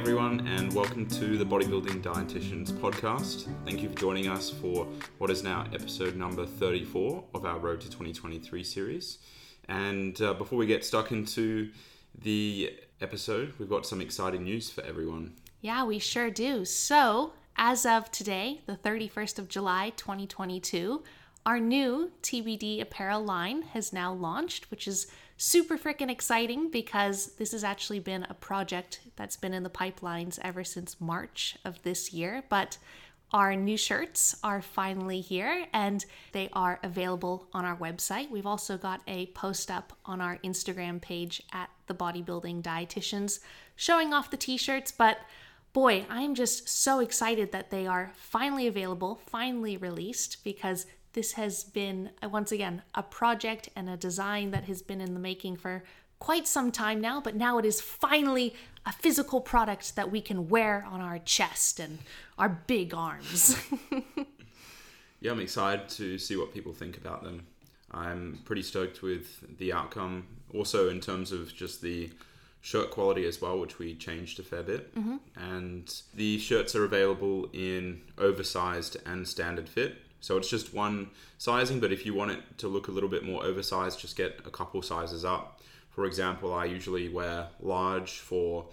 everyone, 0.00 0.48
and 0.48 0.72
welcome 0.72 1.06
to 1.06 1.36
the 1.36 1.44
Bodybuilding 1.44 2.00
Dietitians 2.00 2.72
podcast. 2.72 3.46
Thank 3.66 3.82
you 3.82 3.90
for 3.90 3.96
joining 3.96 4.28
us 4.28 4.48
for 4.48 4.86
what 5.18 5.28
is 5.28 5.42
now 5.42 5.66
episode 5.74 6.16
number 6.16 6.46
34 6.46 7.22
of 7.34 7.44
our 7.44 7.58
Road 7.58 7.82
to 7.82 7.90
2023 7.90 8.64
series. 8.64 9.18
And 9.68 10.18
uh, 10.22 10.32
before 10.32 10.56
we 10.56 10.64
get 10.64 10.86
stuck 10.86 11.12
into 11.12 11.70
the 12.18 12.78
episode, 13.02 13.52
we've 13.58 13.68
got 13.68 13.84
some 13.84 14.00
exciting 14.00 14.42
news 14.44 14.70
for 14.70 14.82
everyone. 14.84 15.34
Yeah, 15.60 15.84
we 15.84 15.98
sure 15.98 16.30
do. 16.30 16.64
So, 16.64 17.34
as 17.56 17.84
of 17.84 18.10
today, 18.10 18.62
the 18.64 18.76
31st 18.76 19.38
of 19.38 19.48
July 19.48 19.92
2022, 19.98 21.02
our 21.44 21.60
new 21.60 22.10
TBD 22.22 22.80
apparel 22.80 23.22
line 23.22 23.60
has 23.74 23.92
now 23.92 24.14
launched, 24.14 24.70
which 24.70 24.88
is 24.88 25.08
super 25.40 25.78
freaking 25.78 26.10
exciting 26.10 26.70
because 26.70 27.32
this 27.38 27.52
has 27.52 27.64
actually 27.64 27.98
been 27.98 28.26
a 28.28 28.34
project 28.34 29.00
that's 29.16 29.38
been 29.38 29.54
in 29.54 29.62
the 29.62 29.70
pipelines 29.70 30.38
ever 30.42 30.62
since 30.62 31.00
March 31.00 31.56
of 31.64 31.82
this 31.82 32.12
year. 32.12 32.44
But 32.50 32.76
our 33.32 33.56
new 33.56 33.78
shirts 33.78 34.36
are 34.44 34.60
finally 34.60 35.22
here 35.22 35.64
and 35.72 36.04
they 36.32 36.50
are 36.52 36.78
available 36.82 37.48
on 37.54 37.64
our 37.64 37.76
website. 37.76 38.30
We've 38.30 38.46
also 38.46 38.76
got 38.76 39.00
a 39.06 39.26
post 39.28 39.70
up 39.70 39.94
on 40.04 40.20
our 40.20 40.36
Instagram 40.44 41.00
page 41.00 41.42
at 41.52 41.70
the 41.86 41.94
Bodybuilding 41.94 42.60
Dietitians 42.60 43.40
showing 43.76 44.12
off 44.12 44.30
the 44.30 44.36
t 44.36 44.58
shirts. 44.58 44.92
But 44.92 45.20
boy, 45.72 46.04
I 46.10 46.20
am 46.20 46.34
just 46.34 46.68
so 46.68 47.00
excited 47.00 47.50
that 47.52 47.70
they 47.70 47.86
are 47.86 48.12
finally 48.14 48.66
available, 48.66 49.18
finally 49.26 49.78
released 49.78 50.44
because 50.44 50.84
this 51.12 51.32
has 51.32 51.64
been, 51.64 52.10
uh, 52.22 52.28
once 52.28 52.52
again, 52.52 52.82
a 52.94 53.02
project 53.02 53.68
and 53.74 53.88
a 53.88 53.96
design 53.96 54.50
that 54.52 54.64
has 54.64 54.82
been 54.82 55.00
in 55.00 55.14
the 55.14 55.20
making 55.20 55.56
for 55.56 55.82
quite 56.18 56.46
some 56.46 56.70
time 56.70 57.00
now, 57.00 57.20
but 57.20 57.34
now 57.34 57.58
it 57.58 57.64
is 57.64 57.80
finally 57.80 58.54
a 58.86 58.92
physical 58.92 59.40
product 59.40 59.96
that 59.96 60.10
we 60.10 60.20
can 60.20 60.48
wear 60.48 60.86
on 60.88 61.00
our 61.00 61.18
chest 61.18 61.80
and 61.80 61.98
our 62.38 62.48
big 62.48 62.94
arms. 62.94 63.56
yeah, 65.20 65.32
I'm 65.32 65.40
excited 65.40 65.88
to 65.90 66.18
see 66.18 66.36
what 66.36 66.54
people 66.54 66.72
think 66.72 66.96
about 66.96 67.22
them. 67.22 67.46
I'm 67.90 68.40
pretty 68.44 68.62
stoked 68.62 69.02
with 69.02 69.58
the 69.58 69.72
outcome. 69.72 70.26
Also, 70.54 70.88
in 70.90 71.00
terms 71.00 71.32
of 71.32 71.54
just 71.54 71.82
the 71.82 72.10
shirt 72.60 72.90
quality 72.90 73.24
as 73.26 73.40
well, 73.40 73.58
which 73.58 73.78
we 73.78 73.94
changed 73.94 74.38
a 74.38 74.42
fair 74.42 74.62
bit. 74.62 74.94
Mm-hmm. 74.94 75.16
And 75.36 76.02
the 76.14 76.38
shirts 76.38 76.74
are 76.74 76.84
available 76.84 77.48
in 77.52 78.02
oversized 78.18 78.96
and 79.06 79.26
standard 79.26 79.68
fit. 79.68 79.96
So 80.20 80.36
it's 80.36 80.48
just 80.48 80.74
one 80.74 81.10
sizing, 81.38 81.80
but 81.80 81.92
if 81.92 82.04
you 82.04 82.14
want 82.14 82.32
it 82.32 82.58
to 82.58 82.68
look 82.68 82.88
a 82.88 82.90
little 82.90 83.08
bit 83.08 83.24
more 83.24 83.42
oversized, 83.42 84.00
just 84.00 84.16
get 84.16 84.40
a 84.44 84.50
couple 84.50 84.82
sizes 84.82 85.24
up. 85.24 85.60
For 85.90 86.04
example, 86.04 86.54
I 86.54 86.66
usually 86.66 87.08
wear 87.08 87.48
large 87.60 88.18
for 88.18 88.66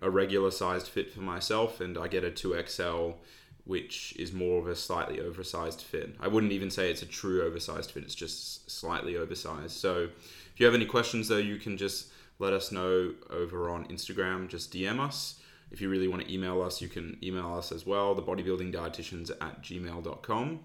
a 0.00 0.10
regular 0.10 0.50
sized 0.50 0.88
fit 0.88 1.12
for 1.12 1.20
myself, 1.20 1.80
and 1.80 1.96
I 1.96 2.08
get 2.08 2.24
a 2.24 2.30
2XL, 2.30 3.14
which 3.64 4.14
is 4.18 4.32
more 4.32 4.60
of 4.60 4.66
a 4.66 4.74
slightly 4.74 5.20
oversized 5.20 5.82
fit. 5.82 6.16
I 6.18 6.26
wouldn't 6.26 6.52
even 6.52 6.70
say 6.70 6.90
it's 6.90 7.02
a 7.02 7.06
true 7.06 7.42
oversized 7.42 7.92
fit, 7.92 8.02
it's 8.02 8.14
just 8.14 8.70
slightly 8.70 9.16
oversized. 9.16 9.76
So 9.76 10.08
if 10.52 10.58
you 10.58 10.66
have 10.66 10.74
any 10.74 10.86
questions, 10.86 11.28
though, 11.28 11.36
you 11.36 11.58
can 11.58 11.76
just 11.76 12.08
let 12.38 12.52
us 12.52 12.72
know 12.72 13.12
over 13.30 13.70
on 13.70 13.86
Instagram, 13.86 14.48
just 14.48 14.72
DM 14.72 15.00
us. 15.00 15.37
If 15.70 15.80
you 15.80 15.88
really 15.88 16.08
want 16.08 16.22
to 16.22 16.32
email 16.32 16.62
us, 16.62 16.80
you 16.80 16.88
can 16.88 17.18
email 17.22 17.54
us 17.54 17.72
as 17.72 17.86
well, 17.86 18.14
the 18.14 18.22
bodybuildingdietitians 18.22 19.30
at 19.40 19.62
gmail.com. 19.62 20.60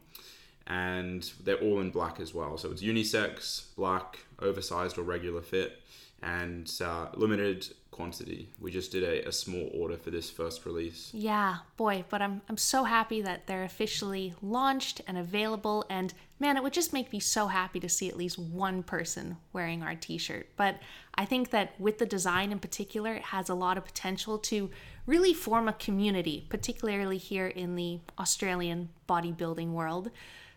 And 0.65 1.31
they're 1.43 1.57
all 1.57 1.81
in 1.81 1.89
black 1.89 2.21
as 2.21 2.33
well. 2.33 2.57
So 2.57 2.71
it's 2.71 2.81
unisex, 2.81 3.75
black, 3.75 4.19
oversized 4.39 4.97
or 4.97 5.03
regular 5.03 5.41
fit, 5.41 5.81
and 6.21 6.71
uh, 6.81 7.07
limited 7.15 7.67
quantity. 7.93 8.49
We 8.59 8.71
just 8.71 8.91
did 8.91 9.03
a, 9.03 9.27
a, 9.27 9.31
small 9.31 9.69
order 9.73 9.97
for 9.97 10.11
this 10.11 10.29
first 10.29 10.65
release. 10.65 11.11
Yeah, 11.13 11.57
boy, 11.77 12.03
but 12.09 12.21
I'm, 12.21 12.41
I'm 12.49 12.57
so 12.57 12.83
happy 12.83 13.21
that 13.21 13.47
they're 13.47 13.63
officially 13.63 14.33
launched 14.41 15.01
and 15.07 15.17
available. 15.17 15.85
And 15.89 16.13
man, 16.39 16.57
it 16.57 16.63
would 16.63 16.73
just 16.73 16.91
make 16.91 17.13
me 17.13 17.19
so 17.19 17.47
happy 17.47 17.79
to 17.79 17.87
see 17.87 18.09
at 18.09 18.17
least 18.17 18.37
one 18.37 18.83
person 18.83 19.37
wearing 19.53 19.83
our 19.83 19.95
t 19.95 20.17
shirt. 20.17 20.49
But 20.57 20.79
I 21.15 21.25
think 21.25 21.51
that 21.51 21.79
with 21.79 21.99
the 21.99 22.05
design 22.05 22.51
in 22.51 22.59
particular, 22.59 23.13
it 23.13 23.23
has 23.23 23.49
a 23.49 23.55
lot 23.55 23.77
of 23.77 23.85
potential 23.85 24.37
to 24.39 24.69
really 25.05 25.33
form 25.33 25.67
a 25.67 25.73
community, 25.73 26.45
particularly 26.49 27.17
here 27.17 27.47
in 27.47 27.75
the 27.75 27.99
Australian 28.19 28.89
bodybuilding 29.07 29.71
world. 29.71 30.09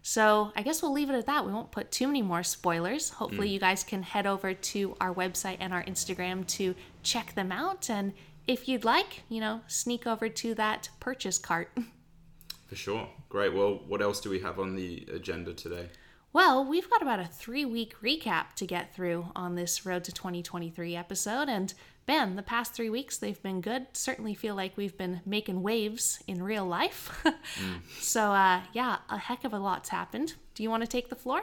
So 0.08 0.52
I 0.54 0.62
guess 0.62 0.82
we'll 0.82 0.92
leave 0.92 1.10
it 1.10 1.16
at 1.16 1.26
that. 1.26 1.44
We 1.44 1.52
won't 1.52 1.72
put 1.72 1.90
too 1.90 2.06
many 2.06 2.22
more 2.22 2.44
spoilers. 2.44 3.10
Hopefully, 3.10 3.48
mm. 3.48 3.54
you 3.54 3.58
guys 3.58 3.82
can 3.82 4.04
head 4.04 4.24
over 4.24 4.54
to 4.54 4.96
our 5.00 5.12
website 5.12 5.56
and 5.58 5.74
our 5.74 5.82
Instagram 5.82 6.46
to 6.46 6.76
check 7.02 7.34
them 7.34 7.50
out. 7.50 7.90
And 7.90 8.12
if 8.46 8.68
you'd 8.68 8.84
like, 8.84 9.24
you 9.28 9.40
know, 9.40 9.62
sneak 9.66 10.06
over 10.06 10.28
to 10.28 10.54
that 10.54 10.90
purchase 11.00 11.38
cart. 11.38 11.76
For 12.68 12.76
sure. 12.76 13.08
Great. 13.28 13.52
Well, 13.52 13.82
what 13.88 14.00
else 14.00 14.20
do 14.20 14.30
we 14.30 14.38
have 14.38 14.60
on 14.60 14.76
the 14.76 15.08
agenda 15.12 15.52
today? 15.52 15.88
Well, 16.32 16.64
we've 16.64 16.88
got 16.88 17.02
about 17.02 17.18
a 17.18 17.24
three 17.26 17.64
week 17.64 18.00
recap 18.00 18.52
to 18.58 18.66
get 18.66 18.94
through 18.94 19.26
on 19.34 19.56
this 19.56 19.84
Road 19.84 20.04
to 20.04 20.12
2023 20.12 20.94
episode. 20.94 21.48
And 21.48 21.74
Ben, 22.06 22.36
the 22.36 22.42
past 22.42 22.72
three 22.72 22.88
weeks, 22.88 23.18
they've 23.18 23.42
been 23.42 23.60
good. 23.60 23.88
Certainly 23.92 24.34
feel 24.34 24.54
like 24.54 24.76
we've 24.76 24.96
been 24.96 25.20
making 25.26 25.62
waves 25.62 26.22
in 26.28 26.42
real 26.42 26.64
life. 26.64 27.10
mm. 27.24 27.80
So, 28.00 28.30
uh, 28.32 28.62
yeah, 28.72 28.98
a 29.10 29.18
heck 29.18 29.44
of 29.44 29.52
a 29.52 29.58
lot's 29.58 29.88
happened. 29.88 30.34
Do 30.54 30.62
you 30.62 30.70
want 30.70 30.84
to 30.84 30.86
take 30.88 31.08
the 31.08 31.16
floor? 31.16 31.42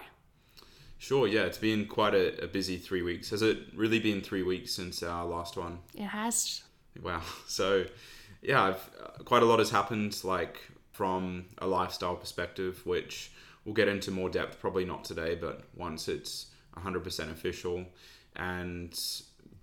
Sure, 0.97 1.28
yeah, 1.28 1.41
it's 1.41 1.57
been 1.57 1.85
quite 1.85 2.13
a, 2.13 2.46
a 2.46 2.47
busy 2.47 2.78
three 2.78 3.01
weeks. 3.01 3.29
Has 3.31 3.41
it 3.41 3.57
really 3.75 4.00
been 4.00 4.22
three 4.22 4.41
weeks 4.41 4.72
since 4.72 5.03
our 5.03 5.25
last 5.25 5.57
one? 5.57 5.79
It 5.96 6.06
has. 6.06 6.63
Wow. 7.01 7.22
So, 7.47 7.85
yeah, 8.41 8.63
I've, 8.63 8.90
uh, 9.03 9.24
quite 9.24 9.44
a 9.44 9.45
lot 9.45 9.59
has 9.59 9.69
happened, 9.69 10.18
like 10.24 10.62
from 10.94 11.45
a 11.57 11.68
lifestyle 11.68 12.16
perspective, 12.16 12.85
which 12.85 13.34
we'll 13.66 13.75
get 13.75 13.90
into 13.90 14.12
more 14.12 14.30
depth, 14.30 14.62
probably 14.62 14.85
not 14.85 15.03
today, 15.03 15.35
but 15.35 15.63
once 15.75 16.07
it's 16.07 16.47
100% 16.78 17.31
official. 17.31 17.85
And 18.38 18.97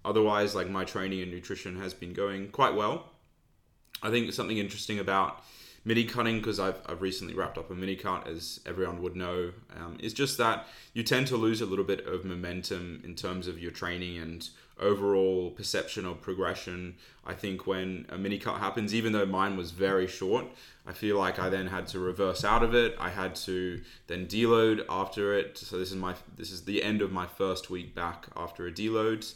otherwise, 0.05 0.55
like 0.55 0.69
my 0.69 0.85
training 0.85 1.21
and 1.21 1.31
nutrition 1.31 1.77
has 1.81 1.95
been 1.95 2.13
going 2.13 2.49
quite 2.49 2.75
well. 2.75 3.11
I 4.03 4.11
think 4.11 4.33
something 4.33 4.59
interesting 4.59 4.99
about 4.99 5.45
mini 5.85 6.05
cutting 6.05 6.39
because 6.39 6.61
I've, 6.61 6.81
I've 6.87 7.03
recently 7.03 7.35
wrapped 7.35 7.59
up 7.59 7.71
a 7.71 7.75
mini 7.75 7.97
cut 7.97 8.27
as 8.27 8.61
everyone 8.67 9.03
would 9.03 9.17
know 9.17 9.53
um, 9.79 9.97
is 10.01 10.13
just 10.13 10.39
that 10.39 10.67
you 10.93 11.03
tend 11.03 11.27
to 11.29 11.37
lose 11.37 11.61
a 11.61 11.67
little 11.67 11.85
bit 11.85 12.07
of 12.07 12.25
momentum 12.25 13.03
in 13.05 13.15
terms 13.15 13.47
of 13.47 13.59
your 13.59 13.71
training 13.71 14.19
and 14.19 14.49
overall 14.79 15.51
perception 15.51 16.07
of 16.07 16.21
progression. 16.21 16.97
I 17.25 17.35
think 17.35 17.67
when 17.67 18.07
a 18.09 18.19
mini 18.19 18.39
cut 18.39 18.59
happens 18.59 18.95
even 18.95 19.13
though 19.13 19.27
mine 19.27 19.57
was 19.57 19.71
very 19.71 20.07
short 20.07 20.47
i 20.87 20.93
feel 20.93 21.19
like 21.19 21.39
i 21.39 21.51
then 21.51 21.67
had 21.67 21.87
to 21.87 21.99
reverse 21.99 22.45
out 22.45 22.63
of 22.63 22.75
it. 22.75 22.97
I 22.99 23.11
had 23.11 23.35
to 23.47 23.81
then 24.07 24.27
deload 24.27 24.85
after 24.89 25.35
it. 25.35 25.59
So 25.59 25.79
this 25.79 25.91
is 25.91 25.97
my 25.97 26.15
this 26.37 26.51
is 26.51 26.65
the 26.65 26.83
end 26.83 27.03
of 27.03 27.13
my 27.13 27.27
first 27.27 27.71
week 27.71 27.95
back 27.95 28.27
after 28.37 28.67
a 28.67 28.73
deload 28.73 29.33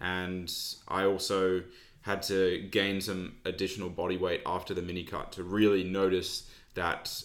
and 0.00 0.52
I 0.88 1.04
also 1.04 1.62
had 2.02 2.22
to 2.22 2.60
gain 2.70 3.00
some 3.00 3.34
additional 3.44 3.90
body 3.90 4.16
weight 4.16 4.42
after 4.46 4.74
the 4.74 4.82
mini 4.82 5.02
cut 5.02 5.32
to 5.32 5.42
really 5.42 5.82
notice 5.82 6.48
that 6.74 7.22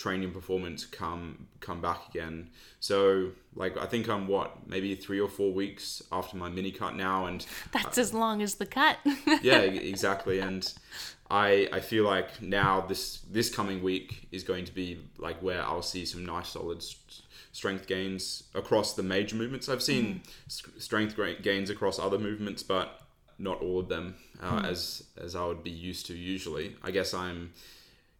training 0.00 0.30
performance 0.30 0.86
come 0.86 1.46
come 1.60 1.82
back 1.82 2.08
again. 2.08 2.48
So 2.80 3.32
like 3.54 3.76
I 3.76 3.84
think 3.84 4.08
I'm 4.08 4.26
what 4.26 4.66
maybe 4.66 4.94
three 4.94 5.20
or 5.20 5.28
four 5.28 5.52
weeks 5.52 6.02
after 6.10 6.38
my 6.38 6.48
mini 6.48 6.70
cut 6.70 6.96
now, 6.96 7.26
and 7.26 7.44
that's 7.72 7.98
uh, 7.98 8.00
as 8.00 8.14
long 8.14 8.40
as 8.40 8.54
the 8.54 8.64
cut. 8.64 8.96
yeah, 9.42 9.58
exactly. 9.58 10.40
And 10.40 10.72
I 11.30 11.68
I 11.70 11.80
feel 11.80 12.04
like 12.04 12.40
now 12.40 12.80
this 12.80 13.18
this 13.30 13.54
coming 13.54 13.82
week 13.82 14.28
is 14.32 14.42
going 14.42 14.64
to 14.64 14.74
be 14.74 14.98
like 15.18 15.42
where 15.42 15.62
I'll 15.62 15.82
see 15.82 16.06
some 16.06 16.24
nice 16.24 16.48
solid 16.48 16.82
strength 17.52 17.86
gains 17.86 18.44
across 18.54 18.94
the 18.94 19.02
major 19.02 19.36
movements. 19.36 19.68
I've 19.68 19.82
seen 19.82 20.22
mm. 20.48 20.80
strength 20.80 21.16
gains 21.42 21.70
across 21.70 21.98
other 21.98 22.18
movements, 22.18 22.62
but 22.62 23.00
not 23.38 23.60
all 23.62 23.80
of 23.80 23.88
them 23.88 24.14
uh, 24.40 24.60
mm. 24.60 24.68
as 24.68 25.04
as 25.16 25.34
I 25.34 25.44
would 25.46 25.64
be 25.64 25.70
used 25.70 26.06
to 26.06 26.14
usually. 26.14 26.76
I 26.82 26.90
guess 26.90 27.14
I'm 27.14 27.52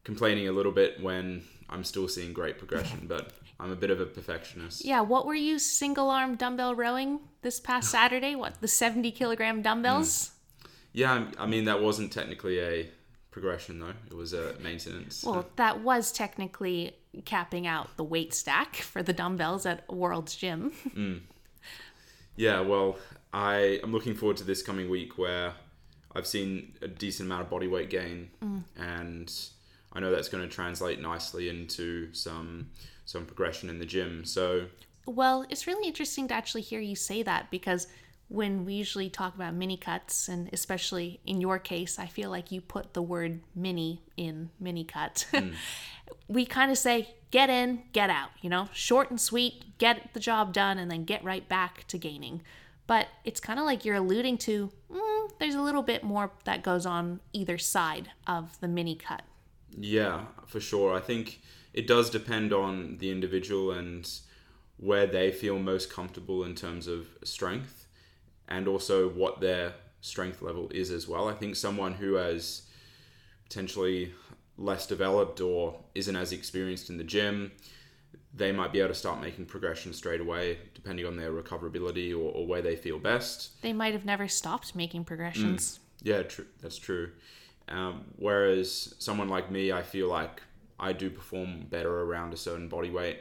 complaining 0.05 0.49
a 0.49 0.53
little 0.53 0.73
bit 0.73 1.01
when 1.03 1.43
I'm 1.69 1.85
still 1.85 2.09
seeing 2.09 2.33
great 2.33 2.59
progression, 2.59 3.05
but 3.07 3.33
I'm 3.61 3.71
a 3.71 3.77
bit 3.77 3.91
of 3.91 4.01
a 4.01 4.07
perfectionist. 4.07 4.85
Yeah, 4.85 5.03
what 5.03 5.27
were 5.27 5.35
you 5.35 5.59
single 5.59 6.11
arm 6.11 6.37
dumbbell 6.37 6.75
rowing 6.75 7.21
this 7.43 7.61
past 7.61 7.91
Saturday? 7.91 8.35
What 8.35 8.61
the 8.61 8.69
70 8.69 9.11
kilogram 9.13 9.63
dumbbells? 9.63 10.09
Mm. 10.09 10.31
Yeah, 10.93 11.27
I 11.39 11.47
mean 11.47 11.67
that 11.67 11.81
wasn't 11.81 12.13
technically 12.13 12.59
a 12.61 12.91
progression 13.31 13.79
though. 13.79 13.95
It 14.11 14.15
was 14.15 14.33
a 14.33 14.55
maintenance. 14.61 15.23
Well, 15.23 15.47
that 15.57 15.81
was 15.83 16.11
technically 16.11 16.97
capping 17.25 17.67
out 17.67 17.97
the 17.97 18.05
weight 18.05 18.35
stack 18.35 18.77
for 18.77 19.03
the 19.03 19.13
dumbbells 19.13 19.67
at 19.67 19.91
World's 19.93 20.37
Gym. 20.37 20.73
mm. 20.95 21.21
Yeah, 22.37 22.61
well, 22.61 22.99
I 23.33 23.81
am 23.83 23.93
looking 23.93 24.15
forward 24.15 24.37
to 24.39 24.45
this 24.45 24.63
coming 24.63 24.89
week 24.89 25.19
where 25.19 25.55
I've 26.15 26.27
seen 26.27 26.75
a 26.81 26.89
decent 26.89 27.29
amount 27.29 27.43
of 27.43 27.51
body 27.51 27.69
weight 27.69 27.91
gain, 27.91 28.31
mm. 28.43 28.63
and 28.77 29.33
I 29.93 30.01
know 30.01 30.11
that's 30.11 30.29
going 30.29 30.49
to 30.49 30.55
translate 30.55 31.01
nicely 31.01 31.49
into 31.49 32.13
some 32.13 32.71
some 33.05 33.27
progression 33.27 33.69
in 33.69 33.79
the 33.79 33.85
gym. 33.85 34.25
So, 34.25 34.67
well, 35.07 35.45
it's 35.49 35.67
really 35.67 35.87
interesting 35.87 36.29
to 36.29 36.35
actually 36.35 36.63
hear 36.63 36.81
you 36.81 36.97
say 36.97 37.23
that 37.25 37.51
because 37.51 37.89
when 38.31 38.65
we 38.65 38.75
usually 38.75 39.11
talk 39.11 39.35
about 39.35 39.55
mini 39.55 39.77
cuts, 39.77 40.29
and 40.29 40.49
especially 40.53 41.19
in 41.27 41.41
your 41.41 41.59
case, 41.59 41.99
I 41.99 42.07
feel 42.07 42.31
like 42.31 42.53
you 42.53 42.61
put 42.61 42.95
the 42.95 43.03
word 43.03 43.41
mini 43.57 44.03
in 44.17 44.51
mini 44.59 44.85
cut. 44.85 45.27
Mm. 45.41 45.55
we 46.27 46.45
kind 46.45 46.71
of 46.71 46.79
say, 46.79 47.15
get 47.31 47.51
in, 47.51 47.83
get 47.93 48.11
out, 48.11 48.31
you 48.41 48.51
know, 48.51 48.69
short 48.73 49.11
and 49.11 49.21
sweet, 49.21 49.79
get 49.79 50.13
the 50.13 50.21
job 50.21 50.53
done, 50.53 50.77
and 50.79 50.91
then 50.91 51.05
get 51.05 51.23
right 51.25 51.49
back 51.49 51.87
to 51.89 51.99
gaining. 51.99 52.43
But 52.87 53.07
it's 53.25 53.41
kind 53.41 53.59
of 53.59 53.65
like 53.65 53.85
you're 53.85 53.97
alluding 53.97 54.39
to 54.39 54.71
mm, 54.93 55.31
there's 55.39 55.55
a 55.55 55.63
little 55.63 55.83
bit 55.83 56.03
more 56.03 56.33
that 56.45 56.63
goes 56.63 56.87
on 56.87 57.21
either 57.33 57.59
side 57.59 58.11
of 58.27 58.59
the 58.61 58.69
mini 58.69 58.97
cut. 58.97 59.23
Yeah, 59.77 60.27
for 60.47 60.61
sure. 60.61 60.95
I 60.95 61.01
think 61.01 61.41
it 61.73 61.87
does 61.87 62.11
depend 62.11 62.53
on 62.53 62.99
the 62.99 63.11
individual 63.11 63.71
and 63.73 64.09
where 64.77 65.07
they 65.07 65.31
feel 65.31 65.59
most 65.59 65.93
comfortable 65.93 66.45
in 66.45 66.55
terms 66.55 66.87
of 66.87 67.09
strength 67.23 67.80
and 68.51 68.69
also 68.69 69.09
what 69.09 69.41
their 69.41 69.75
strength 70.01 70.43
level 70.43 70.69
is 70.75 70.91
as 70.91 71.07
well. 71.07 71.29
I 71.29 71.35
think 71.35 71.57
someone 71.57 71.95
who 71.95 72.15
has 72.15 72.63
potentially 73.45 74.13
less 74.57 74.87
developed 74.87 75.41
or 75.41 75.79
isn't 75.95 76.17
as 76.17 76.33
experienced 76.33 76.91
in 76.91 76.99
the 76.99 77.05
gym, 77.05 77.53
they 78.35 78.53
might 78.53 78.73
be 78.73 78.79
able 78.81 78.89
to 78.89 78.95
start 78.95 79.21
making 79.21 79.47
progression 79.47 79.93
straight 79.93 80.21
away, 80.21 80.59
depending 80.75 81.07
on 81.07 81.17
their 81.17 81.33
recoverability 81.33 82.13
or, 82.13 82.33
or 82.33 82.47
where 82.47 82.63
they 82.63 82.77
feel 82.77 82.99
best. 82.99 83.61
They 83.63 83.73
might 83.73 83.93
have 83.93 84.05
never 84.05 84.29
stopped 84.29 84.75
making 84.75 85.05
progressions. 85.05 85.79
Mm. 85.79 86.07
Yeah, 86.07 86.23
true. 86.23 86.47
That's 86.61 86.79
true. 86.79 87.11
Um, 87.69 88.05
whereas 88.17 88.95
someone 88.99 89.29
like 89.29 89.51
me, 89.51 89.73
I 89.73 89.83
feel 89.83 90.09
like 90.09 90.43
I 90.79 90.93
do 90.93 91.11
perform 91.11 91.67
better 91.69 92.03
around 92.03 92.33
a 92.33 92.37
certain 92.37 92.69
body 92.69 92.91
weight. 92.91 93.21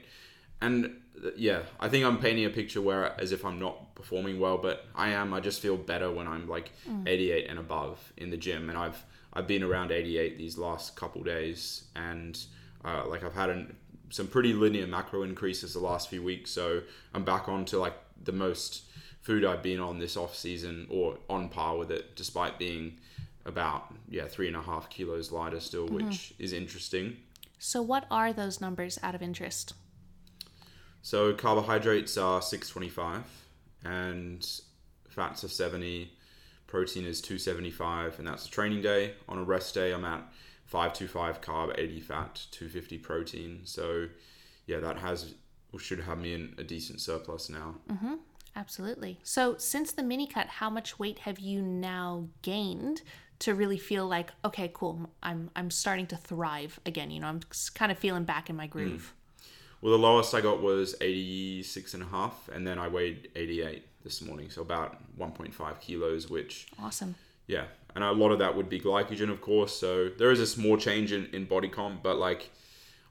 And 0.61 1.01
yeah, 1.35 1.61
I 1.79 1.89
think 1.89 2.05
I'm 2.05 2.17
painting 2.17 2.45
a 2.45 2.49
picture 2.49 2.81
where 2.81 3.19
as 3.19 3.31
if 3.31 3.45
I'm 3.45 3.59
not 3.59 3.95
performing 3.95 4.39
well, 4.39 4.57
but 4.57 4.85
I 4.95 5.09
am. 5.09 5.33
I 5.33 5.39
just 5.39 5.61
feel 5.61 5.77
better 5.77 6.11
when 6.11 6.27
I'm 6.27 6.47
like 6.47 6.71
mm. 6.89 7.07
88 7.07 7.47
and 7.49 7.59
above 7.59 8.13
in 8.17 8.29
the 8.29 8.37
gym, 8.37 8.69
and 8.69 8.77
I've 8.77 9.03
I've 9.33 9.47
been 9.47 9.63
around 9.63 9.91
88 9.91 10.37
these 10.37 10.57
last 10.57 10.95
couple 10.95 11.23
days, 11.23 11.85
and 11.95 12.39
uh, 12.83 13.05
like 13.07 13.23
I've 13.23 13.35
had 13.35 13.49
an, 13.49 13.75
some 14.09 14.27
pretty 14.27 14.53
linear 14.53 14.87
macro 14.87 15.23
increases 15.23 15.73
the 15.73 15.79
last 15.79 16.09
few 16.09 16.23
weeks, 16.23 16.51
so 16.51 16.81
I'm 17.13 17.23
back 17.23 17.47
on 17.47 17.65
to 17.65 17.79
like 17.79 17.95
the 18.23 18.31
most 18.31 18.83
food 19.21 19.45
I've 19.45 19.63
been 19.63 19.79
on 19.79 19.99
this 19.99 20.17
off 20.17 20.35
season, 20.35 20.87
or 20.89 21.17
on 21.29 21.49
par 21.49 21.77
with 21.77 21.91
it, 21.91 22.15
despite 22.15 22.57
being 22.57 22.97
about 23.45 23.93
yeah 24.09 24.27
three 24.27 24.47
and 24.47 24.55
a 24.55 24.61
half 24.61 24.89
kilos 24.89 25.31
lighter 25.31 25.59
still, 25.59 25.87
mm-hmm. 25.87 26.07
which 26.07 26.33
is 26.39 26.53
interesting. 26.53 27.17
So, 27.61 27.81
what 27.81 28.05
are 28.09 28.31
those 28.31 28.61
numbers 28.61 28.97
out 29.03 29.15
of 29.15 29.21
interest? 29.21 29.73
So 31.01 31.33
carbohydrates 31.33 32.17
are 32.17 32.41
625 32.41 33.23
and 33.85 34.45
fats 35.09 35.43
are 35.43 35.49
70, 35.49 36.11
protein 36.67 37.05
is 37.05 37.21
275 37.21 38.19
and 38.19 38.27
that's 38.27 38.45
a 38.45 38.49
training 38.49 38.81
day. 38.81 39.13
On 39.27 39.37
a 39.37 39.43
rest 39.43 39.73
day 39.73 39.91
I'm 39.91 40.05
at 40.05 40.21
525 40.65 41.41
carb, 41.41 41.79
80 41.79 41.99
fat, 42.01 42.45
250 42.51 42.97
protein. 42.99 43.61
So 43.63 44.07
yeah, 44.67 44.79
that 44.79 44.97
has 44.97 45.33
should 45.77 45.99
have 45.99 46.19
me 46.19 46.33
in 46.33 46.55
a 46.57 46.63
decent 46.63 46.99
surplus 46.99 47.49
now. 47.49 47.75
Mm-hmm. 47.89 48.15
Absolutely. 48.55 49.19
So 49.23 49.55
since 49.57 49.91
the 49.91 50.03
mini 50.03 50.27
cut, 50.27 50.47
how 50.47 50.69
much 50.69 50.97
weight 50.99 51.19
have 51.19 51.39
you 51.39 51.61
now 51.61 52.27
gained 52.41 53.03
to 53.39 53.55
really 53.55 53.77
feel 53.77 54.07
like 54.07 54.31
okay, 54.43 54.69
cool, 54.73 55.09
I'm 55.23 55.49
I'm 55.55 55.71
starting 55.71 56.07
to 56.07 56.17
thrive 56.17 56.79
again. 56.85 57.11
You 57.11 57.21
know, 57.21 57.27
I'm 57.27 57.41
kind 57.73 57.91
of 57.91 57.97
feeling 57.97 58.25
back 58.25 58.49
in 58.49 58.55
my 58.55 58.67
groove. 58.67 59.13
Mm. 59.13 59.18
Well, 59.81 59.91
the 59.91 59.97
lowest 59.97 60.33
I 60.33 60.41
got 60.41 60.61
was 60.61 60.95
86 60.99 61.93
and 61.93 62.03
a 62.03 62.07
half, 62.07 62.49
and 62.51 62.67
then 62.67 62.77
I 62.77 62.89
weighed 62.89 63.29
88 63.35 63.83
this 64.03 64.21
morning, 64.21 64.49
so 64.49 64.61
about 64.61 64.97
1.5 65.17 65.79
kilos, 65.79 66.29
which 66.29 66.67
awesome. 66.81 67.15
Yeah, 67.47 67.65
and 67.95 68.03
a 68.03 68.11
lot 68.11 68.31
of 68.31 68.39
that 68.39 68.55
would 68.55 68.69
be 68.69 68.79
glycogen, 68.79 69.29
of 69.29 69.41
course. 69.41 69.75
So 69.75 70.09
there 70.09 70.31
is 70.31 70.39
a 70.39 70.47
small 70.47 70.77
change 70.77 71.11
in, 71.13 71.27
in 71.33 71.45
body 71.45 71.69
comp, 71.69 72.03
but 72.03 72.17
like 72.17 72.49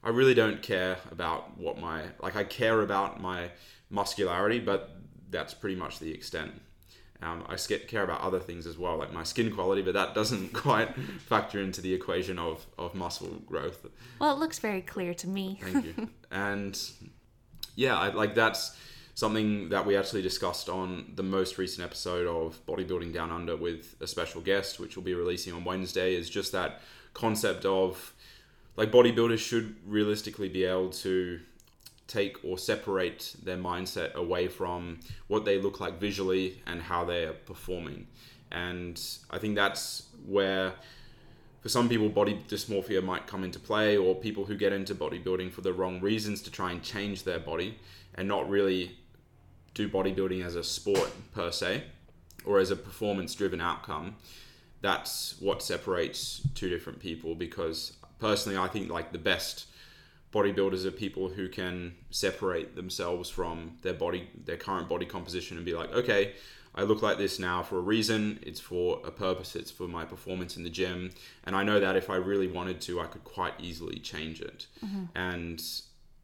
I 0.03 0.09
really 0.09 0.33
don't 0.33 0.61
care 0.61 0.97
about 1.11 1.57
what 1.57 1.79
my 1.79 2.03
like 2.21 2.35
I 2.35 2.43
care 2.43 2.81
about 2.81 3.19
my 3.19 3.49
muscularity, 3.89 4.59
but 4.59 4.95
that's 5.29 5.53
pretty 5.53 5.75
much 5.75 5.99
the 5.99 6.13
extent. 6.13 6.61
Um, 7.21 7.43
I 7.49 7.57
care 7.57 8.03
about 8.03 8.21
other 8.21 8.39
things 8.39 8.65
as 8.65 8.77
well, 8.77 8.97
like 8.97 9.11
my 9.11 9.23
skin 9.23 9.51
quality, 9.53 9.81
but 9.81 9.93
that 9.93 10.15
doesn't 10.15 10.53
quite 10.53 10.95
factor 11.19 11.59
into 11.59 11.81
the 11.81 11.93
equation 11.93 12.39
of, 12.39 12.65
of 12.77 12.95
muscle 12.95 13.41
growth. 13.45 13.85
Well, 14.19 14.33
it 14.33 14.39
looks 14.39 14.59
very 14.59 14.81
clear 14.81 15.13
to 15.15 15.27
me. 15.27 15.59
Thank 15.61 15.85
you. 15.85 16.09
and 16.31 16.79
yeah, 17.75 17.97
I, 17.97 18.09
like 18.09 18.35
that's 18.35 18.77
something 19.15 19.67
that 19.69 19.85
we 19.85 19.97
actually 19.97 20.21
discussed 20.21 20.69
on 20.69 21.11
the 21.15 21.23
most 21.23 21.57
recent 21.57 21.85
episode 21.85 22.25
of 22.25 22.65
Bodybuilding 22.65 23.13
Down 23.13 23.31
Under 23.31 23.57
with 23.57 23.97
a 23.99 24.07
special 24.07 24.39
guest, 24.39 24.79
which 24.79 24.95
we'll 24.95 25.03
be 25.03 25.13
releasing 25.13 25.51
on 25.51 25.65
Wednesday, 25.65 26.15
is 26.15 26.29
just 26.29 26.53
that 26.53 26.81
concept 27.13 27.65
of 27.65 28.13
like 28.77 28.91
bodybuilders 28.91 29.39
should 29.39 29.75
realistically 29.85 30.47
be 30.47 30.63
able 30.63 30.89
to 30.89 31.41
take 32.09 32.37
or 32.43 32.57
separate 32.57 33.35
their 33.43 33.57
mindset 33.57 34.13
away 34.15 34.47
from 34.47 34.99
what 35.27 35.45
they 35.45 35.61
look 35.61 35.79
like 35.79 35.99
visually 35.99 36.61
and 36.67 36.81
how 36.81 37.05
they're 37.05 37.33
performing. 37.33 38.07
And 38.51 38.99
I 39.29 39.37
think 39.37 39.55
that's 39.55 40.07
where, 40.25 40.73
for 41.61 41.69
some 41.69 41.87
people, 41.87 42.09
body 42.09 42.43
dysmorphia 42.49 43.03
might 43.03 43.27
come 43.27 43.43
into 43.43 43.59
play, 43.59 43.95
or 43.95 44.15
people 44.15 44.45
who 44.45 44.55
get 44.55 44.73
into 44.73 44.95
bodybuilding 44.95 45.51
for 45.51 45.61
the 45.61 45.71
wrong 45.71 46.01
reasons 46.01 46.41
to 46.41 46.51
try 46.51 46.71
and 46.71 46.81
change 46.81 47.23
their 47.23 47.39
body 47.39 47.77
and 48.15 48.27
not 48.27 48.49
really 48.49 48.97
do 49.73 49.87
bodybuilding 49.87 50.43
as 50.43 50.55
a 50.55 50.63
sport 50.63 51.11
per 51.33 51.51
se 51.51 51.83
or 52.43 52.59
as 52.59 52.71
a 52.71 52.75
performance 52.75 53.35
driven 53.35 53.61
outcome. 53.61 54.15
That's 54.81 55.35
what 55.39 55.61
separates 55.61 56.41
two 56.55 56.69
different 56.69 56.99
people 56.99 57.35
because 57.35 57.97
personally, 58.19 58.57
I 58.57 58.67
think 58.67 58.89
like 58.89 59.11
the 59.11 59.19
best 59.19 59.67
bodybuilders 60.31 60.85
are 60.85 60.91
people 60.91 61.29
who 61.29 61.49
can 61.49 61.95
separate 62.11 62.75
themselves 62.75 63.29
from 63.29 63.77
their 63.81 63.93
body 63.93 64.29
their 64.45 64.57
current 64.57 64.87
body 64.87 65.05
composition 65.05 65.57
and 65.57 65.65
be 65.65 65.73
like 65.73 65.91
okay 65.93 66.33
I 66.75 66.83
look 66.83 67.01
like 67.01 67.17
this 67.17 67.39
now 67.39 67.63
for 67.63 67.77
a 67.77 67.81
reason. 67.81 68.39
It's 68.43 68.59
for 68.59 69.01
a 69.03 69.09
purpose. 69.09 69.55
It's 69.55 69.71
for 69.71 69.87
my 69.87 70.05
performance 70.05 70.55
in 70.55 70.63
the 70.63 70.69
gym. 70.69 71.11
And 71.43 71.55
I 71.55 71.63
know 71.63 71.79
that 71.79 71.95
if 71.95 72.09
I 72.09 72.15
really 72.17 72.47
wanted 72.47 72.79
to 72.81 73.01
I 73.01 73.07
could 73.07 73.23
quite 73.23 73.53
easily 73.59 73.99
change 73.99 74.39
it. 74.41 74.67
Mm-hmm. 74.85 75.05
and 75.15 75.63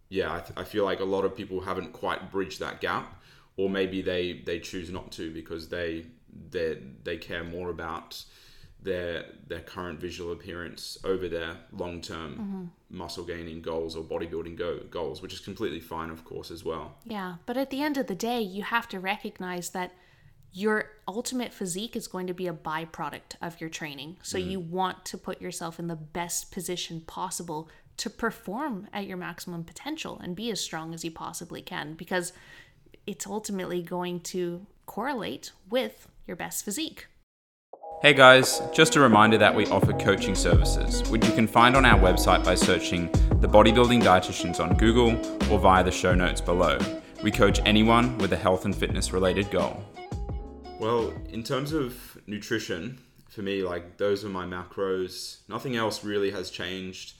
yeah 0.10 0.34
I, 0.34 0.40
th- 0.40 0.54
I 0.56 0.63
feel 0.63 0.86
like 0.86 1.00
a 1.00 1.06
lot 1.06 1.25
of 1.25 1.36
people 1.36 1.62
haven't 1.62 1.94
quite 1.94 2.31
bridged 2.31 2.59
that 2.59 2.80
gap. 2.80 3.21
Or 3.57 3.69
maybe 3.69 4.02
they 4.02 4.44
they 4.45 4.59
choose 4.59 4.90
not 4.92 5.12
to 5.14 5.33
because 5.33 5.69
they 5.69 6.06
they 6.52 6.78
they 7.04 7.18
care 7.18 7.44
more 7.44 7.69
about 7.69 8.24
their 8.85 9.25
their 9.47 9.59
current 9.59 9.99
visual 9.99 10.31
appearance 10.31 10.97
over 11.04 11.27
their 11.27 11.57
long 11.71 12.01
term 12.01 12.31
mm-hmm. 12.33 12.97
muscle 12.97 13.23
gaining 13.23 13.61
goals 13.61 13.95
or 13.95 14.04
bodybuilding 14.04 14.56
go- 14.56 14.80
goals, 14.89 15.21
which 15.21 15.33
is 15.33 15.39
completely 15.39 15.80
fine, 15.80 16.09
of 16.09 16.23
course, 16.23 16.51
as 16.51 16.63
well. 16.63 16.95
Yeah, 17.04 17.35
but 17.45 17.57
at 17.57 17.69
the 17.69 17.81
end 17.81 17.97
of 17.97 18.07
the 18.07 18.15
day, 18.15 18.42
you 18.42 18.63
have 18.63 18.87
to 18.89 18.99
recognize 18.99 19.71
that 19.71 19.92
your 20.54 20.92
ultimate 21.06 21.51
physique 21.51 21.97
is 21.97 22.07
going 22.07 22.27
to 22.27 22.33
be 22.33 22.47
a 22.47 22.54
byproduct 22.54 23.35
of 23.42 23.59
your 23.59 23.69
training. 23.69 24.15
So 24.23 24.37
mm-hmm. 24.37 24.49
you 24.51 24.59
want 24.61 25.04
to 25.06 25.18
put 25.18 25.42
yourself 25.42 25.80
in 25.80 25.87
the 25.87 25.97
best 25.97 26.51
position 26.51 27.01
possible 27.01 27.69
to 27.97 28.09
perform 28.09 28.87
at 28.94 29.06
your 29.06 29.18
maximum 29.18 29.65
potential 29.65 30.19
and 30.23 30.35
be 30.35 30.49
as 30.51 30.61
strong 30.61 30.94
as 30.94 31.04
you 31.04 31.11
possibly 31.11 31.61
can 31.61 31.94
because 31.94 32.31
it's 33.06 33.27
ultimately 33.27 33.81
going 33.81 34.21
to 34.21 34.65
correlate 34.85 35.51
with 35.69 36.07
your 36.25 36.37
best 36.37 36.63
physique. 36.63 37.07
Hey 38.06 38.14
guys, 38.14 38.62
just 38.71 38.95
a 38.97 39.00
reminder 39.00 39.35
that 39.40 39.56
we 39.56 39.66
offer 39.66 39.92
coaching 39.94 40.35
services, 40.35 41.02
which 41.09 41.26
you 41.26 41.33
can 41.33 41.47
find 41.47 41.76
on 41.76 41.85
our 41.85 42.00
website 42.00 42.45
by 42.45 42.54
searching 42.54 43.12
the 43.42 43.47
Bodybuilding 43.47 44.04
Dietitians 44.04 44.59
on 44.59 44.78
Google 44.78 45.18
or 45.52 45.57
via 45.57 45.83
the 45.83 45.90
show 45.90 46.14
notes 46.14 46.40
below. 46.40 46.78
We 47.24 47.31
coach 47.31 47.62
anyone 47.66 48.16
with 48.19 48.31
a 48.31 48.35
health 48.35 48.66
and 48.66 48.76
fitness 48.76 49.12
related 49.12 49.50
goal. 49.50 49.83
Well, 50.80 51.16
in 51.30 51.42
terms 51.42 51.74
of 51.74 52.16
nutrition, 52.28 53.00
for 53.28 53.42
me, 53.42 53.64
like 53.64 53.97
those 53.97 54.24
are 54.24 54.30
my 54.30 54.45
macros. 54.45 55.38
Nothing 55.50 55.76
else 55.76 56.04
really 56.04 56.30
has 56.30 56.52
changed. 56.52 57.16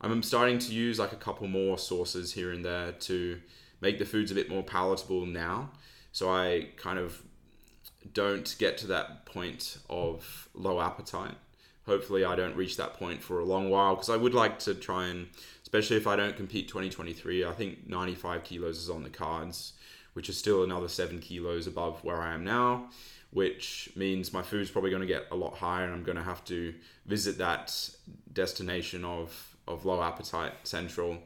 I'm 0.00 0.22
starting 0.22 0.58
to 0.60 0.72
use 0.72 0.98
like 0.98 1.12
a 1.12 1.16
couple 1.16 1.46
more 1.46 1.76
sauces 1.76 2.32
here 2.32 2.52
and 2.52 2.64
there 2.64 2.92
to 2.92 3.38
make 3.82 3.98
the 3.98 4.06
foods 4.06 4.30
a 4.30 4.34
bit 4.34 4.48
more 4.48 4.62
palatable 4.62 5.26
now. 5.26 5.72
So 6.10 6.32
I 6.32 6.68
kind 6.78 6.98
of 6.98 7.22
don't 8.12 8.54
get 8.58 8.78
to 8.78 8.86
that 8.88 9.24
point 9.26 9.78
of 9.88 10.48
low 10.54 10.80
appetite. 10.80 11.34
Hopefully, 11.86 12.24
I 12.24 12.36
don't 12.36 12.56
reach 12.56 12.76
that 12.76 12.94
point 12.94 13.22
for 13.22 13.40
a 13.40 13.44
long 13.44 13.68
while 13.68 13.94
because 13.94 14.10
I 14.10 14.16
would 14.16 14.34
like 14.34 14.58
to 14.60 14.74
try 14.74 15.08
and, 15.08 15.28
especially 15.62 15.96
if 15.96 16.06
I 16.06 16.14
don't 16.14 16.36
compete 16.36 16.68
2023, 16.68 17.44
I 17.44 17.52
think 17.52 17.88
95 17.88 18.44
kilos 18.44 18.78
is 18.78 18.88
on 18.88 19.02
the 19.02 19.10
cards, 19.10 19.72
which 20.12 20.28
is 20.28 20.38
still 20.38 20.62
another 20.62 20.88
seven 20.88 21.18
kilos 21.18 21.66
above 21.66 22.04
where 22.04 22.20
I 22.20 22.34
am 22.34 22.44
now, 22.44 22.88
which 23.30 23.90
means 23.96 24.32
my 24.32 24.42
food's 24.42 24.70
probably 24.70 24.90
going 24.90 25.02
to 25.02 25.08
get 25.08 25.26
a 25.32 25.36
lot 25.36 25.54
higher 25.54 25.84
and 25.84 25.92
I'm 25.92 26.04
going 26.04 26.18
to 26.18 26.22
have 26.22 26.44
to 26.46 26.72
visit 27.06 27.38
that 27.38 27.90
destination 28.32 29.04
of, 29.04 29.56
of 29.66 29.84
low 29.84 30.02
appetite 30.02 30.52
central 30.62 31.18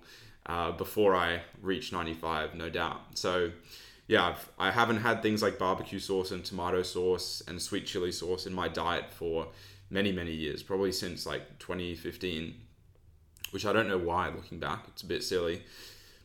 uh, 0.46 0.72
before 0.72 1.14
I 1.14 1.42
reach 1.60 1.92
95, 1.92 2.54
no 2.54 2.70
doubt. 2.70 3.00
So, 3.14 3.50
yeah, 4.08 4.36
I 4.58 4.70
haven't 4.70 4.98
had 4.98 5.20
things 5.20 5.42
like 5.42 5.58
barbecue 5.58 5.98
sauce 5.98 6.30
and 6.30 6.44
tomato 6.44 6.82
sauce 6.82 7.42
and 7.48 7.60
sweet 7.60 7.86
chili 7.86 8.12
sauce 8.12 8.46
in 8.46 8.52
my 8.52 8.68
diet 8.68 9.10
for 9.10 9.48
many, 9.90 10.12
many 10.12 10.32
years, 10.32 10.62
probably 10.62 10.92
since 10.92 11.26
like 11.26 11.58
2015, 11.58 12.54
which 13.50 13.66
I 13.66 13.72
don't 13.72 13.88
know 13.88 13.98
why 13.98 14.28
looking 14.28 14.60
back. 14.60 14.84
It's 14.88 15.02
a 15.02 15.06
bit 15.06 15.24
silly. 15.24 15.62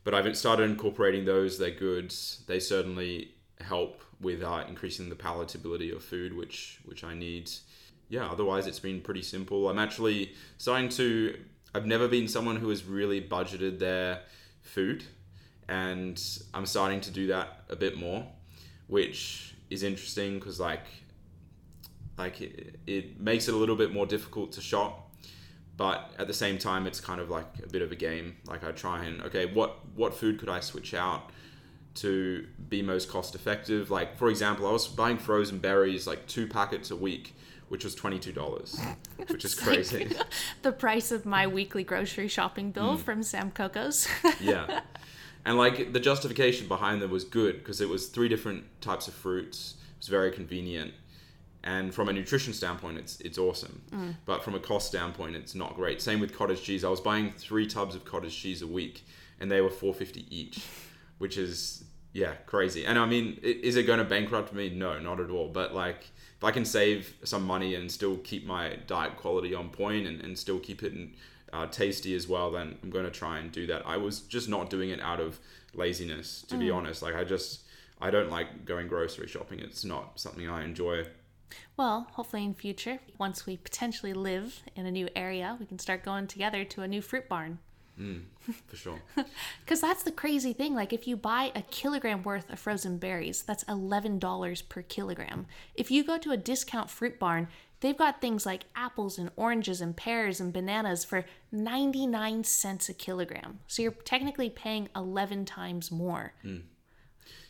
But 0.04 0.14
I've 0.14 0.38
started 0.38 0.70
incorporating 0.70 1.26
those. 1.26 1.58
They're 1.58 1.72
good. 1.72 2.14
They 2.48 2.60
certainly 2.60 3.32
help 3.60 4.04
with 4.20 4.44
uh, 4.44 4.64
increasing 4.68 5.10
the 5.10 5.16
palatability 5.16 5.96
of 5.96 6.04
food, 6.04 6.36
which 6.36 6.80
which 6.86 7.04
I 7.04 7.14
need. 7.14 7.52
Yeah, 8.10 8.26
otherwise 8.26 8.68
it's 8.68 8.80
been 8.80 9.02
pretty 9.02 9.22
simple. 9.22 9.70
I'm 9.70 9.80
actually 9.80 10.34
starting 10.58 10.90
to. 10.90 11.38
I've 11.74 11.86
never 11.86 12.08
been 12.08 12.28
someone 12.28 12.58
who 12.58 12.70
has 12.70 12.84
really 12.84 13.22
budgeted 13.22 13.80
their 13.80 14.22
food 14.64 15.04
and 15.72 16.22
I'm 16.54 16.66
starting 16.66 17.00
to 17.02 17.12
do 17.12 17.28
that 17.28 17.64
a 17.70 17.78
bit 17.78 17.98
more, 17.98 18.28
which 18.88 19.56
is 19.70 19.84
interesting 19.84 20.38
because 20.38 20.60
like 20.60 20.86
like 22.18 22.42
it, 22.42 22.78
it 22.86 23.22
makes 23.22 23.48
it 23.48 23.54
a 23.54 23.58
little 23.58 23.78
bit 23.78 23.94
more 23.94 24.06
difficult 24.06 24.52
to 24.54 24.62
shop, 24.62 25.10
but 25.78 26.12
at 26.20 26.28
the 26.28 26.34
same 26.34 26.58
time 26.58 26.88
it's 26.88 27.00
kind 27.00 27.22
of 27.22 27.30
like 27.30 27.48
a 27.64 27.70
bit 27.70 27.82
of 27.82 27.94
a 27.94 27.96
game. 27.96 28.36
Like 28.46 28.66
I 28.66 28.72
try 28.72 29.06
and 29.06 29.22
okay, 29.22 29.46
what 29.46 29.78
what 29.96 30.14
food 30.14 30.40
could 30.40 30.50
I 30.50 30.60
switch 30.60 30.94
out 30.94 31.30
to 31.96 32.46
be 32.68 32.82
most 32.82 33.10
cost 33.10 33.34
effective? 33.34 33.90
Like 33.90 34.18
for 34.18 34.30
example, 34.30 34.68
I 34.68 34.72
was 34.74 34.90
buying 34.90 35.18
frozen 35.18 35.60
berries 35.60 36.06
like 36.06 36.28
two 36.28 36.48
packets 36.48 36.92
a 36.92 36.98
week 36.98 37.34
which 37.70 37.86
was 37.86 37.96
$22, 37.96 38.96
which 39.28 39.46
is 39.46 39.56
crazy. 39.56 40.04
Like 40.04 40.28
the 40.62 40.74
price 40.74 41.10
of 41.10 41.26
my 41.26 41.48
weekly 41.48 41.86
grocery 41.86 42.28
shopping 42.28 42.72
bill 42.72 42.98
mm. 42.98 43.00
from 43.00 43.24
Sam 43.24 43.50
Coco's. 43.50 44.10
yeah 44.42 44.82
and 45.46 45.58
like 45.58 45.94
the 45.94 46.00
justification 46.00 46.68
behind 46.68 47.02
them 47.02 47.12
was 47.12 47.24
good 47.24 47.60
because 47.60 47.82
it 47.82 47.90
was 47.90 48.08
three 48.08 48.30
different 48.30 48.64
types 48.82 49.08
of 49.08 49.14
fruits. 49.14 49.76
It 49.94 49.98
was 50.00 50.08
very 50.08 50.32
convenient, 50.32 50.94
and 51.64 51.94
from 51.94 52.10
a 52.10 52.14
nutrition 52.14 52.54
standpoint, 52.54 52.98
it's 52.98 53.20
it's 53.22 53.38
awesome. 53.38 53.82
Mm. 53.92 54.16
But 54.26 54.44
from 54.44 54.56
a 54.56 54.60
cost 54.60 54.88
standpoint, 54.88 55.36
it's 55.36 55.56
not 55.56 55.76
great. 55.76 56.02
Same 56.02 56.20
with 56.20 56.36
cottage 56.36 56.62
cheese. 56.64 56.84
I 56.84 56.90
was 56.90 57.02
buying 57.02 57.34
three 57.38 57.68
tubs 57.68 57.96
of 57.96 58.06
cottage 58.06 58.36
cheese 58.36 58.62
a 58.62 58.68
week, 58.68 59.04
and 59.40 59.50
they 59.52 59.62
were 59.62 59.70
four 59.70 59.94
fifty 59.94 60.26
each, 60.30 60.64
which 61.18 61.38
is 61.38 61.84
yeah 62.14 62.34
crazy. 62.46 62.86
And 62.86 62.98
I 63.00 63.06
mean, 63.06 63.40
is 63.42 63.76
it 63.76 63.84
going 63.84 64.00
to 64.00 64.06
bankrupt 64.06 64.54
me? 64.54 64.70
No, 64.70 65.00
not 65.00 65.20
at 65.20 65.30
all. 65.30 65.48
But 65.48 65.74
like. 65.74 66.12
If 66.38 66.46
I 66.46 66.50
can 66.50 66.66
save 66.66 67.14
some 67.24 67.44
money 67.44 67.76
and 67.76 67.92
still 67.92 68.18
keep 68.18 68.48
my 68.48 68.80
diet 68.88 69.16
quality 69.16 69.54
on 69.54 69.70
point 69.70 70.08
and, 70.08 70.20
and 70.22 70.36
still 70.36 70.58
keep 70.58 70.82
it 70.82 70.92
in 70.92 71.14
uh, 71.54 71.68
tasty 71.68 72.16
as 72.16 72.28
well, 72.28 72.52
then 72.52 72.78
I'm 72.82 72.90
going 72.90 73.06
to 73.06 73.12
try 73.12 73.40
and 73.40 73.52
do 73.52 73.68
that. 73.68 73.84
I 73.86 73.98
was 73.98 74.22
just 74.22 74.50
not 74.50 74.70
doing 74.70 74.90
it 74.90 75.02
out 75.02 75.20
of 75.20 75.40
laziness, 75.74 76.44
to 76.50 76.56
mm. 76.56 76.60
be 76.60 76.72
honest. 76.72 77.02
Like 77.02 77.16
I 77.16 77.24
just 77.24 77.62
I 78.00 78.10
don't 78.10 78.30
like 78.30 78.66
going 78.66 78.88
grocery 78.88 79.28
shopping. 79.28 79.60
It's 79.60 79.86
not 79.86 80.20
something 80.20 80.50
I 80.50 80.64
enjoy. 80.64 81.06
Well, 81.78 82.08
hopefully 82.14 82.46
in 82.46 82.54
future, 82.54 83.00
once 83.18 83.46
we 83.46 83.58
potentially 83.58 84.14
live 84.14 84.62
in 84.76 84.86
a 84.86 84.92
new 84.92 85.10
area, 85.16 85.58
we 85.60 85.66
can 85.66 85.80
start 85.80 86.04
going 86.04 86.28
together 86.28 86.64
to 86.64 86.82
a 86.82 86.88
new 86.88 87.02
fruit 87.02 87.28
barn. 87.28 87.60
Mm, 88.00 88.24
for 88.68 88.76
sure. 88.76 89.02
Because 89.64 89.82
that's 89.82 90.04
the 90.04 90.12
crazy 90.12 90.54
thing. 90.54 90.74
Like, 90.74 90.94
if 90.94 91.08
you 91.08 91.16
buy 91.16 91.52
a 91.56 91.62
kilogram 91.62 92.24
worth 92.24 92.50
of 92.50 92.60
frozen 92.60 92.98
berries, 92.98 93.44
that's 93.44 93.64
$11 93.66 94.70
per 94.70 94.82
kilogram. 94.82 95.46
If 95.76 95.92
you 95.92 96.04
go 96.04 96.18
to 96.18 96.32
a 96.32 96.38
discount 96.38 96.90
fruit 96.90 97.20
barn, 97.20 97.48
They've 97.82 97.98
got 97.98 98.22
things 98.22 98.46
like 98.46 98.66
apples 98.76 99.18
and 99.18 99.32
oranges 99.36 99.82
and 99.82 99.98
pears 99.98 100.40
and 100.40 100.54
bananas 100.54 101.04
for 101.04 101.26
99 101.52 102.44
cents 102.44 102.90
a 102.90 102.94
kilogram. 102.94 103.60
So 103.68 103.82
you're 103.82 103.92
technically 103.92 104.52
paying 104.52 104.88
11 104.96 105.46
times 105.46 105.92
more. 105.92 106.34
Mm. 106.46 106.62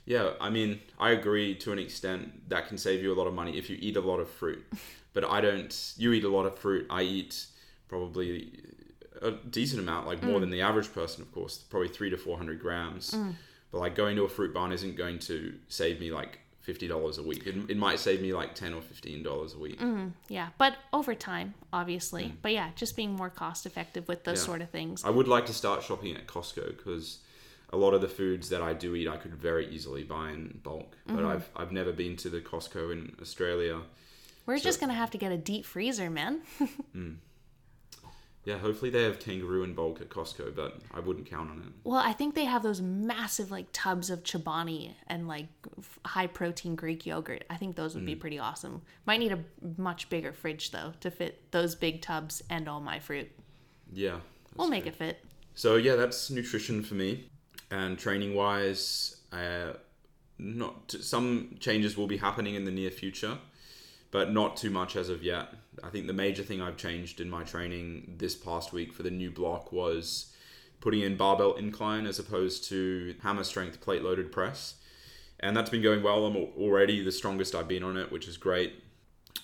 Yeah, 0.05 0.31
I 0.39 0.50
mean, 0.50 0.79
I 0.98 1.12
agree 1.12 1.53
to 1.55 1.74
an 1.74 1.79
extent 1.79 2.50
that 2.50 2.67
can 2.67 2.77
save 2.77 3.03
you 3.03 3.13
a 3.13 3.17
lot 3.17 3.27
of 3.27 3.33
money 3.33 3.57
if 3.57 3.69
you 3.69 3.77
eat 3.79 3.98
a 3.98 4.01
lot 4.01 4.19
of 4.19 4.29
fruit. 4.29 4.65
but 5.13 5.25
I 5.25 5.41
don't, 5.41 5.93
you 5.98 6.13
eat 6.13 6.24
a 6.24 6.29
lot 6.29 6.45
of 6.45 6.57
fruit. 6.57 6.88
I 6.89 7.01
eat 7.01 7.48
probably 7.89 8.53
a 9.21 9.31
decent 9.31 9.81
amount, 9.81 10.07
like 10.07 10.23
more 10.23 10.37
mm. 10.37 10.41
than 10.41 10.49
the 10.49 10.61
average 10.61 10.93
person, 10.93 11.21
of 11.21 11.31
course, 11.31 11.57
probably 11.57 11.89
three 11.89 12.09
to 12.09 12.17
400 12.17 12.59
grams. 12.59 13.11
Mm. 13.11 13.35
But 13.71 13.79
like 13.79 13.95
going 13.95 14.15
to 14.17 14.23
a 14.23 14.29
fruit 14.29 14.53
barn 14.53 14.71
isn't 14.71 14.95
going 14.95 15.19
to 15.19 15.53
save 15.69 15.99
me 15.99 16.11
like 16.11 16.39
fifty 16.61 16.87
dollars 16.87 17.17
a 17.17 17.23
week. 17.23 17.45
It, 17.47 17.55
it 17.69 17.77
might 17.77 17.99
save 17.99 18.21
me 18.21 18.33
like 18.33 18.53
ten 18.55 18.73
or 18.73 18.81
fifteen 18.81 19.23
dollars 19.23 19.53
a 19.53 19.57
week. 19.57 19.79
Mm, 19.79 20.11
yeah, 20.29 20.49
but 20.57 20.75
over 20.93 21.15
time, 21.15 21.53
obviously. 21.73 22.25
Mm. 22.25 22.31
But 22.41 22.51
yeah, 22.53 22.69
just 22.75 22.95
being 22.95 23.13
more 23.13 23.29
cost 23.29 23.65
effective 23.65 24.07
with 24.07 24.23
those 24.23 24.39
yeah. 24.39 24.45
sort 24.45 24.61
of 24.61 24.69
things. 24.69 25.03
I 25.03 25.09
would 25.09 25.27
like 25.27 25.45
to 25.47 25.53
start 25.53 25.83
shopping 25.83 26.15
at 26.15 26.27
Costco 26.27 26.77
because 26.77 27.19
a 27.71 27.77
lot 27.77 27.93
of 27.93 28.01
the 28.01 28.07
foods 28.07 28.49
that 28.49 28.61
I 28.61 28.73
do 28.73 28.95
eat, 28.95 29.07
I 29.07 29.17
could 29.17 29.33
very 29.33 29.67
easily 29.67 30.03
buy 30.03 30.31
in 30.31 30.59
bulk. 30.63 30.97
But 31.07 31.17
mm-hmm. 31.17 31.25
I've 31.27 31.49
I've 31.55 31.71
never 31.71 31.91
been 31.91 32.15
to 32.17 32.29
the 32.29 32.41
Costco 32.41 32.91
in 32.91 33.15
Australia. 33.21 33.79
We're 34.45 34.57
so. 34.57 34.63
just 34.63 34.79
gonna 34.79 34.93
have 34.93 35.11
to 35.11 35.17
get 35.17 35.31
a 35.31 35.37
deep 35.37 35.65
freezer, 35.65 36.09
man. 36.09 36.41
mm. 36.95 37.15
Yeah, 38.43 38.57
hopefully 38.57 38.89
they 38.89 39.03
have 39.03 39.19
kangaroo 39.19 39.63
in 39.63 39.75
bulk 39.75 40.01
at 40.01 40.10
Costco, 40.10 40.55
but 40.55 40.79
I 40.91 41.00
wouldn't 41.00 41.29
count 41.29 41.51
on 41.51 41.60
it. 41.60 41.74
Well, 41.83 42.01
I 42.03 42.12
think 42.12 42.33
they 42.33 42.45
have 42.45 42.63
those 42.63 42.81
massive 42.81 43.51
like 43.51 43.67
tubs 43.71 44.10
of 44.10 44.24
Chobani 44.24 44.93
and 45.07 45.27
like 45.27 45.48
high 46.05 46.25
protein 46.25 46.75
Greek 46.75 47.05
yogurt. 47.05 47.43
I 47.51 47.57
think 47.57 47.75
those 47.75 47.93
would 47.93 48.03
mm. 48.03 48.07
be 48.07 48.15
pretty 48.15 48.39
awesome. 48.39 48.81
Might 49.05 49.19
need 49.19 49.31
a 49.31 49.39
much 49.77 50.10
bigger 50.10 50.33
fridge 50.33 50.71
though 50.71 50.93
to 51.01 51.12
fit 51.12 51.51
those 51.51 51.75
big 51.75 52.01
tubs 52.01 52.41
and 52.50 52.67
all 52.67 52.81
my 52.81 53.00
fruit. 53.00 53.29
Yeah. 53.93 54.17
We'll 54.55 54.69
make 54.69 54.88
it 54.88 54.95
fit. 54.95 55.24
So 55.53 55.75
yeah, 55.75 55.95
that's 55.95 56.31
nutrition 56.31 56.81
for 56.81 56.95
me. 56.95 57.29
And 57.69 57.98
training 57.98 58.33
wise, 58.33 59.17
uh, 59.31 59.74
not 60.39 60.95
some 61.00 61.55
changes 61.60 61.95
will 61.95 62.07
be 62.07 62.17
happening 62.17 62.55
in 62.55 62.65
the 62.65 62.71
near 62.71 62.89
future 62.89 63.38
but 64.11 64.31
not 64.31 64.57
too 64.57 64.69
much 64.69 64.95
as 64.95 65.09
of 65.09 65.23
yet. 65.23 65.53
I 65.83 65.89
think 65.89 66.07
the 66.07 66.13
major 66.13 66.43
thing 66.43 66.61
I've 66.61 66.77
changed 66.77 67.21
in 67.21 67.29
my 67.29 67.43
training 67.43 68.15
this 68.17 68.35
past 68.35 68.73
week 68.73 68.93
for 68.93 69.03
the 69.03 69.11
new 69.11 69.31
block 69.31 69.71
was 69.71 70.33
putting 70.81 71.01
in 71.01 71.15
barbell 71.15 71.53
incline 71.53 72.05
as 72.05 72.19
opposed 72.19 72.65
to 72.65 73.15
hammer 73.23 73.43
strength 73.43 73.79
plate 73.79 74.03
loaded 74.03 74.31
press. 74.31 74.75
And 75.39 75.55
that's 75.55 75.69
been 75.69 75.81
going 75.81 76.03
well. 76.03 76.25
I'm 76.25 76.35
already 76.35 77.03
the 77.03 77.11
strongest 77.11 77.55
I've 77.55 77.67
been 77.67 77.83
on 77.83 77.97
it, 77.97 78.11
which 78.11 78.27
is 78.27 78.37
great. 78.37 78.83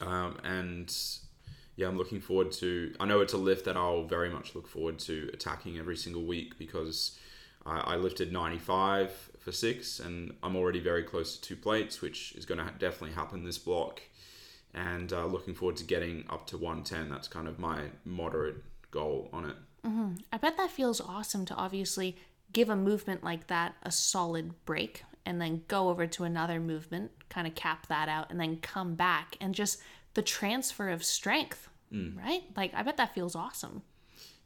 Um, 0.02 0.38
and 0.44 0.94
yeah, 1.76 1.88
I'm 1.88 1.98
looking 1.98 2.20
forward 2.20 2.52
to. 2.54 2.94
I 3.00 3.06
know 3.06 3.22
it's 3.22 3.34
a 3.34 3.38
lift 3.38 3.66
that 3.66 3.78
I'll 3.78 4.04
very 4.04 4.30
much 4.30 4.54
look 4.54 4.68
forward 4.68 5.00
to 5.00 5.30
attacking 5.34 5.78
every 5.78 5.96
single 5.96 6.24
week 6.24 6.60
because 6.60 7.18
I, 7.66 7.80
I 7.80 7.96
lifted 7.96 8.32
95 8.32 9.32
for 9.40 9.52
six, 9.52 10.00
and 10.00 10.36
I'm 10.44 10.56
already 10.56 10.80
very 10.80 11.04
close 11.04 11.36
to 11.38 11.42
two 11.42 11.56
plates, 11.56 12.02
which 12.02 12.34
is 12.34 12.46
going 12.46 12.60
to 12.60 12.72
definitely 12.78 13.16
happen 13.16 13.44
this 13.44 13.58
block 13.58 14.02
and 14.74 15.12
uh, 15.14 15.26
looking 15.26 15.54
forward 15.54 15.78
to 15.78 15.84
getting 15.84 16.26
up 16.30 16.48
to 16.48 16.58
110. 16.58 17.10
That's 17.10 17.28
kind 17.28 17.48
of 17.48 17.60
my 17.60 17.84
moderate 18.06 18.64
goal 18.92 19.30
on 19.34 19.46
it. 19.46 19.56
Mm-hmm. 19.86 20.16
I 20.32 20.38
bet 20.38 20.58
that 20.58 20.72
feels 20.72 21.00
awesome 21.00 21.46
to 21.46 21.56
obviously 21.56 22.18
give 22.54 22.70
a 22.70 22.76
movement 22.76 23.24
like 23.24 23.48
that 23.48 23.76
a 23.84 23.92
solid 23.92 24.54
break 24.66 25.04
and 25.26 25.42
then 25.42 25.64
go 25.68 25.90
over 25.90 26.08
to 26.08 26.24
another 26.24 26.60
movement, 26.60 27.12
kind 27.30 27.48
of 27.48 27.56
cap 27.56 27.88
that 27.88 28.08
out, 28.08 28.32
and 28.32 28.40
then 28.40 28.58
come 28.58 28.96
back 28.96 29.36
and 29.42 29.54
just 29.54 29.82
the 30.14 30.22
transfer 30.22 30.90
of 30.90 31.04
strength, 31.04 31.70
mm. 31.92 32.18
right? 32.18 32.44
Like, 32.56 32.74
I 32.74 32.82
bet 32.84 32.98
that 32.98 33.14
feels 33.14 33.36
awesome. 33.36 33.82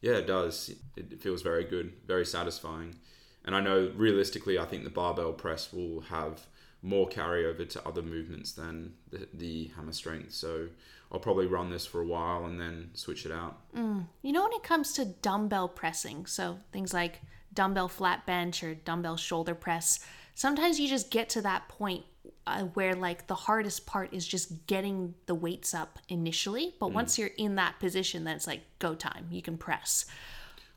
Yeah, 0.00 0.14
it 0.14 0.26
does. 0.26 0.74
It 0.96 1.22
feels 1.22 1.42
very 1.42 1.62
good, 1.64 1.92
very 2.06 2.26
satisfying. 2.26 2.96
And 3.44 3.54
I 3.54 3.60
know 3.60 3.92
realistically, 3.94 4.58
I 4.58 4.64
think 4.64 4.82
the 4.82 4.90
barbell 4.90 5.32
press 5.32 5.72
will 5.72 6.00
have 6.02 6.46
more 6.82 7.08
carryover 7.08 7.68
to 7.68 7.86
other 7.86 8.02
movements 8.02 8.52
than 8.52 8.92
the, 9.10 9.28
the, 9.32 9.70
hammer 9.76 9.92
strength. 9.92 10.32
So 10.32 10.68
I'll 11.12 11.20
probably 11.20 11.46
run 11.46 11.70
this 11.70 11.86
for 11.86 12.00
a 12.00 12.06
while 12.06 12.44
and 12.46 12.60
then 12.60 12.90
switch 12.94 13.24
it 13.24 13.32
out. 13.32 13.58
Mm. 13.76 14.06
You 14.22 14.32
know, 14.32 14.42
when 14.42 14.52
it 14.52 14.64
comes 14.64 14.92
to 14.94 15.04
dumbbell 15.04 15.68
pressing, 15.68 16.26
so 16.26 16.58
things 16.72 16.92
like 16.92 17.20
dumbbell 17.54 17.88
flat 17.88 18.26
bench 18.26 18.64
or 18.64 18.74
dumbbell 18.74 19.16
shoulder 19.16 19.54
press, 19.54 20.00
sometimes 20.34 20.80
you 20.80 20.88
just 20.88 21.10
get 21.10 21.28
to 21.30 21.42
that 21.42 21.68
point 21.68 22.04
uh, 22.46 22.64
where 22.74 22.94
like 22.94 23.28
the 23.28 23.34
hardest 23.34 23.86
part 23.86 24.12
is 24.12 24.26
just 24.26 24.66
getting 24.66 25.14
the 25.26 25.34
weights 25.34 25.74
up 25.74 26.00
initially. 26.08 26.74
But 26.80 26.90
mm. 26.90 26.94
once 26.94 27.18
you're 27.18 27.30
in 27.38 27.54
that 27.56 27.78
position, 27.78 28.24
then 28.24 28.36
it's 28.36 28.48
like 28.48 28.62
go 28.80 28.94
time. 28.96 29.26
You 29.30 29.42
can 29.42 29.56
press. 29.56 30.06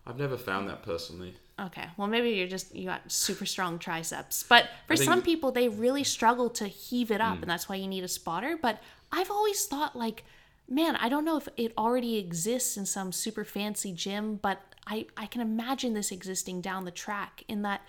I've 0.08 0.18
never 0.18 0.38
found 0.38 0.70
that 0.70 0.84
personally. 0.84 1.36
Okay. 1.60 1.86
Well, 1.98 2.08
maybe 2.08 2.32
you're 2.32 2.48
just 2.48 2.76
you 2.76 2.86
got 2.86 3.12
super 3.12 3.46
strong 3.46 3.80
triceps. 3.80 4.44
But 4.44 4.70
for 4.88 4.96
some 4.96 5.22
people 5.22 5.52
they 5.52 5.70
really 5.70 6.04
struggle 6.04 6.50
to 6.52 6.68
heave 6.68 7.12
it 7.12 7.22
up 7.22 7.38
mm. 7.38 7.42
and 7.42 7.50
that's 7.50 7.70
why 7.70 7.76
you 7.76 7.88
need 7.88 8.04
a 8.04 8.10
spotter, 8.10 8.58
but 8.62 8.82
I've 9.12 9.32
always 9.32 9.66
thought 9.66 9.96
like 9.96 10.24
man, 10.68 10.96
I 10.96 11.10
don't 11.10 11.26
know 11.26 11.38
if 11.38 11.48
it 11.58 11.74
already 11.78 12.18
exists 12.18 12.76
in 12.76 12.86
some 12.86 13.12
super 13.12 13.46
fancy 13.46 13.94
gym, 13.94 14.38
but 14.42 14.62
I 14.86 15.08
I 15.16 15.26
can 15.28 15.42
imagine 15.42 15.94
this 15.94 16.12
existing 16.12 16.62
down 16.62 16.86
the 16.86 16.92
track 16.92 17.44
in 17.48 17.62
that 17.64 17.82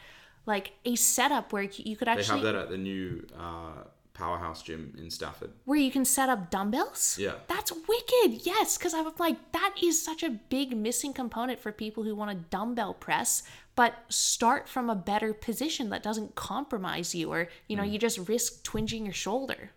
like 0.47 0.73
a 0.85 0.95
setup 0.95 1.53
where 1.53 1.63
you 1.63 1.97
could 1.97 2.09
actually 2.09 2.41
They 2.41 2.47
have 2.47 2.55
that 2.55 2.63
at 2.63 2.71
the 2.71 2.79
new 2.79 3.27
uh 3.39 3.83
powerhouse 4.17 4.63
gym 4.63 4.95
in 4.99 5.11
Stafford. 5.11 5.51
Where 5.65 5.79
you 5.79 5.91
can 5.91 6.05
set 6.05 6.29
up 6.29 6.51
dumbbells? 6.51 7.19
Yeah. 7.21 7.35
That's 7.49 7.73
wicked. 7.73 8.47
Yes, 8.47 8.79
because 8.79 8.95
I'm 8.95 9.11
like, 9.19 9.53
that 9.53 9.75
is 9.83 10.03
such 10.03 10.23
a 10.23 10.31
big 10.31 10.77
missing 10.77 11.13
component 11.13 11.61
for 11.61 11.73
people 11.73 12.03
who 12.03 12.15
want 12.15 12.31
to 12.31 12.45
dumbbell 12.51 12.95
press, 12.95 13.43
but 13.75 13.95
start 14.09 14.69
from 14.69 14.89
a 14.89 14.95
better 14.95 15.35
position 15.35 15.91
that 15.91 16.03
doesn't 16.03 16.35
compromise 16.35 17.15
you 17.15 17.33
or, 17.33 17.49
you 17.69 17.77
know, 17.77 17.83
hmm. 17.83 17.91
you 17.91 17.99
just 17.99 18.29
risk 18.29 18.65
twinging 18.65 19.05
your 19.05 19.15
shoulder. 19.15 19.71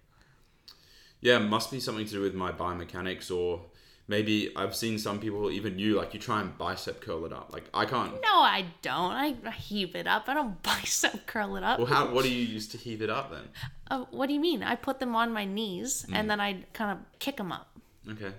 Yeah, 1.22 1.38
it 1.38 1.50
must 1.50 1.70
be 1.70 1.80
something 1.80 2.06
to 2.06 2.12
do 2.12 2.22
with 2.22 2.34
my 2.34 2.52
biomechanics 2.52 3.36
or 3.36 3.66
maybe 4.10 4.52
I've 4.58 4.76
seen 4.76 4.98
some 5.00 5.20
people, 5.20 5.50
even 5.52 5.80
you, 5.80 5.96
like 5.96 6.14
you 6.14 6.20
try 6.20 6.42
and 6.42 6.58
bicep 6.58 7.00
curl 7.00 7.24
it 7.26 7.32
up. 7.32 7.54
Like 7.54 7.64
I 7.74 7.86
can't. 7.86 8.12
No, 8.16 8.40
I 8.42 8.66
don't. 8.82 9.12
I 9.14 9.36
I 9.46 9.52
heave 9.52 9.96
it 9.96 10.08
up. 10.08 10.26
I 10.28 10.34
don't 10.34 10.62
bicep 10.70 11.26
curl 11.28 11.56
it 11.56 11.64
up. 11.64 11.78
Well, 11.80 11.88
how? 11.88 12.08
What 12.14 12.24
do 12.26 12.30
you 12.30 12.44
use 12.46 12.68
to 12.70 12.78
heave 12.78 13.02
it 13.02 13.10
up 13.10 13.32
then? 13.32 13.48
Uh, 13.90 14.06
what 14.12 14.28
do 14.28 14.34
you 14.34 14.40
mean? 14.42 14.62
I 14.64 14.76
put 14.76 15.00
them 15.00 15.16
on 15.16 15.32
my 15.32 15.46
knees 15.46 16.06
Mm. 16.10 16.16
and 16.16 16.30
then 16.30 16.40
I 16.42 16.66
kind 16.74 16.92
of 16.92 16.98
kick 17.20 17.38
them 17.38 17.52
up. 17.54 17.68
Okay. 18.10 18.34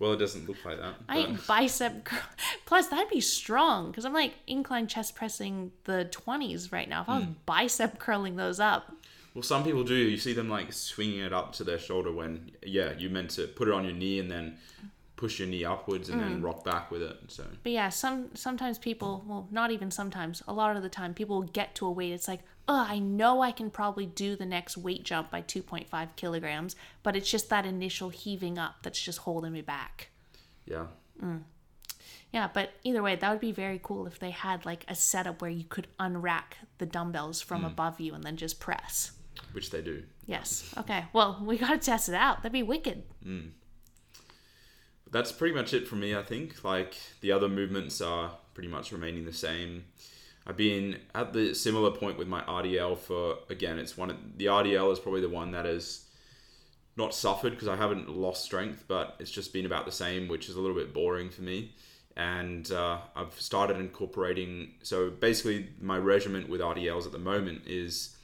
Well, 0.00 0.12
it 0.12 0.18
doesn't 0.18 0.46
look 0.48 0.64
like 0.64 0.78
that. 0.78 0.94
I 1.08 1.20
but- 1.22 1.28
ain't 1.30 1.46
bicep 1.46 2.04
curl. 2.04 2.20
Plus, 2.66 2.86
that'd 2.88 3.08
be 3.10 3.20
strong 3.20 3.90
because 3.90 4.04
I'm 4.04 4.12
like 4.12 4.34
incline 4.46 4.86
chest 4.86 5.14
pressing 5.16 5.72
the 5.84 6.08
20s 6.12 6.70
right 6.72 6.88
now. 6.88 7.02
If 7.02 7.08
I 7.08 7.14
was 7.18 7.24
Mm. 7.26 7.34
bicep 7.46 7.98
curling 7.98 8.36
those 8.36 8.60
up, 8.60 8.92
Well, 9.34 9.42
some 9.42 9.62
people 9.64 9.84
do. 9.84 9.94
You 9.94 10.16
see 10.18 10.32
them 10.32 10.48
like 10.48 10.72
swinging 10.72 11.20
it 11.20 11.32
up 11.32 11.52
to 11.54 11.64
their 11.64 11.78
shoulder 11.78 12.10
when, 12.12 12.50
yeah, 12.62 12.92
you 12.96 13.08
meant 13.10 13.30
to 13.32 13.46
put 13.46 13.68
it 13.68 13.74
on 13.74 13.84
your 13.84 13.92
knee 13.94 14.18
and 14.18 14.30
then 14.30 14.58
push 15.16 15.38
your 15.40 15.48
knee 15.48 15.64
upwards 15.64 16.08
and 16.08 16.20
Mm. 16.20 16.24
then 16.28 16.42
rock 16.42 16.64
back 16.64 16.90
with 16.90 17.02
it. 17.02 17.18
So 17.28 17.44
But 17.64 17.72
yeah, 17.72 17.88
some 17.88 18.34
sometimes 18.34 18.78
people, 18.78 19.24
well, 19.26 19.48
not 19.50 19.70
even 19.72 19.90
sometimes, 19.90 20.42
a 20.46 20.52
lot 20.52 20.76
of 20.76 20.82
the 20.82 20.88
time, 20.88 21.12
people 21.14 21.40
will 21.40 21.48
get 21.48 21.74
to 21.76 21.86
a 21.86 21.90
weight. 21.90 22.12
It's 22.12 22.28
like, 22.28 22.42
oh, 22.68 22.86
I 22.88 22.98
know 23.00 23.40
I 23.40 23.50
can 23.50 23.70
probably 23.70 24.06
do 24.06 24.36
the 24.36 24.46
next 24.46 24.76
weight 24.76 25.02
jump 25.02 25.30
by 25.30 25.42
2.5 25.42 26.14
kilograms, 26.16 26.76
but 27.02 27.16
it's 27.16 27.30
just 27.30 27.48
that 27.50 27.66
initial 27.66 28.10
heaving 28.10 28.58
up 28.58 28.76
that's 28.82 29.00
just 29.02 29.18
holding 29.20 29.52
me 29.52 29.60
back. 29.62 30.10
yeah, 30.66 30.86
Yeah, 32.32 32.48
but 32.52 32.72
either 32.84 33.02
way, 33.02 33.16
that 33.16 33.30
would 33.30 33.40
be 33.40 33.52
very 33.52 33.80
cool 33.82 34.06
if 34.06 34.18
they 34.18 34.30
had 34.30 34.66
like 34.66 34.84
a 34.86 34.94
setup 34.94 35.40
where 35.40 35.50
you 35.50 35.64
could 35.64 35.86
unrack 35.98 36.58
the 36.76 36.86
dumbbells 36.86 37.40
from 37.40 37.64
above 37.64 38.00
you 38.00 38.14
and 38.14 38.22
then 38.22 38.36
just 38.36 38.60
press. 38.60 39.12
Which 39.52 39.70
they 39.70 39.82
do. 39.82 40.02
Yes. 40.26 40.72
Okay. 40.76 41.04
Well, 41.12 41.42
we 41.44 41.56
got 41.58 41.70
to 41.70 41.78
test 41.78 42.08
it 42.08 42.14
out. 42.14 42.42
That'd 42.42 42.52
be 42.52 42.62
wicked. 42.62 43.02
That's 45.10 45.32
pretty 45.32 45.54
much 45.54 45.72
it 45.72 45.88
for 45.88 45.96
me. 45.96 46.14
I 46.14 46.22
think 46.22 46.64
like 46.64 46.96
the 47.20 47.32
other 47.32 47.48
movements 47.48 48.00
are 48.00 48.32
pretty 48.54 48.68
much 48.68 48.92
remaining 48.92 49.24
the 49.24 49.32
same. 49.32 49.84
I've 50.46 50.56
been 50.56 50.98
at 51.14 51.32
the 51.32 51.54
similar 51.54 51.90
point 51.90 52.18
with 52.18 52.28
my 52.28 52.42
RDL 52.42 52.98
for 52.98 53.36
again. 53.50 53.78
It's 53.78 53.96
one 53.96 54.10
of, 54.10 54.16
the 54.36 54.46
RDL 54.46 54.92
is 54.92 54.98
probably 54.98 55.20
the 55.20 55.28
one 55.28 55.52
that 55.52 55.66
has 55.66 56.04
not 56.96 57.14
suffered 57.14 57.50
because 57.50 57.68
I 57.68 57.76
haven't 57.76 58.08
lost 58.08 58.44
strength, 58.44 58.84
but 58.88 59.16
it's 59.20 59.30
just 59.30 59.52
been 59.52 59.66
about 59.66 59.86
the 59.86 59.92
same, 59.92 60.26
which 60.26 60.48
is 60.48 60.56
a 60.56 60.60
little 60.60 60.76
bit 60.76 60.92
boring 60.92 61.30
for 61.30 61.42
me. 61.42 61.74
And 62.16 62.70
uh, 62.72 62.98
I've 63.14 63.40
started 63.40 63.76
incorporating. 63.78 64.72
So 64.82 65.08
basically, 65.08 65.68
my 65.80 65.98
regimen 65.98 66.48
with 66.48 66.60
RDLs 66.60 67.06
at 67.06 67.12
the 67.12 67.18
moment 67.18 67.62
is 67.66 68.16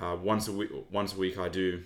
uh, 0.00 0.16
once 0.20 0.48
a 0.48 0.52
week. 0.52 0.70
Once 0.90 1.14
a 1.14 1.18
week, 1.18 1.38
I 1.38 1.48
do 1.48 1.82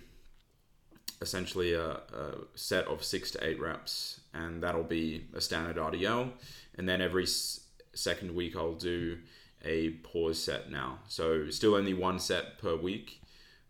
essentially 1.23 1.75
a, 1.75 1.90
a 1.90 2.34
set 2.54 2.87
of 2.87 3.04
six 3.04 3.30
to 3.32 3.46
eight 3.46 3.61
reps, 3.61 4.20
and 4.32 4.62
that'll 4.62 4.82
be 4.82 5.26
a 5.34 5.40
standard 5.40 5.76
RDL. 5.76 6.30
And 6.76 6.88
then 6.88 7.00
every 7.00 7.23
s- 7.25 7.61
second 7.94 8.34
week, 8.34 8.56
I'll 8.56 8.75
do 8.75 9.18
a 9.64 9.90
pause 9.90 10.42
set 10.42 10.70
now. 10.70 10.99
So 11.08 11.49
still 11.50 11.75
only 11.75 11.94
one 11.94 12.18
set 12.18 12.58
per 12.58 12.76
week, 12.76 13.20